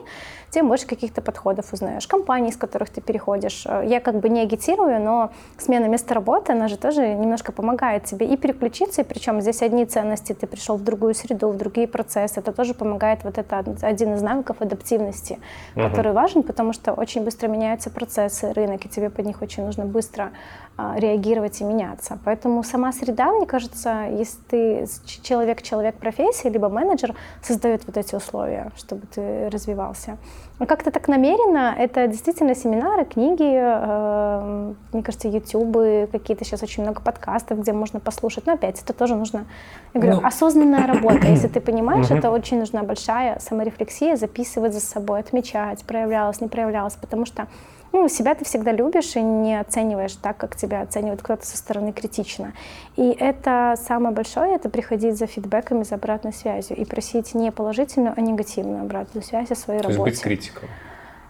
тем 0.50 0.68
больше 0.68 0.86
каких-то 0.86 1.20
подходов 1.20 1.72
узнаешь. 1.72 2.06
Компаний, 2.06 2.52
с 2.52 2.56
которых 2.56 2.90
ты 2.90 3.00
переходишь. 3.00 3.64
Э, 3.66 3.82
Я 3.84 3.98
как 3.98 4.20
бы 4.20 4.28
не 4.28 4.40
агитирую, 4.40 5.00
но 5.00 5.32
смена 5.58 5.86
места 5.86 6.14
работы, 6.14 6.52
она 6.52 6.68
же 6.68 6.76
тоже 6.78 7.08
немножко 7.14 7.50
помогает 7.50 8.04
тебе 8.04 8.26
и 8.28 8.36
переключиться, 8.36 9.00
и 9.02 9.04
причем 9.04 9.40
здесь 9.40 9.62
одни 9.62 9.84
ценности, 9.84 10.32
ты 10.32 10.46
пришел 10.46 10.76
в 10.76 10.84
другую 10.84 11.14
среду, 11.14 11.48
в 11.48 11.56
другие 11.56 11.88
процессы, 11.88 12.38
это 12.38 12.52
тоже 12.52 12.74
помогает, 12.74 13.24
вот 13.24 13.36
это 13.36 13.58
од- 13.58 13.82
один 13.82 14.14
из 14.14 14.22
навыков 14.22 14.43
адаптивности, 14.60 15.38
который 15.74 16.12
важен, 16.12 16.42
потому 16.42 16.72
что 16.72 16.92
очень 16.92 17.24
быстро 17.24 17.48
меняются 17.48 17.90
процессы, 17.90 18.52
рынок, 18.52 18.84
и 18.86 18.88
тебе 18.88 19.10
под 19.10 19.26
них 19.26 19.42
очень 19.42 19.64
нужно 19.64 19.84
быстро 19.84 20.32
реагировать 20.76 21.60
и 21.60 21.64
меняться. 21.64 22.18
Поэтому 22.24 22.62
сама 22.64 22.92
среда, 22.92 23.30
мне 23.32 23.46
кажется, 23.46 24.08
если 24.10 24.38
ты 24.48 24.86
человек-человек 25.22 25.94
профессии, 25.96 26.48
либо 26.48 26.68
менеджер, 26.68 27.14
создает 27.42 27.86
вот 27.86 27.96
эти 27.96 28.14
условия, 28.16 28.72
чтобы 28.76 29.02
ты 29.06 29.48
развивался. 29.50 30.16
А 30.58 30.66
как-то 30.66 30.90
так 30.90 31.08
намеренно, 31.08 31.74
это 31.76 32.06
действительно 32.06 32.54
семинары, 32.54 33.04
книги, 33.04 33.44
э, 33.44 34.72
мне 34.92 35.02
кажется, 35.02 35.28
ютубы, 35.28 36.08
какие-то 36.10 36.44
сейчас 36.44 36.62
очень 36.62 36.82
много 36.84 37.00
подкастов, 37.00 37.60
где 37.60 37.72
можно 37.72 38.00
послушать. 38.00 38.46
Но 38.46 38.52
опять, 38.54 38.80
это 38.82 38.92
тоже 38.92 39.16
нужно, 39.16 39.46
я 39.94 40.00
говорю, 40.00 40.20
Ну. 40.20 40.26
осознанная 40.26 40.86
работа. 40.86 41.26
Если 41.26 41.48
ты 41.48 41.60
понимаешь, 41.60 42.10
это 42.10 42.30
очень 42.30 42.58
нужна 42.58 42.82
большая 42.82 43.38
саморефлексия, 43.40 44.16
записывать 44.16 44.74
за 44.74 44.80
собой, 44.80 45.20
отмечать, 45.20 45.84
проявлялось, 45.84 46.40
не 46.40 46.48
проявлялось, 46.48 46.94
потому 46.94 47.26
что 47.26 47.46
ну, 47.94 48.08
себя 48.08 48.34
ты 48.34 48.44
всегда 48.44 48.72
любишь 48.72 49.14
и 49.14 49.22
не 49.22 49.58
оцениваешь 49.58 50.16
так, 50.16 50.36
как 50.36 50.56
тебя 50.56 50.82
оценивает 50.82 51.22
кто-то 51.22 51.46
со 51.46 51.56
стороны 51.56 51.92
критично. 51.92 52.52
И 52.96 53.16
это 53.18 53.76
самое 53.80 54.12
большое, 54.12 54.56
это 54.56 54.68
приходить 54.68 55.16
за 55.16 55.26
фидбэками, 55.28 55.84
за 55.84 55.94
обратной 55.94 56.32
связью 56.32 56.76
и 56.76 56.84
просить 56.84 57.34
не 57.34 57.52
положительную, 57.52 58.12
а 58.16 58.20
негативную 58.20 58.82
обратную 58.82 59.22
связь 59.22 59.52
о 59.52 59.54
своей 59.54 59.80
То 59.80 59.88
есть 59.88 59.98
работе. 59.98 60.10
быть 60.16 60.20
критиком. 60.20 60.68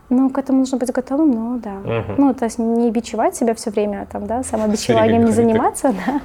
Ну, 0.08 0.30
к 0.30 0.38
этому 0.38 0.60
нужно 0.60 0.78
быть 0.78 0.90
готовым, 0.90 1.30
но 1.32 1.58
да. 1.58 1.74
Мгм. 1.74 2.14
Ну, 2.16 2.34
то 2.34 2.46
есть 2.46 2.58
не 2.58 2.90
бичевать 2.90 3.36
себя 3.36 3.54
все 3.54 3.70
время, 3.70 4.06
там, 4.10 4.26
да, 4.26 4.42
самобичеванием 4.42 5.26
не 5.26 5.32
заниматься, 5.32 5.94
да. 6.06 6.20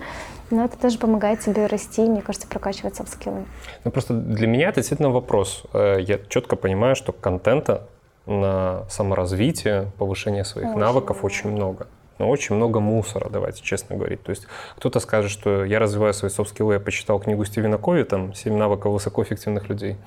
Но 0.51 0.63
это 0.65 0.77
тоже 0.77 0.97
помогает 0.99 1.41
тебе 1.41 1.65
расти, 1.65 2.01
мне 2.03 2.21
кажется, 2.21 2.47
прокачивать 2.47 2.95
софт-скиллы. 2.95 3.43
Ну, 3.83 3.91
просто 3.91 4.13
для 4.13 4.47
меня 4.47 4.69
это 4.69 4.77
действительно 4.77 5.09
вопрос. 5.11 5.63
Э, 5.73 5.97
Я 5.99 6.17
четко 6.29 6.55
понимаю, 6.55 6.95
что 6.95 7.11
контента 7.11 7.87
на 8.29 8.85
саморазвитие, 8.89 9.91
повышение 9.97 10.45
своих 10.45 10.69
Очень 10.69 10.79
навыков 10.79 11.17
много. 11.17 11.25
очень 11.25 11.49
много. 11.49 11.87
Но 12.19 12.29
очень 12.29 12.55
много 12.55 12.79
мусора, 12.79 13.29
давайте 13.29 13.63
честно 13.63 13.95
говорить. 13.95 14.21
То 14.23 14.31
есть 14.31 14.45
кто-то 14.75 14.99
скажет, 14.99 15.31
что 15.31 15.63
я 15.63 15.79
развиваю 15.79 16.13
свои 16.13 16.29
софт-скиллы, 16.29 16.73
я 16.73 16.79
почитал 16.79 17.19
книгу 17.19 17.45
Стивена 17.45 17.77
Кови, 17.77 18.03
там 18.03 18.31
«7 18.31 18.55
навыков 18.55 18.91
высокоэффективных 18.91 19.69
людей». 19.69 19.97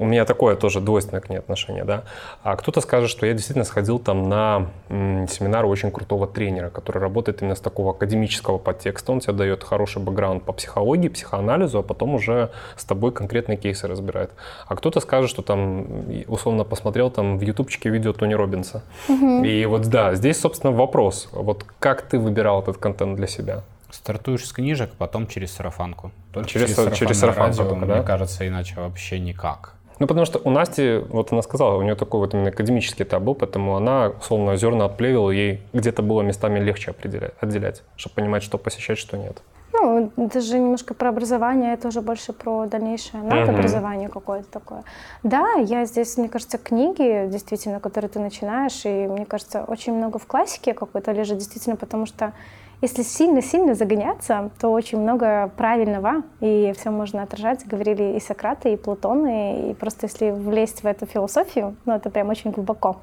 У 0.00 0.06
меня 0.06 0.24
такое 0.24 0.56
тоже 0.56 0.80
двойственное 0.80 1.20
к 1.20 1.28
ней 1.28 1.36
отношение, 1.36 1.84
да. 1.84 2.04
А 2.42 2.56
кто-то 2.56 2.80
скажет, 2.80 3.10
что 3.10 3.26
я 3.26 3.34
действительно 3.34 3.66
сходил 3.66 3.98
там 3.98 4.30
на 4.30 4.68
семинар 4.88 5.66
очень 5.66 5.90
крутого 5.90 6.26
тренера, 6.26 6.70
который 6.70 7.02
работает 7.02 7.42
именно 7.42 7.54
с 7.54 7.60
такого 7.60 7.90
академического 7.90 8.56
подтекста. 8.56 9.12
Он 9.12 9.20
тебе 9.20 9.34
дает 9.34 9.62
хороший 9.62 10.00
бэкграунд 10.00 10.42
по 10.44 10.54
психологии, 10.54 11.08
психоанализу, 11.08 11.80
а 11.80 11.82
потом 11.82 12.14
уже 12.14 12.48
с 12.76 12.84
тобой 12.86 13.12
конкретные 13.12 13.58
кейсы 13.58 13.86
разбирает. 13.86 14.30
А 14.66 14.74
кто-то 14.74 15.00
скажет, 15.00 15.28
что 15.28 15.42
там, 15.42 15.86
условно, 16.28 16.64
посмотрел 16.64 17.10
там 17.10 17.36
в 17.36 17.42
ютубчике 17.42 17.90
видео 17.90 18.14
Тони 18.14 18.32
Робинса. 18.32 18.82
И 19.06 19.66
вот 19.66 19.82
да, 19.82 20.14
здесь, 20.14 20.40
собственно, 20.40 20.72
вопрос. 20.72 21.28
Вот 21.32 21.66
как 21.78 22.00
ты 22.00 22.18
выбирал 22.18 22.62
этот 22.62 22.78
контент 22.78 23.16
для 23.16 23.26
себя? 23.26 23.64
Стартуешь 23.90 24.46
с 24.46 24.52
книжек, 24.52 24.92
потом 24.96 25.26
через 25.26 25.52
сарафанку. 25.52 26.10
Только 26.32 26.48
Через 26.48 26.70
через 26.70 27.18
сарафанное 27.18 27.52
сарафанку 27.52 27.56
только, 27.56 27.74
мне 27.74 27.94
да? 27.96 28.02
кажется, 28.02 28.48
иначе 28.48 28.76
вообще 28.76 29.18
никак. 29.18 29.74
Ну, 30.00 30.06
потому 30.06 30.24
что 30.24 30.40
у 30.42 30.50
Насти, 30.50 31.04
вот 31.10 31.30
она 31.30 31.42
сказала, 31.42 31.76
у 31.76 31.82
нее 31.82 31.94
такой 31.94 32.20
вот 32.20 32.32
именно 32.32 32.48
академический 32.48 33.04
этап 33.04 33.22
был, 33.22 33.34
поэтому 33.34 33.76
она, 33.76 34.12
условно, 34.18 34.56
зерна 34.56 34.86
отплевила, 34.86 35.30
ей 35.30 35.60
где-то 35.74 36.02
было 36.02 36.22
местами 36.22 36.58
легче 36.58 36.90
определять, 36.90 37.34
отделять, 37.38 37.82
чтобы 37.96 38.14
понимать, 38.14 38.42
что 38.42 38.56
посещать, 38.56 38.96
что 38.96 39.18
нет. 39.18 39.42
Ну, 39.74 40.10
это 40.16 40.40
же 40.40 40.58
немножко 40.58 40.94
про 40.94 41.10
образование, 41.10 41.74
это 41.74 41.88
уже 41.88 42.00
больше 42.00 42.32
про 42.32 42.64
дальнейшее 42.66 43.22
надобразование 43.22 44.08
какое-то 44.08 44.50
такое. 44.50 44.84
Да, 45.22 45.52
я 45.52 45.84
здесь, 45.84 46.16
мне 46.16 46.30
кажется, 46.30 46.56
книги, 46.56 47.28
действительно, 47.28 47.78
которые 47.78 48.08
ты 48.08 48.20
начинаешь, 48.20 48.80
и 48.84 49.06
мне 49.06 49.26
кажется, 49.26 49.64
очень 49.64 49.92
много 49.92 50.18
в 50.18 50.26
классике 50.26 50.72
какой-то 50.72 51.12
лежит, 51.12 51.36
действительно, 51.36 51.76
потому 51.76 52.06
что 52.06 52.32
если 52.80 53.02
сильно-сильно 53.02 53.74
загоняться, 53.74 54.50
то 54.60 54.68
очень 54.68 54.98
много 54.98 55.50
правильного, 55.56 56.22
и 56.40 56.72
все 56.78 56.90
можно 56.90 57.22
отражать, 57.22 57.66
говорили 57.66 58.16
и 58.16 58.20
Сократ, 58.20 58.64
и 58.66 58.76
Платон, 58.76 59.26
и 59.26 59.74
просто 59.74 60.06
если 60.06 60.30
влезть 60.30 60.82
в 60.82 60.86
эту 60.86 61.06
философию, 61.06 61.76
ну, 61.84 61.94
это 61.94 62.10
прям 62.10 62.28
очень 62.30 62.50
глубоко. 62.50 62.96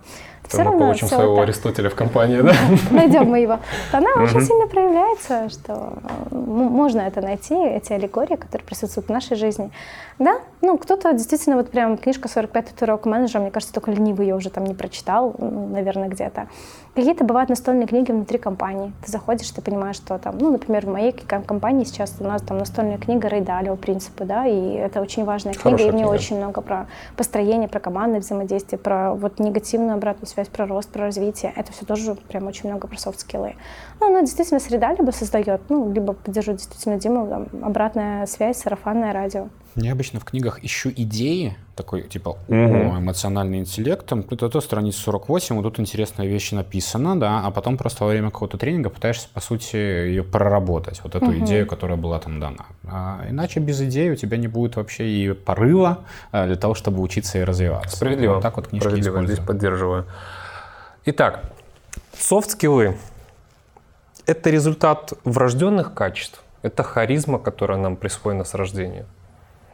То 0.50 0.64
мы 0.64 0.80
получим 0.80 1.08
всё 1.08 1.18
своего 1.18 1.34
это- 1.34 1.44
Аристотеля 1.44 1.90
в 1.90 1.96
компании, 1.96 2.42
да? 2.42 2.54
найдем 2.92 3.30
мы 3.30 3.40
его, 3.40 3.60
то 3.92 3.98
она 3.98 4.10
очень 4.24 4.42
сильно 4.42 4.68
проявляется, 4.68 5.50
что 5.50 5.94
можно 6.32 7.02
это 7.02 7.22
найти, 7.22 7.54
эти 7.54 7.94
аллегории, 7.94 8.36
которые 8.36 8.66
присутствуют 8.66 9.08
в 9.08 9.12
нашей 9.12 9.36
жизни. 9.36 9.72
Да, 10.20 10.40
ну 10.62 10.78
кто-то 10.78 11.14
действительно, 11.14 11.56
вот 11.58 11.70
прям 11.70 11.98
книжка 11.98 12.28
45 12.28 12.82
урок 12.82 13.06
менеджера, 13.06 13.42
мне 13.42 13.52
кажется, 13.52 13.74
только 13.74 13.92
ленивый 13.92 14.28
ее 14.28 14.36
уже 14.36 14.50
там 14.50 14.66
не 14.66 14.74
прочитал, 14.74 15.36
ну, 15.38 15.68
наверное, 15.68 16.10
где-то. 16.10 16.48
Какие-то 16.96 17.24
бывают 17.24 17.50
настольные 17.50 17.86
книги 17.88 18.12
внутри 18.12 18.40
компании. 18.40 18.92
Ты 19.06 19.12
заходишь, 19.12 19.52
ты 19.52 19.62
понимаешь, 19.62 19.98
что 19.98 20.18
там, 20.18 20.38
ну, 20.40 20.52
например, 20.52 20.88
в 20.88 20.90
моей 20.90 21.12
ком- 21.12 21.44
компании 21.44 21.84
сейчас 21.84 22.16
у 22.20 22.24
нас 22.24 22.42
там 22.42 22.58
настольная 22.58 22.98
книга 22.98 23.28
Рейдалио 23.28 23.76
принципы, 23.76 24.26
да, 24.26 24.48
и 24.48 24.72
это 24.74 25.00
очень 25.00 25.24
важная 25.24 25.54
книга, 25.54 25.70
Хорошая 25.70 25.88
и 25.88 25.92
в 25.92 25.94
ней 25.94 26.02
книга. 26.04 26.16
очень 26.16 26.38
много 26.38 26.62
про 26.62 26.88
построение, 27.16 27.70
про 27.70 27.80
командное 27.80 28.20
взаимодействие, 28.20 28.80
про 28.80 29.14
вот 29.14 29.40
негативную 29.40 29.94
обратную 29.94 30.28
связь, 30.28 30.48
про 30.48 30.66
рост, 30.66 30.90
про 30.90 31.04
развитие. 31.06 31.54
Это 31.56 31.72
все 31.72 31.86
тоже 31.86 32.16
прям 32.16 32.48
очень 32.48 32.68
много 32.70 32.88
про 32.88 32.98
софт-скиллы. 32.98 33.56
Ну, 34.00 34.08
она 34.08 34.22
действительно 34.22 34.60
среда 34.60 34.94
либо 34.94 35.12
создает, 35.12 35.62
ну, 35.70 35.92
либо 35.92 36.14
поддерживает 36.14 36.62
действительно 36.62 36.98
Диму, 36.98 37.28
там, 37.28 37.46
обратная 37.62 38.26
связь, 38.26 38.58
сарафанное 38.58 39.14
радио. 39.14 39.50
Я 39.80 39.92
обычно 39.92 40.20
в 40.20 40.26
книгах 40.26 40.64
ищу 40.64 40.90
идеи, 40.90 41.56
такой 41.76 42.02
типа, 42.02 42.38
о, 42.50 42.54
эмоциональный 42.98 43.60
интеллект, 43.60 44.04
там, 44.08 44.24
тут 44.24 44.40
то 44.52 44.60
страница 44.60 45.00
48, 45.02 45.56
вот 45.56 45.62
тут 45.62 45.80
интересная 45.80 46.26
вещь 46.26 46.52
написана, 46.52 47.18
да, 47.20 47.44
а 47.46 47.52
потом 47.52 47.78
просто 47.78 48.04
во 48.04 48.10
время 48.10 48.32
какого-то 48.32 48.58
тренинга 48.58 48.90
пытаешься, 48.90 49.28
по 49.32 49.40
сути, 49.40 49.76
ее 49.76 50.24
проработать, 50.24 51.00
вот 51.04 51.14
эту 51.14 51.28
Мгм. 51.28 51.46
идею, 51.46 51.68
которая 51.68 51.96
была 51.96 52.18
там 52.18 52.40
дана. 52.40 52.66
А 52.88 53.24
иначе 53.30 53.60
без 53.60 53.80
идеи 53.82 54.10
у 54.10 54.16
тебя 54.16 54.38
не 54.38 54.48
будет 54.48 54.78
вообще 54.78 55.08
и 55.08 55.34
порыва 55.34 56.00
а, 56.32 56.48
для 56.48 56.56
того, 56.56 56.74
чтобы 56.74 57.04
учиться 57.04 57.38
и 57.38 57.44
развиваться. 57.44 57.96
Справедливо. 57.98 58.34
Вот 58.36 58.42
так 58.42 58.58
вот 58.58 58.70
книжки 58.70 58.88
Справедливо, 58.88 59.18
здесь 59.26 59.34
использую. 59.38 59.48
поддерживаю. 59.48 60.06
Итак, 61.06 61.52
софт-скиллы– 62.18 62.98
это 64.26 64.50
результат 64.50 65.14
врожденных 65.24 65.94
качеств, 65.94 66.42
это 66.64 66.82
харизма, 66.82 67.38
которая 67.38 67.78
нам 67.78 67.96
присвоена 67.96 68.44
с 68.44 68.56
рождения. 68.56 69.06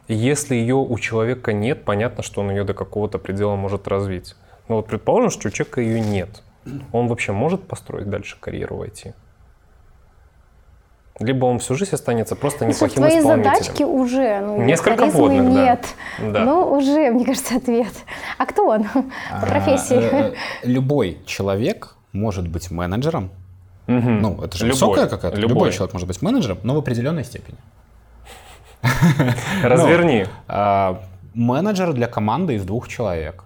Если 0.08 0.54
ее 0.54 0.74
у 0.76 0.98
человека 0.98 1.52
нет, 1.52 1.84
понятно, 1.84 2.22
что 2.22 2.42
он 2.42 2.50
ее 2.50 2.64
до 2.64 2.74
какого-то 2.74 3.18
предела 3.18 3.56
может 3.56 3.88
развить. 3.88 4.36
Но 4.68 4.76
вот 4.76 4.86
предположим, 4.86 5.30
что 5.30 5.48
у 5.48 5.50
человека 5.50 5.80
ее 5.80 6.00
нет. 6.00 6.42
Он 6.92 7.08
вообще 7.08 7.32
может 7.32 7.66
построить 7.66 8.08
дальше 8.08 8.36
карьеру 8.40 8.76
в 8.76 8.82
IT? 8.82 9.14
Либо 11.20 11.44
он 11.46 11.60
всю 11.60 11.76
жизнь 11.76 11.94
останется 11.94 12.34
просто 12.34 12.66
неплохим 12.66 12.96
твои 12.96 13.20
исполнительным. 13.20 13.54
задачки 13.54 13.82
уже, 13.84 14.40
ну, 14.40 14.62
Несколько 14.64 15.06
да. 15.52 15.64
нет. 15.64 15.86
Да. 16.20 16.44
Ну, 16.44 16.72
уже, 16.76 17.10
мне 17.12 17.24
кажется, 17.24 17.56
ответ. 17.56 17.92
А 18.36 18.46
кто 18.46 18.66
он 18.66 18.82
по 18.84 19.04
А, 19.30 19.46
профессии? 19.46 19.94
э, 19.96 20.32
э, 20.32 20.34
Любой 20.64 21.18
человек 21.24 21.94
может 22.12 22.48
быть 22.48 22.70
менеджером. 22.72 23.30
Ну, 23.86 24.42
это 24.42 24.56
же 24.58 24.66
высокая 24.66 25.06
какая-то. 25.06 25.38
Любой. 25.38 25.70
человек 25.70 25.92
может 25.92 26.08
быть 26.08 26.20
менеджером, 26.20 26.58
но 26.64 26.74
в 26.74 26.78
определенной 26.78 27.22
степени. 27.24 27.58
Разверни. 29.62 30.26
А, 30.48 31.00
менеджер 31.34 31.92
для 31.92 32.06
команды 32.06 32.54
из 32.54 32.64
двух 32.64 32.88
человек. 32.88 33.44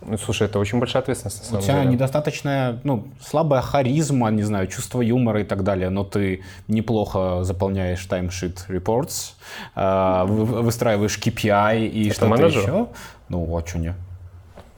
Ну, 0.00 0.16
слушай, 0.16 0.44
это 0.46 0.60
очень 0.60 0.78
большая 0.78 1.02
ответственность, 1.02 1.50
на 1.50 1.58
У 1.58 1.60
самом 1.60 1.62
тебя 1.64 1.80
деле. 1.82 1.92
недостаточная, 1.94 2.78
ну, 2.84 3.08
слабая 3.20 3.60
харизма, 3.62 4.30
не 4.30 4.42
знаю, 4.44 4.68
чувство 4.68 5.00
юмора 5.00 5.40
и 5.40 5.44
так 5.44 5.64
далее, 5.64 5.90
но 5.90 6.04
ты 6.04 6.42
неплохо 6.68 7.42
заполняешь 7.42 8.04
таймшит 8.06 8.64
reports, 8.68 9.32
а, 9.74 10.24
вы- 10.24 10.62
выстраиваешь 10.62 11.18
KPI 11.18 11.88
и 11.88 12.10
что-то 12.12 12.44
еще. 12.46 12.86
Ну, 13.28 13.56
а 13.56 13.66
что 13.66 13.78
не? 13.78 13.94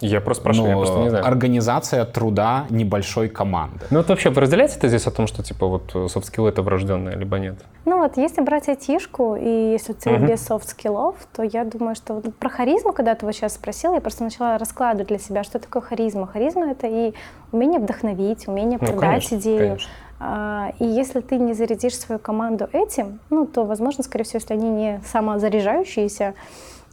Я 0.01 0.21
просто 0.21 0.41
спрашиваю, 0.43 0.71
я 0.71 0.77
Ну, 0.77 0.81
просто 0.83 0.99
не 1.01 1.09
знаю. 1.11 1.27
Организация 1.27 2.05
труда 2.07 2.67
небольшой 2.71 3.29
команды. 3.29 3.85
Ну 3.91 3.99
вот 3.99 4.09
вообще, 4.09 4.31
вы 4.31 4.41
разделяете 4.41 4.77
это 4.79 4.89
здесь 4.89 5.07
о 5.07 5.11
том, 5.11 5.27
что 5.27 5.43
типа 5.43 5.67
вот 5.67 5.91
софт-скиллы 6.11 6.49
это 6.49 6.63
врожденное, 6.63 7.15
либо 7.17 7.39
нет? 7.39 7.57
Ну 7.85 7.99
вот, 7.99 8.17
если 8.17 8.41
брать 8.43 8.69
айтишку, 8.69 9.37
и 9.37 9.49
если 9.73 9.93
ты 9.93 10.11
Мгм. 10.11 10.27
без 10.27 10.41
софт-скиллов, 10.47 11.17
то 11.35 11.43
я 11.43 11.65
думаю, 11.65 11.95
что 11.95 12.15
вот 12.15 12.35
про 12.37 12.49
харизму, 12.49 12.93
когда 12.93 13.15
ты 13.15 13.27
вот 13.27 13.35
сейчас 13.35 13.55
спросил, 13.55 13.95
я 13.95 14.01
просто 14.01 14.25
начала 14.25 14.57
раскладывать 14.59 15.09
для 15.09 15.19
себя, 15.19 15.45
что 15.45 15.59
такое 15.59 15.83
харизма. 15.83 16.27
Харизма— 16.27 16.71
это 16.73 16.87
и 16.87 17.13
умение 17.53 17.79
вдохновить, 17.81 18.49
умение 18.49 18.79
Ну, 18.81 18.87
продать 18.87 19.01
конечно, 19.03 19.37
идею. 19.37 19.59
конечно. 19.59 19.91
А, 20.23 20.73
И 20.79 20.85
если 20.85 21.21
ты 21.21 21.37
не 21.37 21.55
зарядишь 21.55 21.97
свою 21.99 22.19
команду 22.19 22.69
этим, 22.73 23.21
ну, 23.31 23.47
то, 23.47 23.65
возможно, 23.65 24.05
скорее 24.05 24.25
всего, 24.25 24.39
если 24.41 24.53
они 24.55 24.69
не 24.69 25.01
самозаряжающиеся, 25.11 26.25
э, 26.25 26.33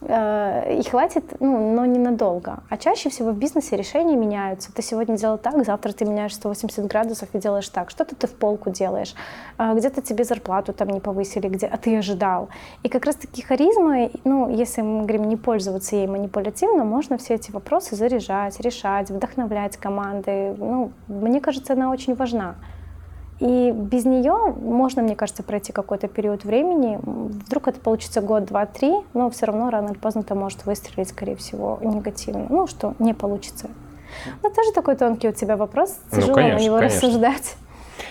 и 0.00 0.82
хватит, 0.88 1.24
ну, 1.40 1.74
но 1.74 1.84
ненадолго. 1.84 2.60
А 2.68 2.76
чаще 2.76 3.10
всего 3.10 3.32
в 3.32 3.36
бизнесе 3.36 3.76
решения 3.76 4.14
меняются. 4.14 4.72
Ты 4.72 4.80
сегодня 4.80 5.16
делал 5.16 5.38
так, 5.38 5.64
завтра 5.64 5.92
ты 5.92 6.04
меняешь 6.04 6.34
180 6.36 6.86
градусов 6.86 7.28
и 7.32 7.38
делаешь 7.38 7.68
так. 7.68 7.90
Что-то 7.90 8.14
ты 8.14 8.28
в 8.28 8.34
полку 8.34 8.70
делаешь. 8.70 9.14
А, 9.56 9.74
Где-то 9.74 10.00
тебе 10.00 10.22
зарплату 10.22 10.72
там 10.72 10.88
не 10.90 11.00
повысили, 11.00 11.48
где, 11.48 11.66
а 11.66 11.76
ты 11.78 11.96
ожидал. 11.96 12.48
И 12.84 12.88
как 12.88 13.06
раз-таки 13.06 13.42
харизмой, 13.42 14.12
ну, 14.22 14.48
если 14.48 14.82
мы 14.82 15.00
говорим 15.00 15.28
не 15.28 15.36
пользоваться 15.36 15.96
ей 15.96 16.06
манипулятивно, 16.06 16.84
можно 16.84 17.18
все 17.18 17.34
эти 17.34 17.50
вопросы 17.50 17.96
заряжать, 17.96 18.60
решать, 18.60 19.10
вдохновлять 19.10 19.76
команды. 19.76 20.54
Ну, 20.58 20.92
мне 21.08 21.40
кажется, 21.40 21.72
она 21.72 21.90
очень 21.90 22.14
важна. 22.14 22.54
И 23.40 23.70
без 23.70 24.04
нее 24.04 24.54
можно, 24.60 25.02
мне 25.02 25.14
кажется, 25.14 25.42
пройти 25.42 25.72
какой-то 25.72 26.08
период 26.08 26.44
времени. 26.44 26.98
Вдруг 27.02 27.68
это 27.68 27.78
получится 27.78 28.20
год, 28.20 28.46
два, 28.46 28.66
три, 28.66 28.92
но 29.14 29.30
все 29.30 29.46
равно 29.46 29.70
рано 29.70 29.90
или 29.90 29.98
поздно 29.98 30.20
это 30.20 30.34
может 30.34 30.66
выстрелить, 30.66 31.10
скорее 31.10 31.36
всего, 31.36 31.78
негативно. 31.80 32.46
Ну, 32.48 32.66
что 32.66 32.94
не 32.98 33.14
получится. 33.14 33.70
Ну, 34.42 34.50
тоже 34.50 34.72
такой 34.72 34.96
тонкий 34.96 35.28
у 35.28 35.32
тебя 35.32 35.56
вопрос. 35.56 35.96
Ну, 36.10 36.20
Тяжело 36.20 36.34
конечно, 36.34 36.58
на 36.58 36.64
него 36.64 36.76
конечно. 36.78 36.96
рассуждать. 36.96 37.56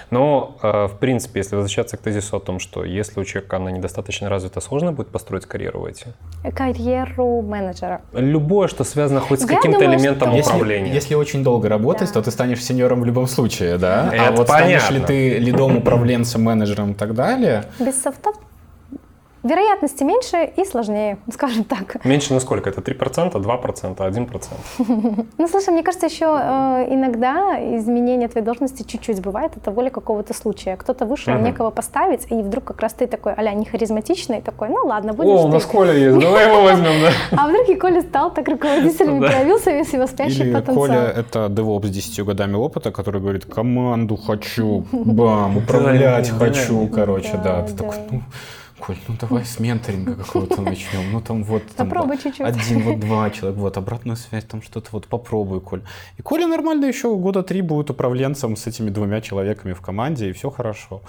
Но, 0.10 0.58
э, 0.62 0.88
в 0.88 0.98
принципе, 1.00 1.40
если 1.40 1.56
возвращаться 1.56 1.98
к 1.98 2.02
тезису 2.02 2.38
о 2.38 2.40
том, 2.40 2.60
что 2.60 2.84
если 2.84 3.20
у 3.20 3.24
человека 3.24 3.58
она 3.58 3.72
недостаточно 3.72 4.30
развита, 4.30 4.62
сложно 4.62 4.92
будет 4.94 5.10
построить 5.10 5.46
карьеру 5.46 5.82
в 5.82 5.86
IT. 5.86 6.08
Карьеру 6.56 7.42
менеджера. 7.42 8.02
Любое, 8.14 8.68
что 8.68 8.84
связано 8.84 9.20
хоть 9.20 9.42
с 9.42 9.46
каким-то 9.46 9.84
элементом 9.86 10.30
что- 10.30 10.38
Если, 10.38 10.52
управления. 10.54 10.94
если 10.94 11.16
очень 11.16 11.44
долго 11.44 11.70
работать, 11.70 12.08
Да. 12.10 12.14
то 12.16 12.22
ты 12.24 12.32
станешь 12.32 12.64
сеньором 12.64 13.02
в 13.02 13.06
любом 13.06 13.28
случае, 13.28 13.78
да? 13.78 14.10
а 14.12 14.16
Это 14.16 14.32
вот 14.38 14.48
станешь 14.48 14.84
ли 14.90 15.00
понятно. 15.02 15.08
ты 15.08 15.38
лидом, 15.40 15.78
управленцем, 15.78 16.44
менеджером 16.44 16.92
и 16.92 16.94
так 16.96 17.14
далее, 17.14 17.66
Без 17.80 18.02
софтов 18.02 18.36
вероятности 19.48 20.04
меньше 20.04 20.52
и 20.56 20.66
сложнее, 20.66 21.18
скажем 21.34 21.64
так. 21.64 22.04
Меньше 22.06 22.34
на 22.34 22.40
сколько? 22.40 22.70
Это 22.70 22.82
3%, 22.82 23.34
2%, 23.34 23.96
1%? 23.96 25.26
Ну, 25.38 25.48
слушай, 25.48 25.70
мне 25.70 25.84
кажется, 25.84 26.08
еще 26.08 26.26
э, 26.26 26.94
иногда 26.94 27.58
изменение 27.78 28.28
твоей 28.28 28.46
должности 28.46 28.84
чуть-чуть 28.84 29.22
бывает 29.22 29.52
от 29.58 29.74
воли 29.74 29.90
какого-то 29.90 30.34
случая. 30.34 30.76
Кто-то 30.76 31.06
вышел, 31.06 31.34
некого 31.36 31.72
поставить, 31.72 32.32
и 32.32 32.36
вдруг 32.36 32.66
как 32.66 32.82
раз 32.82 32.94
ты 32.94 33.08
такой, 33.08 33.34
а 33.34 33.54
не 33.54 33.66
харизматичный, 33.66 34.42
такой, 34.42 34.70
ну 34.70 34.86
ладно, 34.86 35.14
будешь 35.14 35.40
О, 35.40 35.46
у 35.46 35.48
нас 35.48 35.66
Коля 35.66 35.94
есть, 35.94 36.20
давай 36.22 36.48
его 36.48 36.62
возьмем, 36.62 37.02
да? 37.02 37.12
А 37.32 37.48
вдруг 37.48 37.70
и 37.70 37.76
Коля 37.76 38.02
стал 38.02 38.34
так 38.34 38.48
руководителем, 38.48 39.20
проявился 39.20 39.72
весь 39.72 39.94
его 39.94 40.08
спящий 40.08 40.44
Или 40.44 40.54
потенциал. 40.54 40.76
Коля— 40.76 41.14
это 41.16 41.48
девоп 41.50 41.86
с 41.86 41.90
10 41.90 42.26
годами 42.26 42.56
опыта, 42.56 42.92
который 42.92 43.22
говорит, 43.22 43.46
команду 43.46 44.18
хочу, 44.18 44.86
бам, 44.92 45.58
управлять 45.68 46.30
хочу, 46.30 46.88
короче, 46.88 47.40
да. 47.44 47.64
Ты 47.64 47.74
такой, 47.74 47.98
ну, 48.12 48.22
Коль, 48.80 48.96
ну 49.08 49.16
давай 49.20 49.44
с 49.44 49.60
менторинга 49.60 50.16
какого-то 50.16 50.62
начнем. 50.62 51.12
Ну 51.12 51.20
там 51.22 51.44
вот 51.44 51.64
там 51.76 51.90
Попробуй 51.90 52.18
чуть-чуть. 52.18 52.42
один, 52.46 52.84
вот 52.84 53.00
два 53.00 53.30
человека, 53.32 53.60
вот 53.62 53.78
обратную 53.78 54.16
связь, 54.18 54.44
там 54.46 54.62
что-то 54.62 54.90
вот 54.92 55.08
попробуй, 55.08 55.62
Коль. 55.62 55.82
И 56.18 56.22
Коля 56.22 56.48
нормально 56.48 56.86
еще 56.86 57.16
года 57.16 57.42
три 57.44 57.62
будет 57.62 57.90
управленцем 57.90 58.56
с 58.56 58.68
этими 58.68 58.90
двумя 58.90 59.22
человеками 59.22 59.74
в 59.74 59.82
команде, 59.82 60.30
и 60.30 60.32
все 60.34 60.50
хорошо. 60.52 61.02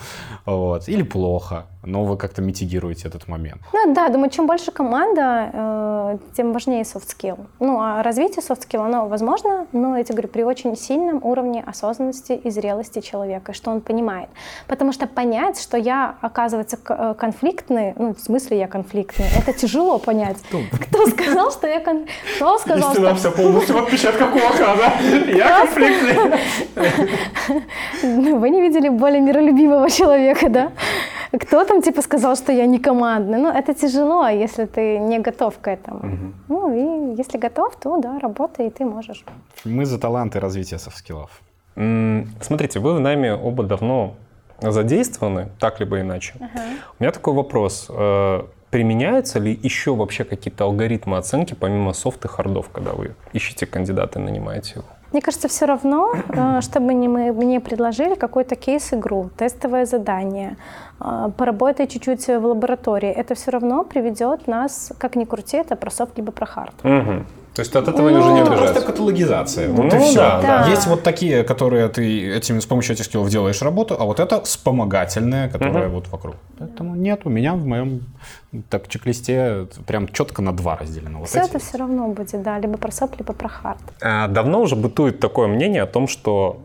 Вот. 0.47 0.89
Или 0.89 1.03
плохо, 1.03 1.67
но 1.85 2.05
вы 2.05 2.17
как-то 2.17 2.43
митигируете 2.43 3.09
этот 3.09 3.29
момент. 3.29 3.61
Ну 3.73 3.95
да, 3.95 4.09
думаю, 4.09 4.31
чем 4.31 4.47
больше 4.47 4.73
команда, 4.73 5.51
э, 5.53 6.19
тем 6.37 6.53
важнее 6.53 6.83
soft 6.83 7.07
skill. 7.07 7.47
Ну, 7.61 7.81
а 7.81 8.03
развитие 8.03 8.43
soft 8.43 8.67
skill, 8.67 8.85
оно 8.87 9.09
возможно, 9.09 9.67
но, 9.73 9.97
я 9.99 10.05
тебе 10.05 10.15
говорю, 10.17 10.29
при 10.29 10.43
очень 10.43 10.75
сильном 10.77 11.21
уровне 11.23 11.63
осознанности 11.67 12.33
и 12.33 12.51
зрелости 12.51 13.01
человека, 13.01 13.53
что 13.53 13.71
он 13.71 13.81
понимает. 13.83 14.31
Потому 14.67 14.93
что 14.93 15.07
понять, 15.07 15.61
что 15.61 15.77
я, 15.77 16.17
оказывается, 16.23 16.77
к- 16.77 17.15
конфликтный, 17.59 17.95
ну, 17.97 18.15
в 18.15 18.21
смысле 18.21 18.59
я 18.59 18.69
конфликтный, 18.69 19.27
это 19.37 19.53
тяжело 19.53 19.99
понять. 19.99 20.39
Кто 20.89 21.07
сказал, 21.07 21.51
что 21.51 21.67
я 21.67 21.81
кон... 21.81 22.07
Кто 22.37 22.59
сказал, 22.59 22.93
что... 22.93 23.15
вся 23.15 23.31
полностью 23.31 23.77
в 23.77 23.79
отпечатках 23.79 24.33
кулака, 24.33 24.77
да? 24.77 24.93
Я 25.31 25.61
конфликтный. 25.61 26.41
Ну, 28.03 28.39
Вы 28.39 28.51
не 28.51 28.63
видели 28.63 28.89
более 28.89 29.21
миролюбивого 29.21 29.91
человека, 29.91 30.49
да? 30.49 30.73
Кто 31.33 31.65
там 31.65 31.83
типа 31.83 32.03
сказал, 32.03 32.37
что 32.37 32.53
я 32.53 32.67
не 32.67 32.79
командный? 32.79 33.39
Ну, 33.39 33.49
это 33.49 33.75
тяжело, 33.75 34.29
если 34.29 34.65
ты 34.65 34.99
не 34.99 35.19
готов 35.19 35.59
к 35.61 35.69
этому. 35.69 36.33
Ну, 36.49 36.75
и 36.75 37.17
если 37.19 37.39
готов, 37.39 37.77
то 37.77 37.99
да, 37.99 38.19
работай, 38.19 38.67
и 38.67 38.71
ты 38.71 38.85
можешь. 38.85 39.25
Мы 39.65 39.85
за 39.85 39.99
таланты 39.99 40.41
развития 40.41 40.79
софт-скиллов. 40.79 41.31
Смотрите, 42.41 42.81
вы 42.81 42.95
в 42.95 43.01
нами 43.01 43.31
оба 43.31 43.63
давно 43.65 44.15
задействованы, 44.61 45.49
так 45.59 45.81
либо 45.81 46.01
иначе. 46.01 46.35
У 46.99 47.03
меня 47.03 47.13
такой 47.13 47.35
вопрос. 47.35 47.87
Э, 47.91 48.43
Применяются 48.71 49.39
ли 49.39 49.59
еще 49.63 49.95
вообще 49.95 50.25
какие-то 50.25 50.65
алгоритмы 50.65 51.17
оценки, 51.17 51.55
помимо 51.55 51.95
софт 51.95 52.25
и 52.27 52.29
хардов, 52.29 52.69
когда 52.69 52.93
вы 52.93 53.15
ищете 53.33 53.65
кандидата 53.65 54.19
и 54.19 54.23
нанимаете 54.23 54.73
его? 54.77 54.85
Мне 55.11 55.23
кажется, 55.23 55.49
все 55.49 55.65
равно, 55.65 56.13
э, 56.29 56.61
чтобы 56.61 56.93
не 56.93 57.09
мы, 57.09 57.33
мне 57.33 57.61
предложили 57.61 58.15
какой-то 58.15 58.57
кейс-игру, 58.57 59.31
тестовое 59.39 59.87
задание, 59.87 60.59
э, 61.01 61.31
поработай 61.35 61.87
чуть-чуть 61.87 62.27
в 62.27 62.45
лаборатории, 62.45 63.09
это 63.09 63.35
все 63.35 63.53
равно 63.53 63.85
приведет 63.85 64.47
нас, 64.47 64.93
как 64.99 65.17
ни 65.17 65.25
крути, 65.25 65.57
это 65.57 65.77
про 65.77 65.91
софт 65.91 66.19
либо 66.19 66.31
про 66.31 66.45
хард. 66.45 66.75
Мгм. 66.83 67.27
То 67.59 67.63
есть 67.63 67.75
от 67.75 67.89
этого 67.89 68.09
они 68.09 68.19
уже 68.19 68.29
не 68.29 68.35
Ну, 68.35 68.41
это 68.43 68.51
просто 68.51 68.71
убежать. 68.71 68.87
каталогизация. 68.87 69.69
Вот 69.69 69.93
Ну 69.93 69.97
и 69.97 70.05
все. 70.05 70.15
да, 70.15 70.41
да. 70.41 70.67
Есть 70.69 70.87
вот 70.87 71.03
такие, 71.03 71.43
которые 71.43 71.89
ты 71.89 72.37
этими, 72.37 72.61
с 72.61 72.67
помощью 72.67 72.95
этих 72.95 73.07
скиллов 73.07 73.31
делаешь 73.31 73.63
работу, 73.63 73.97
а 73.99 74.05
вот 74.05 74.21
это 74.21 74.41
вспомогательное, 74.43 75.49
которое 75.49 75.89
вот 75.89 76.07
вокруг. 76.07 76.37
Поэтому 76.57 76.95
нет, 76.95 77.23
у 77.25 77.31
меня 77.31 77.55
в 77.55 77.67
моем 77.67 78.03
так 78.71 78.87
чек-листе 78.87 79.67
прям 79.89 80.07
четко 80.07 80.41
на 80.41 80.53
два 80.53 80.77
разделено. 80.77 81.19
Вот 81.19 81.31
все 81.31 81.41
эти 81.41 81.49
это 81.51 81.59
все 81.59 81.79
равно 81.79 82.07
будет, 82.07 82.43
да, 82.45 82.61
либо 82.61 82.79
про 82.79 82.93
софт, 82.93 83.19
либо 83.19 83.33
про 83.33 83.49
хард. 83.49 83.81
А 84.01 84.29
Давно 84.29 84.61
уже 84.61 84.77
бытует 84.77 85.19
такое 85.19 85.49
мнение 85.49 85.83
о 85.83 85.87
том, 85.87 86.07
что 86.07 86.61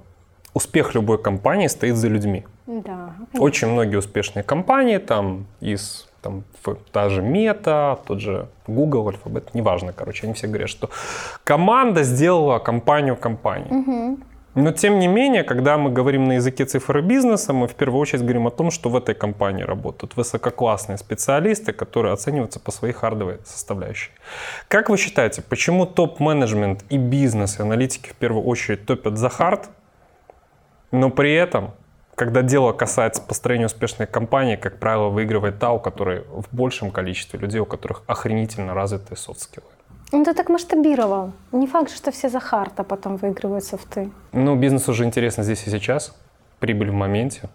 успех 0.53 0.93
любой 0.93 1.17
компании 1.17 1.69
стоит 1.69 1.95
за 1.95 2.07
людьми. 2.07 2.45
Да. 2.67 3.15
Очень 3.39 3.69
многие 3.69 3.95
успешные 3.95 4.43
компании, 4.43 4.99
там 4.99 5.47
из 5.59 6.07
там, 6.23 6.43
та 6.91 7.09
же 7.09 7.21
Мета, 7.21 7.99
тот 8.07 8.19
же 8.19 8.47
Google, 8.67 9.09
Alphabet, 9.09 9.49
неважно, 9.53 9.93
короче, 9.93 10.25
они 10.25 10.33
все 10.33 10.47
говорят, 10.47 10.69
что 10.69 10.89
команда 11.43 12.03
сделала 12.03 12.59
компанию 12.59 13.15
компанией. 13.15 14.17
Но 14.55 14.71
тем 14.71 14.99
не 14.99 15.07
менее, 15.07 15.43
когда 15.43 15.77
мы 15.77 15.89
говорим 15.89 16.25
на 16.25 16.33
языке 16.33 16.65
цифры 16.65 17.01
бизнеса, 17.01 17.53
мы 17.53 17.67
в 17.67 17.73
первую 17.73 17.99
очередь 17.99 18.21
говорим 18.21 18.45
о 18.45 18.51
том, 18.51 18.69
что 18.69 18.89
в 18.89 18.95
этой 18.95 19.15
компании 19.15 19.63
работают 19.63 20.15
высококлассные 20.15 20.97
специалисты, 20.97 21.73
которые 21.73 22.13
оцениваются 22.13 22.59
по 22.59 22.71
своей 22.71 22.93
хардовой 22.93 23.37
составляющей. 23.45 24.11
Как 24.67 24.89
вы 24.89 24.97
считаете, 24.97 25.41
почему 25.41 25.87
топ-менеджмент 25.87 26.85
и 26.91 26.97
бизнес, 26.97 27.59
и 27.59 27.63
аналитики 27.63 28.09
в 28.09 28.15
первую 28.15 28.45
очередь 28.45 28.85
топят 28.85 29.17
за 29.17 29.29
хард, 29.29 29.69
но 30.91 31.09
при 31.09 31.33
этом, 31.33 31.71
когда 32.15 32.41
дело 32.41 32.73
касается 32.73 33.21
построения 33.21 33.65
успешной 33.65 34.07
компании, 34.07 34.55
как 34.55 34.79
правило, 34.79 35.09
выигрывает 35.09 35.59
та, 35.59 35.71
у 35.71 35.79
которой 35.79 36.23
в 36.31 36.45
большем 36.51 36.91
количестве 36.91 37.39
людей, 37.39 37.59
у 37.59 37.65
которых 37.65 38.03
охренительно 38.07 38.73
развитые 38.73 39.17
софт-скиллы. 39.17 39.67
Ну, 40.11 40.23
ты 40.23 40.33
так 40.35 40.49
масштабировал. 40.49 41.31
Не 41.51 41.65
факт, 41.65 41.91
что 41.91 42.11
все 42.11 42.29
за 42.29 42.39
хард, 42.39 42.79
а 42.79 42.83
потом 42.83 43.17
выигрывают 43.17 43.63
софты. 43.63 44.11
Ну, 44.31 44.55
бизнесу 44.55 44.91
уже 44.91 45.05
интересно 45.05 45.43
здесь 45.43 45.65
и 45.65 45.71
сейчас, 45.71 46.15
прибыль 46.59 46.91
в 46.91 46.93
моменте, 46.93 47.49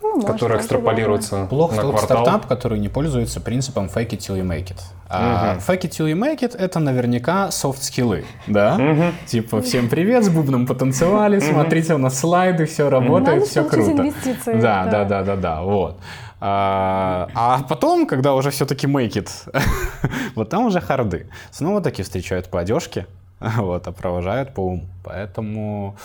Ну, 0.00 0.14
может, 0.14 0.26
которая 0.30 0.58
тоже 0.58 0.62
экстраполируется 0.62 1.46
Плох 1.50 1.74
на 1.74 1.82
тот 1.82 1.96
квартал. 1.96 2.24
стартап, 2.24 2.46
который 2.46 2.78
не 2.78 2.88
пользуется 2.88 3.40
принципом 3.40 3.86
fake 3.86 4.10
it 4.10 4.18
till 4.18 4.36
you 4.40 4.44
make 4.46 4.66
it. 4.68 4.80
А 5.08 5.54
Мгм. 5.54 5.58
fake 5.66 5.82
it 5.82 5.90
till 5.90 6.06
you 6.10 6.14
make 6.14 6.40
it 6.40 6.56
это 6.56 6.78
наверняка 6.80 7.50
софт-скиллы, 7.50 8.24
да? 8.46 9.12
Типа 9.26 9.60
всем 9.60 9.88
привет, 9.88 10.24
с 10.24 10.28
бубном 10.28 10.66
потанцевали, 10.66 11.40
смотрите, 11.40 11.94
у 11.94 11.98
нас 11.98 12.18
слайды, 12.18 12.66
все 12.66 12.88
работает, 12.90 13.46
все 13.46 13.64
круто. 13.64 13.90
инвестиции, 13.92 14.60
Да, 14.60 14.84
да. 14.84 15.04
да, 15.04 15.04
да, 15.04 15.22
да, 15.22 15.36
да, 15.36 15.62
вот. 15.62 15.98
А, 16.40 17.28
а 17.34 17.62
потом, 17.68 18.06
когда 18.06 18.34
уже 18.34 18.50
все-таки 18.50 18.86
make 18.86 19.14
it, 19.14 19.28
вот 20.36 20.48
там 20.48 20.66
уже 20.66 20.80
харды. 20.80 21.26
Снова 21.50 21.80
таки 21.80 22.04
встречают 22.04 22.48
по 22.48 22.60
одежке, 22.60 23.06
вот, 23.40 23.86
а 23.88 23.92
провожают 23.92 24.54
по 24.54 24.60
уму. 24.60 24.84
Поэтому, 25.02 25.96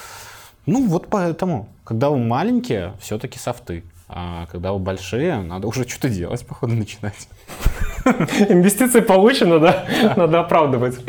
ну 0.66 0.88
вот 0.88 1.08
поэтому, 1.08 1.68
когда 1.84 2.10
вы 2.10 2.18
маленькие, 2.18 2.94
все-таки 3.00 3.40
софты. 3.40 3.84
А 4.16 4.46
когда 4.52 4.74
вы 4.74 4.80
большие, 4.80 5.38
надо 5.42 5.68
уже 5.68 5.88
что-то 5.88 6.08
делать, 6.10 6.46
походу, 6.46 6.76
начинать. 6.76 7.28
Инвестиции 8.50 9.00
получено, 9.00 9.60
да? 9.60 9.86
Надо 10.16 10.42
оправдывать. 10.42 11.00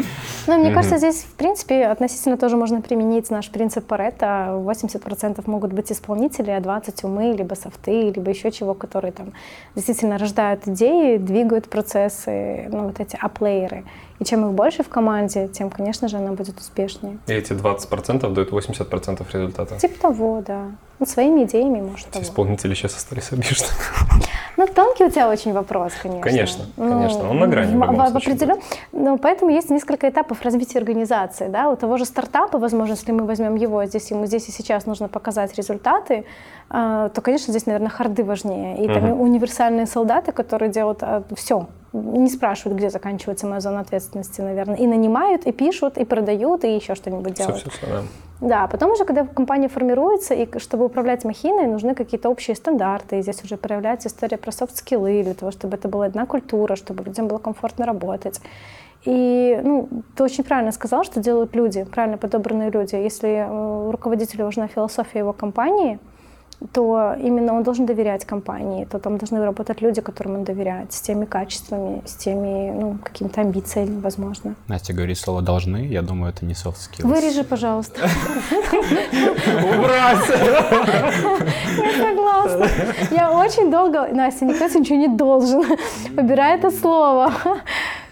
Ну, 0.46 0.58
мне 0.58 0.72
кажется, 0.72 0.98
здесь, 0.98 1.22
в 1.22 1.34
принципе, 1.34 1.86
относительно 1.86 2.36
тоже 2.36 2.56
можно 2.56 2.80
применить 2.80 3.30
наш 3.30 3.50
принцип 3.50 3.86
Паретта. 3.86 4.50
80% 4.52 5.42
могут 5.46 5.72
быть 5.72 5.90
исполнители, 5.90 6.50
а 6.50 6.60
20% 6.60 7.04
умы, 7.04 7.34
либо 7.36 7.54
софты, 7.54 8.10
либо 8.10 8.30
еще 8.30 8.50
чего, 8.50 8.74
которые 8.74 9.12
там 9.12 9.32
действительно 9.74 10.16
рождают 10.16 10.66
идеи, 10.68 11.16
двигают 11.16 11.68
процессы, 11.68 12.68
ну, 12.70 12.84
вот 12.86 13.00
эти 13.00 13.18
аплееры. 13.20 13.84
И 14.20 14.24
чем 14.24 14.46
их 14.46 14.52
больше 14.52 14.82
в 14.84 14.88
команде, 14.88 15.48
тем, 15.48 15.70
конечно 15.70 16.06
же, 16.08 16.18
она 16.18 16.32
будет 16.32 16.58
успешнее. 16.60 17.18
И 17.26 17.32
эти 17.32 17.52
20% 17.52 18.32
дают 18.32 18.50
80% 18.52 19.26
результата. 19.32 19.76
Типа 19.78 20.00
того, 20.00 20.42
да. 20.46 20.66
Ну, 21.00 21.06
своими 21.06 21.42
идеями, 21.42 21.80
может, 21.80 22.06
Эти 22.06 22.12
того. 22.14 22.24
исполнители 22.24 22.74
сейчас 22.74 22.96
остались 22.96 23.32
обижены. 23.32 23.68
Ну, 24.56 24.68
тонкий 24.68 25.04
у 25.04 25.10
тебя 25.10 25.28
очень 25.28 25.52
вопрос, 25.52 25.94
конечно. 26.00 26.22
Конечно, 26.22 26.64
Ну, 26.76 26.88
конечно. 26.92 27.28
Он 27.28 27.40
на 27.40 27.48
грани 27.48 27.74
в 27.74 27.80
в- 27.80 28.12
в- 28.12 28.16
определен- 28.16 28.60
Ну, 28.92 29.18
поэтому 29.18 29.50
есть 29.50 29.68
несколько 29.68 30.08
этапов 30.08 30.42
развития 30.42 30.78
организации. 30.78 31.48
Да? 31.48 31.68
У 31.70 31.76
того 31.76 31.96
же 31.96 32.04
стартапа, 32.04 32.58
возможно, 32.58 32.92
если 32.92 33.10
мы 33.10 33.24
возьмем 33.26 33.56
его, 33.56 33.84
здесь 33.84 34.12
ему 34.12 34.26
здесь 34.26 34.48
и 34.48 34.52
сейчас 34.52 34.86
нужно 34.86 35.08
показать 35.08 35.52
результаты, 35.58 36.24
а, 36.70 37.08
то, 37.08 37.20
конечно, 37.20 37.50
здесь, 37.50 37.66
наверное, 37.66 37.88
харды 37.90 38.22
важнее. 38.22 38.84
И 38.84 38.86
там 38.86 39.02
Мгм. 39.10 39.20
универсальные 39.22 39.86
солдаты, 39.86 40.30
которые 40.30 40.70
делают 40.70 41.02
все, 41.34 41.66
не 41.94 42.28
спрашивают, 42.28 42.76
где 42.76 42.90
заканчивается 42.90 43.46
моя 43.46 43.60
зона 43.60 43.80
ответственности, 43.80 44.40
наверное. 44.40 44.76
И 44.76 44.86
нанимают, 44.86 45.46
и 45.46 45.52
пишут, 45.52 45.96
и 45.96 46.04
продают, 46.04 46.64
и 46.64 46.74
еще 46.74 46.94
что-нибудь 46.96 47.34
Все, 47.34 47.44
делают. 47.46 47.62
все, 47.62 47.70
все, 47.70 47.86
да. 47.86 48.02
Да, 48.40 48.66
потом 48.66 48.90
уже, 48.90 49.04
когда 49.04 49.24
компания 49.24 49.68
формируется, 49.68 50.34
и 50.34 50.58
чтобы 50.58 50.86
управлять 50.86 51.24
махиной, 51.24 51.66
нужны 51.66 51.94
какие-то 51.94 52.28
общие 52.28 52.56
стандарты. 52.56 53.18
И 53.18 53.22
здесь 53.22 53.42
уже 53.44 53.56
проявляется 53.56 54.08
история 54.08 54.36
про 54.36 54.50
софт-скиллы, 54.50 55.22
для 55.22 55.34
того, 55.34 55.52
чтобы 55.52 55.76
это 55.76 55.88
была 55.88 56.06
одна 56.06 56.26
культура, 56.26 56.74
чтобы 56.74 57.04
людям 57.04 57.28
было 57.28 57.38
комфортно 57.38 57.86
работать. 57.86 58.40
И 59.04 59.60
ну, 59.62 59.88
ты 60.16 60.24
очень 60.24 60.44
правильно 60.44 60.72
сказал, 60.72 61.04
что 61.04 61.20
делают 61.20 61.54
люди, 61.54 61.84
правильно 61.84 62.18
подобранные 62.18 62.70
люди. 62.70 62.96
Если 62.96 63.28
э, 63.28 63.90
руководителю 63.90 64.46
важна 64.46 64.66
философия 64.66 65.20
его 65.20 65.32
компании, 65.32 65.98
то 66.72 67.14
именно 67.20 67.52
он 67.54 67.62
должен 67.62 67.86
доверять 67.86 68.24
компании, 68.24 68.84
то 68.84 68.98
там 68.98 69.18
должны 69.18 69.44
работать 69.44 69.82
люди, 69.82 70.00
которым 70.00 70.36
он 70.36 70.44
доверяет, 70.44 70.92
с 70.92 71.00
теми 71.00 71.24
качествами, 71.24 72.02
с 72.06 72.14
теми 72.14 72.70
ну, 72.70 72.98
какими-то 73.02 73.40
амбициями, 73.40 74.00
возможно. 74.00 74.54
Настя 74.68 74.92
говорит 74.92 75.18
слово 75.18 75.42
«должны», 75.42 75.86
я 75.86 76.02
думаю, 76.02 76.32
это 76.32 76.46
не 76.46 76.54
soft 76.54 76.76
skills. 76.76 77.06
Вырежи, 77.06 77.44
пожалуйста. 77.44 78.08
Убрать! 79.74 80.28
Я 81.78 82.08
согласна. 82.08 82.68
Я 83.10 83.30
очень 83.32 83.70
долго... 83.70 84.08
Настя, 84.12 84.44
никто 84.44 84.66
ничего 84.78 84.96
не 84.96 85.08
должен. 85.08 85.64
Выбирай 86.16 86.56
это 86.58 86.70
слово. 86.70 87.32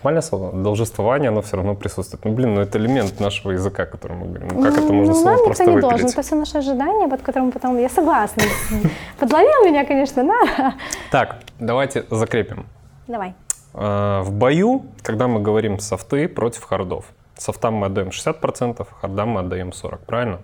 Нормальное 0.03 0.23
слово. 0.23 0.53
Должествование, 0.53 1.29
оно 1.29 1.43
все 1.43 1.57
равно 1.57 1.77
присутствует. 1.77 2.25
Ну, 2.25 2.33
блин, 2.33 2.55
ну 2.55 2.61
это 2.61 2.77
элемент 2.77 3.21
нашего 3.21 3.53
языка, 3.53 3.87
который 3.87 4.17
мы 4.17 4.27
говорим. 4.27 4.49
Ну, 4.53 4.63
как 4.63 4.77
это 4.77 4.93
можно 4.93 5.13
ну, 5.13 5.21
слово 5.21 5.37
нам 5.37 5.45
просто 5.45 5.63
никто 5.63 5.75
не 5.77 5.81
должен. 5.81 5.97
выпилить? 5.99 6.13
Это 6.15 6.23
все 6.23 6.35
наши 6.35 6.59
ожидания, 6.59 7.09
под 7.09 7.23
которым 7.23 7.53
потом... 7.53 7.79
Я 7.79 7.89
согласна. 7.89 8.43
Подловил 9.21 9.65
меня, 9.65 9.85
конечно, 9.85 10.25
да. 10.25 10.75
Так, 11.13 11.37
давайте 11.61 12.05
закрепим. 12.11 12.67
Давай. 13.07 13.35
Э, 13.75 14.23
В 14.23 14.33
бою, 14.33 14.87
когда 15.03 15.29
мы 15.29 15.41
говорим 15.41 15.79
софты 15.79 16.27
против 16.27 16.65
хардов, 16.65 17.05
софтам 17.39 17.75
мы 17.75 17.87
отдаем 17.87 18.09
60%, 18.09 18.85
хардам 19.01 19.29
мы 19.29 19.41
отдаем 19.41 19.69
40%, 19.69 19.99
правильно? 20.05 20.41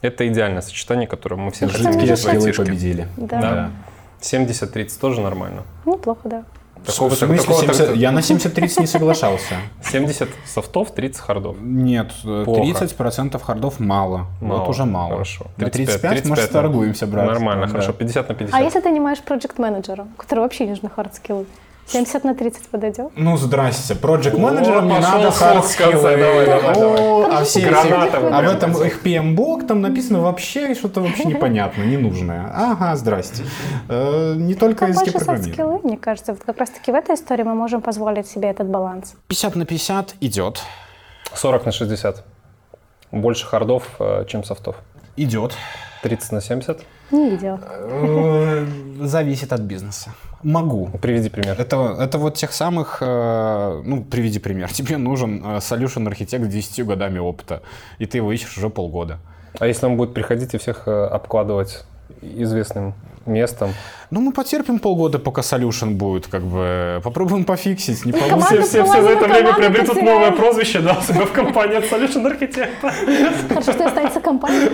Это 0.00 0.28
идеальное 0.28 0.62
сочетание, 0.62 1.08
которое 1.08 1.36
мы 1.36 1.50
все 1.50 1.66
хотим 1.66 1.92
Жидкие 1.92 2.12
айтишке. 2.14 2.64
победили. 2.64 3.08
Да. 3.16 3.40
Да. 3.40 3.70
70-30 4.20 5.00
тоже 5.00 5.20
нормально. 5.20 5.62
Неплохо, 5.84 6.28
да. 6.28 6.44
Такого- 6.86 7.10
В 7.10 7.14
смысле 7.18 7.36
такого- 7.36 7.60
70? 7.60 7.96
Я 7.96 8.10
на 8.12 8.22
70-30 8.22 8.80
не 8.80 8.86
соглашался. 8.86 9.54
70 9.82 10.28
софтов, 10.46 10.90
30 10.94 11.20
хардов. 11.20 11.56
Нет, 11.60 12.12
э, 12.24 12.44
Плохо. 12.44 12.60
30% 12.62 13.42
хардов 13.42 13.80
мало. 13.80 14.26
Мало. 14.40 14.60
Вот 14.60 14.68
уже 14.68 14.84
мало. 14.84 15.10
Хорошо. 15.12 15.46
На 15.56 15.68
35, 15.70 16.00
35, 16.00 16.26
может, 16.26 16.50
торгуемся, 16.50 17.06
брат. 17.06 17.26
Нормально, 17.26 17.66
Да. 17.66 17.72
хорошо. 17.72 17.92
50 17.92 18.28
на 18.28 18.34
50. 18.34 18.60
А 18.60 18.62
если 18.62 18.80
ты 18.80 18.88
нанимаешь 18.90 19.18
проект-менеджера, 19.20 20.02
у 20.14 20.16
которого 20.20 20.44
вообще 20.44 20.64
не 20.64 20.70
нужны 20.70 20.88
хард-скиллы? 20.96 21.46
70 21.92 22.24
на 22.24 22.34
30 22.34 22.68
подойдет? 22.68 23.08
Ну, 23.16 23.36
здрасте. 23.36 23.94
Project 23.94 24.38
менеджерам 24.38 24.86
не 24.88 24.94
пошел 24.96 25.10
надо 25.10 25.24
конце, 25.24 25.38
хардскиллы. 25.44 25.92
давай, 25.92 26.46
давай, 26.46 26.74
О, 26.76 27.28
А 27.30 27.44
все 27.44 27.60
эти- 27.60 27.68
А 27.68 28.40
прям 28.40 28.44
этом 28.44 28.72
их 28.82 29.02
PM-блок 29.04 29.66
там 29.66 29.80
написано 29.80 30.20
вообще 30.20 30.74
что-то 30.74 31.00
вообще 31.00 31.24
непонятно, 31.24 31.82
ненужное. 31.82 32.50
Ага, 32.54 32.96
здрасте. 32.96 33.44
Э, 33.88 34.34
Не 34.36 34.54
только 34.54 34.86
языки 34.86 35.10
больше 35.10 35.26
программирования. 35.26 35.80
мне 35.84 35.96
кажется. 35.98 36.32
Вот 36.32 36.42
как 36.44 36.58
раз-таки 36.58 36.92
в 36.92 36.94
этой 36.94 37.14
истории 37.14 37.42
мы 37.42 37.54
можем 37.54 37.80
позволить 37.82 38.26
себе 38.28 38.48
этот 38.50 38.68
баланс. 38.68 39.14
50 39.28 39.56
на 39.56 39.64
50 39.66 40.14
идет. 40.20 40.62
40 41.34 41.66
на 41.66 41.72
60. 41.72 42.24
Больше 43.12 43.46
хардов, 43.46 43.84
э, 43.98 44.24
чем 44.28 44.44
софтов. 44.44 44.76
Идет. 45.16 45.54
30 46.02 46.32
на 46.32 46.40
70. 46.40 46.80
Не 47.10 47.30
видела. 47.30 47.60
Э, 47.62 48.66
Зависит 49.00 49.52
от 49.52 49.60
бизнеса. 49.60 50.10
Могу. 50.42 50.88
Приведи 51.02 51.28
пример. 51.28 51.56
Это, 51.58 51.96
это 52.00 52.18
вот 52.18 52.34
тех 52.36 52.52
самых, 52.52 52.98
э, 53.02 53.82
ну, 53.84 54.02
приведи 54.04 54.38
пример. 54.38 54.72
Тебе 54.72 54.96
нужен 54.96 55.42
э, 55.44 55.56
solution 55.58 56.06
архитект 56.06 56.44
с 56.44 56.48
10 56.48 56.86
годами 56.86 57.18
опыта, 57.18 57.62
и 57.98 58.06
ты 58.06 58.18
его 58.18 58.32
ищешь 58.32 58.56
уже 58.56 58.70
полгода. 58.70 59.18
А 59.58 59.66
если 59.66 59.86
он 59.86 59.96
будет 59.96 60.14
приходить 60.14 60.54
и 60.54 60.58
всех 60.58 60.88
э, 60.88 61.06
обкладывать 61.06 61.84
известным 62.22 62.94
местом? 63.26 63.74
Ну, 64.10 64.20
мы 64.20 64.32
потерпим 64.32 64.78
полгода, 64.78 65.18
пока 65.18 65.42
solution 65.42 65.90
будет, 65.94 66.26
как 66.26 66.42
бы, 66.42 67.00
попробуем 67.04 67.44
пофиксить, 67.44 68.06
не 68.06 68.12
Команда 68.12 68.36
получится. 68.36 68.64
все- 68.66 68.84
все 68.84 69.02
за 69.02 69.08
это 69.10 69.28
время 69.28 69.54
приобретут 69.54 69.96
новое 70.02 70.30
прозвище, 70.32 70.80
да, 70.80 70.96
у 70.98 71.02
себя 71.02 71.26
в 71.26 71.32
компании 71.32 71.76
от 71.76 71.84
Solution 71.84 72.24
Architect. 72.26 73.48
Хорошо, 73.48 73.72
что 73.72 73.86
останется 73.86 74.20
компания. 74.20 74.70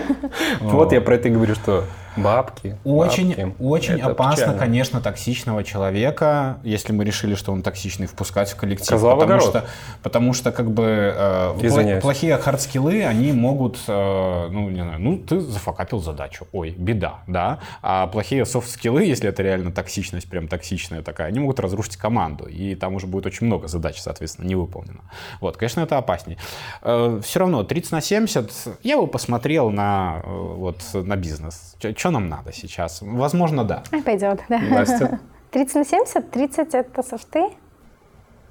Вот 0.60 0.92
я 0.92 1.00
про 1.00 1.16
это 1.16 1.28
и 1.28 1.32
говорю, 1.32 1.54
что 1.54 1.84
бабки. 2.16 2.76
Очень, 2.84 3.28
бабки, 3.28 3.54
очень 3.58 3.94
это 3.94 4.10
опасно, 4.10 4.36
печально. 4.36 4.58
конечно, 4.58 5.00
токсичного 5.00 5.64
человека, 5.64 6.58
если 6.62 6.92
мы 6.92 7.04
решили, 7.04 7.34
что 7.34 7.52
он 7.52 7.62
токсичный, 7.62 8.06
впускать 8.06 8.50
в 8.50 8.56
коллектив. 8.56 8.88
Козла 8.88 9.14
в 9.14 9.18
потому 9.18 9.38
огород. 9.38 9.50
что, 9.50 9.64
потому 10.02 10.32
что, 10.32 10.52
как 10.52 10.70
бы, 10.70 11.14
э, 11.16 11.54
Извиняюсь. 11.62 12.02
плохие 12.02 12.36
хардскиллы, 12.36 13.04
они 13.04 13.32
могут, 13.32 13.78
э, 13.86 14.48
ну, 14.50 14.68
не 14.70 14.82
знаю, 14.82 15.00
ну, 15.00 15.18
ты 15.18 15.40
зафакапил 15.40 16.00
задачу, 16.00 16.46
ой, 16.52 16.74
беда, 16.76 17.20
да. 17.26 17.58
А 17.82 18.06
плохие 18.06 18.44
софт-скиллы, 18.44 19.04
если 19.04 19.28
это 19.28 19.42
реально 19.42 19.72
токсичность, 19.72 20.28
прям 20.28 20.48
токсичная 20.48 21.02
такая, 21.02 21.28
они 21.28 21.40
могут 21.40 21.60
разрушить 21.60 21.96
команду, 21.96 22.46
и 22.46 22.74
там 22.74 22.94
уже 22.94 23.06
будет 23.06 23.26
очень 23.26 23.46
много 23.46 23.68
задач, 23.68 24.00
соответственно, 24.00 24.46
не 24.46 24.54
выполнено. 24.54 25.00
Вот, 25.40 25.56
конечно, 25.56 25.80
это 25.80 25.98
опаснее. 25.98 26.38
все 26.82 27.38
равно 27.38 27.62
30 27.64 27.92
на 27.92 28.00
70, 28.00 28.50
я 28.82 28.96
бы 28.96 29.06
посмотрел 29.06 29.70
на, 29.70 30.22
э, 30.24 30.28
вот, 30.28 30.82
на 30.94 31.16
бизнес. 31.16 31.76
Что 32.06 32.12
нам 32.12 32.28
надо 32.28 32.52
сейчас? 32.52 33.02
Возможно, 33.02 33.64
да. 33.64 33.82
Пойдет, 34.04 34.40
да. 34.48 34.60
Настя, 34.60 35.18
30 35.50 35.74
на 35.74 35.84
70, 35.84 36.30
30 36.30 36.74
это 36.74 37.02
софты. 37.02 37.48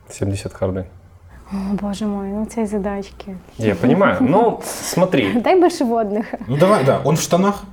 70 0.10 0.51
харды. 0.51 0.86
О, 1.49 1.56
боже 1.80 2.06
мой, 2.06 2.28
ну 2.28 2.41
у 2.41 2.45
тебя 2.47 2.66
задачки. 2.66 3.38
Я 3.58 3.76
понимаю. 3.76 4.18
Ну, 4.20 4.60
смотри, 4.66 5.39
Дай 5.39 5.58
больше 5.58 5.86
водных. 5.86 6.36
Ну 6.49 6.58
давай, 6.58 6.84
да, 6.84 6.99
он 7.06 7.16
в 7.16 7.22
штанах. 7.22 7.64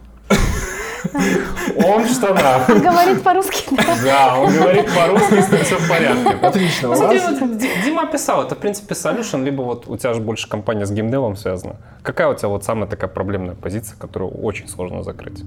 Он 1.86 2.04
в 2.04 2.10
штанах. 2.10 2.68
Говорит 2.68 3.22
по-русски. 3.22 3.64
да. 3.70 3.94
Да, 4.04 4.38
он 4.38 4.52
говорит 4.52 4.86
по-русски, 4.94 5.40
с 5.40 5.50
ним 5.52 5.60
все 5.64 5.76
в 5.76 5.88
порядке. 5.88 6.46
Отлично. 6.46 6.90
у 6.90 6.94
Смотри, 6.94 7.18
вас- 7.18 7.40
вот 7.40 7.58
Ди- 7.58 7.70
Дима 7.84 8.02
описал, 8.02 8.42
это 8.44 8.54
в 8.54 8.58
принципе 8.58 8.94
solution, 8.94 9.42
либо 9.44 9.62
вот 9.62 9.88
у 9.88 9.96
тебя 9.96 10.14
же 10.14 10.20
больше 10.20 10.48
компания 10.48 10.86
с 10.86 10.90
геймдевом 10.90 11.36
связана. 11.36 11.76
Какая 12.02 12.28
у 12.28 12.34
тебя 12.34 12.48
вот 12.48 12.64
самая 12.64 12.86
такая 12.88 13.08
проблемная 13.10 13.54
позиция, 13.54 13.96
которую 13.98 14.30
очень 14.30 14.68
сложно 14.68 15.02
закрыть? 15.02 15.42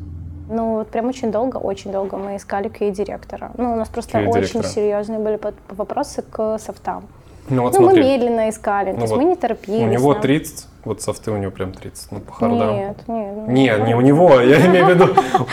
Ну, 0.50 0.76
вот 0.76 0.90
прям 0.90 1.08
очень 1.08 1.32
долго, 1.32 1.58
очень 1.58 1.92
долго 1.92 2.18
мы 2.18 2.36
искали 2.38 2.70
QA-директора. 2.70 3.52
Ну, 3.58 3.74
у 3.74 3.76
нас 3.76 3.90
просто 3.90 4.20
очень 4.20 4.64
серьезные 4.64 5.20
были 5.20 5.40
вопросы 5.70 6.22
к 6.22 6.60
софтам. 6.60 7.06
Ну 7.50 7.62
вот 7.62 7.74
ну, 7.74 7.82
мы 7.86 7.94
медленно 8.00 8.50
искали, 8.50 8.90
то 8.92 8.96
Ну 8.96 9.02
есть 9.02 9.14
вот 9.14 9.22
мы 9.22 9.30
не 9.30 9.36
торопились. 9.36 9.84
у 9.84 9.86
него 9.88 10.14
нам- 10.14 10.22
30, 10.22 10.68
вот 10.86 11.02
софты 11.02 11.32
у 11.32 11.38
него 11.38 11.52
прям 11.52 11.74
30, 11.74 12.12
ну 12.12 12.20
по 12.22 12.32
хардам. 12.32 12.74
Нет, 12.76 13.08
нет. 13.08 13.48
Нет, 13.48 13.88
не 13.88 13.96
у 13.96 14.02
него, 14.02 14.40
я 14.40 14.66
имею 14.68 14.86
в 14.86 14.90
виду, 14.90 15.08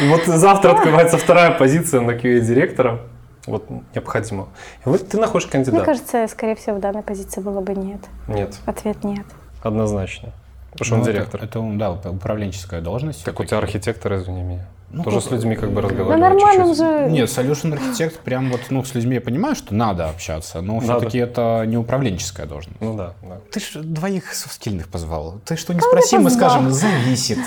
вот 0.09 0.25
завтра 0.27 0.73
открывается 0.73 1.17
вторая 1.19 1.51
позиция 1.59 2.01
на 2.01 2.13
QA-директора, 2.13 3.01
вот 3.47 3.65
необходимо. 3.95 4.49
И 4.85 4.89
вот 4.89 5.09
ты 5.09 5.19
находишь 5.19 5.47
Мне 5.47 5.53
кандидата. 5.53 5.85
кажется, 5.85 6.27
скорее 6.29 6.55
всего, 6.55 6.77
в 6.77 6.81
данной 6.81 7.03
позиции 7.03 7.41
было 7.41 7.61
бы 7.61 7.75
нет. 7.75 8.01
Нет, 8.29 8.57
Ответ 8.67 9.03
нет. 9.03 9.27
однозначно. 9.63 10.33
Потому 10.73 10.85
что 10.87 10.95
он 10.95 11.01
Ну, 11.01 11.07
это- 11.07 11.13
директор. 11.13 11.41
Это, 11.45 11.61
да, 11.77 12.11
управленческая 12.11 12.81
должность. 12.81 13.25
Так 13.25 13.39
у 13.41 13.45
тебя 13.45 13.59
архитектор, 13.59 14.15
извини 14.15 14.43
меня. 14.43 14.67
Ну, 14.95 15.05
Тоже 15.05 15.21
как- 15.21 15.29
с 15.29 15.31
людьми 15.31 15.57
как 15.57 15.71
бы 15.71 15.81
Ну, 15.81 15.89
разговаривать 15.89 16.21
нормально, 16.21 16.65
он 16.67 16.71
чуть-чуть. 16.75 16.87
же... 16.87 17.11
Нет, 17.11 17.29
solution 17.31 17.73
архитект 17.73 18.19
прям 18.21 18.51
вот, 18.51 18.61
ну, 18.69 18.85
с 18.85 18.95
людьми 18.95 19.15
я 19.15 19.21
понимаю, 19.23 19.55
что 19.55 19.75
надо 19.75 20.11
общаться, 20.11 20.61
но 20.61 20.75
Надо. 20.75 20.85
все-таки 20.85 21.17
это 21.17 21.65
не 21.67 21.79
управленческая 21.79 22.45
должность. 22.45 22.79
Ну 22.81 22.95
да, 22.95 23.15
да. 23.23 23.39
Ты 23.51 23.61
же 23.61 23.81
двоих 23.81 24.35
софтскильных 24.35 24.89
позвал. 24.89 25.41
Ты 25.47 25.57
что 25.57 25.73
не 25.73 25.81
спроси, 25.81 26.19
мы 26.19 26.29
скажем, 26.29 26.71
зависит. 26.71 27.39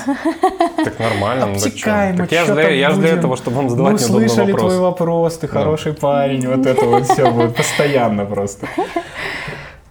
Так 0.83 0.97
нормально, 0.99 1.45
ну? 1.45 1.53
Обтекаемо, 1.53 2.17
Так 2.17 2.31
я 2.31 2.45
же 2.45 2.53
для, 2.55 2.63
там 2.63 2.73
я 2.73 2.89
ж 2.91 2.97
для 2.97 3.09
этого, 3.09 3.37
чтобы 3.37 3.57
вам 3.57 3.65
Мы 3.65 3.69
задавать 3.69 4.01
неудобный 4.01 4.25
услышали 4.25 4.51
вопрос. 4.51 4.71
твой 4.73 4.81
вопрос, 4.81 5.37
ты 5.37 5.47
хороший 5.47 5.93
парень, 5.93 6.47
вот 6.47 6.65
это 6.65 6.83
вот 6.85 7.05
все 7.07 7.29
будет 7.31 7.55
постоянно 7.55 8.25
просто. 8.25 8.67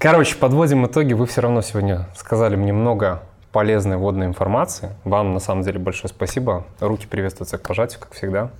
Короче, 0.05 0.36
подводим 0.36 0.84
итоги. 0.84 1.14
Вы 1.14 1.24
все 1.24 1.40
равно 1.40 1.62
сегодня 1.62 2.07
сказали 2.14 2.57
мне 2.57 2.74
много 2.74 3.22
полезной 3.52 3.96
вводной 3.96 4.26
информации. 4.26 4.90
Вам 5.05 5.32
на 5.32 5.40
самом 5.40 5.62
деле 5.62 5.78
большое 5.78 6.11
спасибо. 6.11 6.66
Руки 6.78 7.07
приветствуются 7.07 7.57
к 7.57 7.62
пожатию, 7.62 8.00
как 8.00 8.12
всегда. 8.12 8.50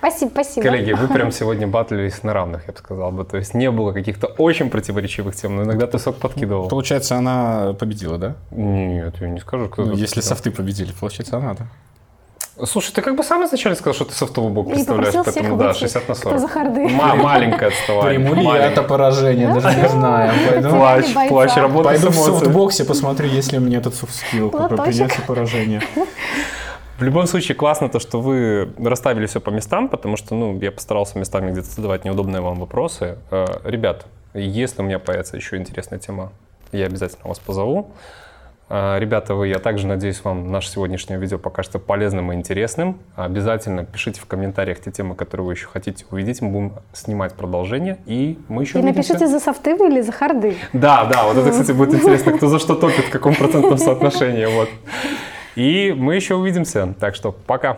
Спасибо, 0.00 0.28
спасибо. 0.28 0.66
Коллеги, 0.66 0.92
вы 0.92 1.08
прям 1.08 1.32
сегодня 1.32 1.66
батлились 1.66 2.22
на 2.22 2.34
равных, 2.34 2.66
я 2.66 2.74
бы 2.74 2.78
сказал 2.78 3.10
бы. 3.10 3.24
То 3.24 3.38
есть 3.38 3.54
не 3.54 3.70
было 3.70 3.92
каких-то 3.92 4.26
очень 4.26 4.68
противоречивых 4.68 5.34
тем, 5.34 5.56
но 5.56 5.62
иногда 5.62 5.86
ты 5.86 5.98
сок 5.98 6.16
подкидывал. 6.16 6.68
Получается, 6.68 7.16
она 7.16 7.72
победила, 7.72 8.18
да? 8.18 8.34
Нет, 8.50 9.14
я 9.18 9.30
не 9.30 9.40
скажу, 9.40 9.70
кто 9.70 9.82
Ну, 9.82 9.92
если 9.94 10.20
сказал. 10.20 10.36
софты 10.36 10.50
победили, 10.50 10.92
получается, 10.92 11.38
она, 11.38 11.54
да? 11.54 11.66
Слушай, 12.64 12.92
ты 12.92 13.02
как 13.02 13.16
бы 13.16 13.22
сам 13.22 13.44
изначально 13.44 13.76
сказал, 13.76 13.94
что 13.94 14.04
ты 14.06 14.14
софтовый 14.14 14.50
блок 14.50 14.70
представляешь, 14.70 15.14
поэтому 15.14 15.56
да, 15.58 15.66
выйти. 15.66 15.78
60 15.80 16.08
на 16.08 16.14
Кто 16.14 16.22
40. 16.30 16.40
за 16.40 16.48
харды? 16.48 16.88
Ма- 16.88 17.14
маленькое 17.16 17.68
отставание. 17.68 18.18
Приму 18.18 18.34
ли 18.34 18.42
я 18.42 18.48
маленькое. 18.48 18.72
это 18.72 18.82
поражение, 18.82 19.52
даже 19.52 19.78
не 19.78 19.88
знаю. 19.88 20.32
Плач, 20.70 21.28
плач, 21.28 21.54
работа 21.56 21.88
пойду 21.90 22.08
в 22.10 22.14
софтбоксе, 22.14 22.84
посмотрю, 22.84 23.28
есть 23.28 23.52
ли 23.52 23.58
у 23.58 23.60
меня 23.60 23.78
этот 23.78 23.94
soft 23.94 24.16
skill, 24.16 24.50
принять 24.50 25.14
поражение. 25.26 25.82
В 26.98 27.02
любом 27.02 27.26
случае, 27.26 27.56
классно 27.56 27.90
то, 27.90 27.98
что 28.00 28.22
вы 28.22 28.72
расставили 28.82 29.26
все 29.26 29.38
по 29.38 29.50
местам, 29.50 29.90
потому 29.90 30.16
что, 30.16 30.34
ну, 30.34 30.58
я 30.58 30.72
постарался 30.72 31.18
местами 31.18 31.50
где-то 31.50 31.68
задавать 31.68 32.06
неудобные 32.06 32.40
вам 32.40 32.58
вопросы. 32.58 33.18
Э, 33.30 33.44
Ребят, 33.64 34.06
если 34.32 34.80
у 34.80 34.84
меня 34.86 34.98
появится 34.98 35.36
еще 35.36 35.58
интересная 35.58 35.98
тема, 35.98 36.32
я 36.72 36.86
обязательно 36.86 37.28
вас 37.28 37.38
позову. 37.38 37.90
Э, 38.68 38.98
Ребята, 38.98 39.34
вы, 39.34 39.48
я 39.48 39.58
также 39.58 39.86
надеюсь, 39.86 40.22
вам 40.24 40.50
наше 40.50 40.70
сегодняшнее 40.70 41.18
видео 41.18 41.38
покажется 41.38 41.78
полезным 41.78 42.32
и 42.32 42.34
интересным. 42.34 42.98
Обязательно 43.14 43.84
пишите 43.84 44.20
в 44.20 44.26
комментариях 44.26 44.80
те 44.80 44.90
темы, 44.90 45.14
которые 45.14 45.46
вы 45.46 45.52
еще 45.52 45.66
хотите 45.66 46.04
увидеть. 46.10 46.40
Мы 46.42 46.50
будем 46.50 46.72
снимать 46.92 47.34
продолжение, 47.34 47.98
и 48.06 48.38
мы 48.48 48.62
еще 48.62 48.78
И 48.78 48.82
увидимся. 48.82 49.12
напишите, 49.12 49.26
за 49.30 49.40
софты 49.40 49.76
вы 49.76 49.88
или 49.88 50.00
за 50.00 50.12
харды. 50.12 50.56
Да, 50.72 51.04
да, 51.04 51.24
вот 51.24 51.36
это, 51.36 51.50
кстати, 51.50 51.72
будет 51.72 51.94
интересно, 51.94 52.32
кто 52.32 52.48
за 52.48 52.58
что 52.58 52.74
топит, 52.74 53.04
в 53.06 53.10
каком 53.10 53.34
процентном 53.34 53.78
соотношении. 53.78 54.46
Вот. 54.46 54.68
И 55.54 55.94
мы 55.96 56.16
еще 56.16 56.34
увидимся. 56.34 56.94
Так 57.00 57.14
что 57.14 57.32
пока. 57.32 57.72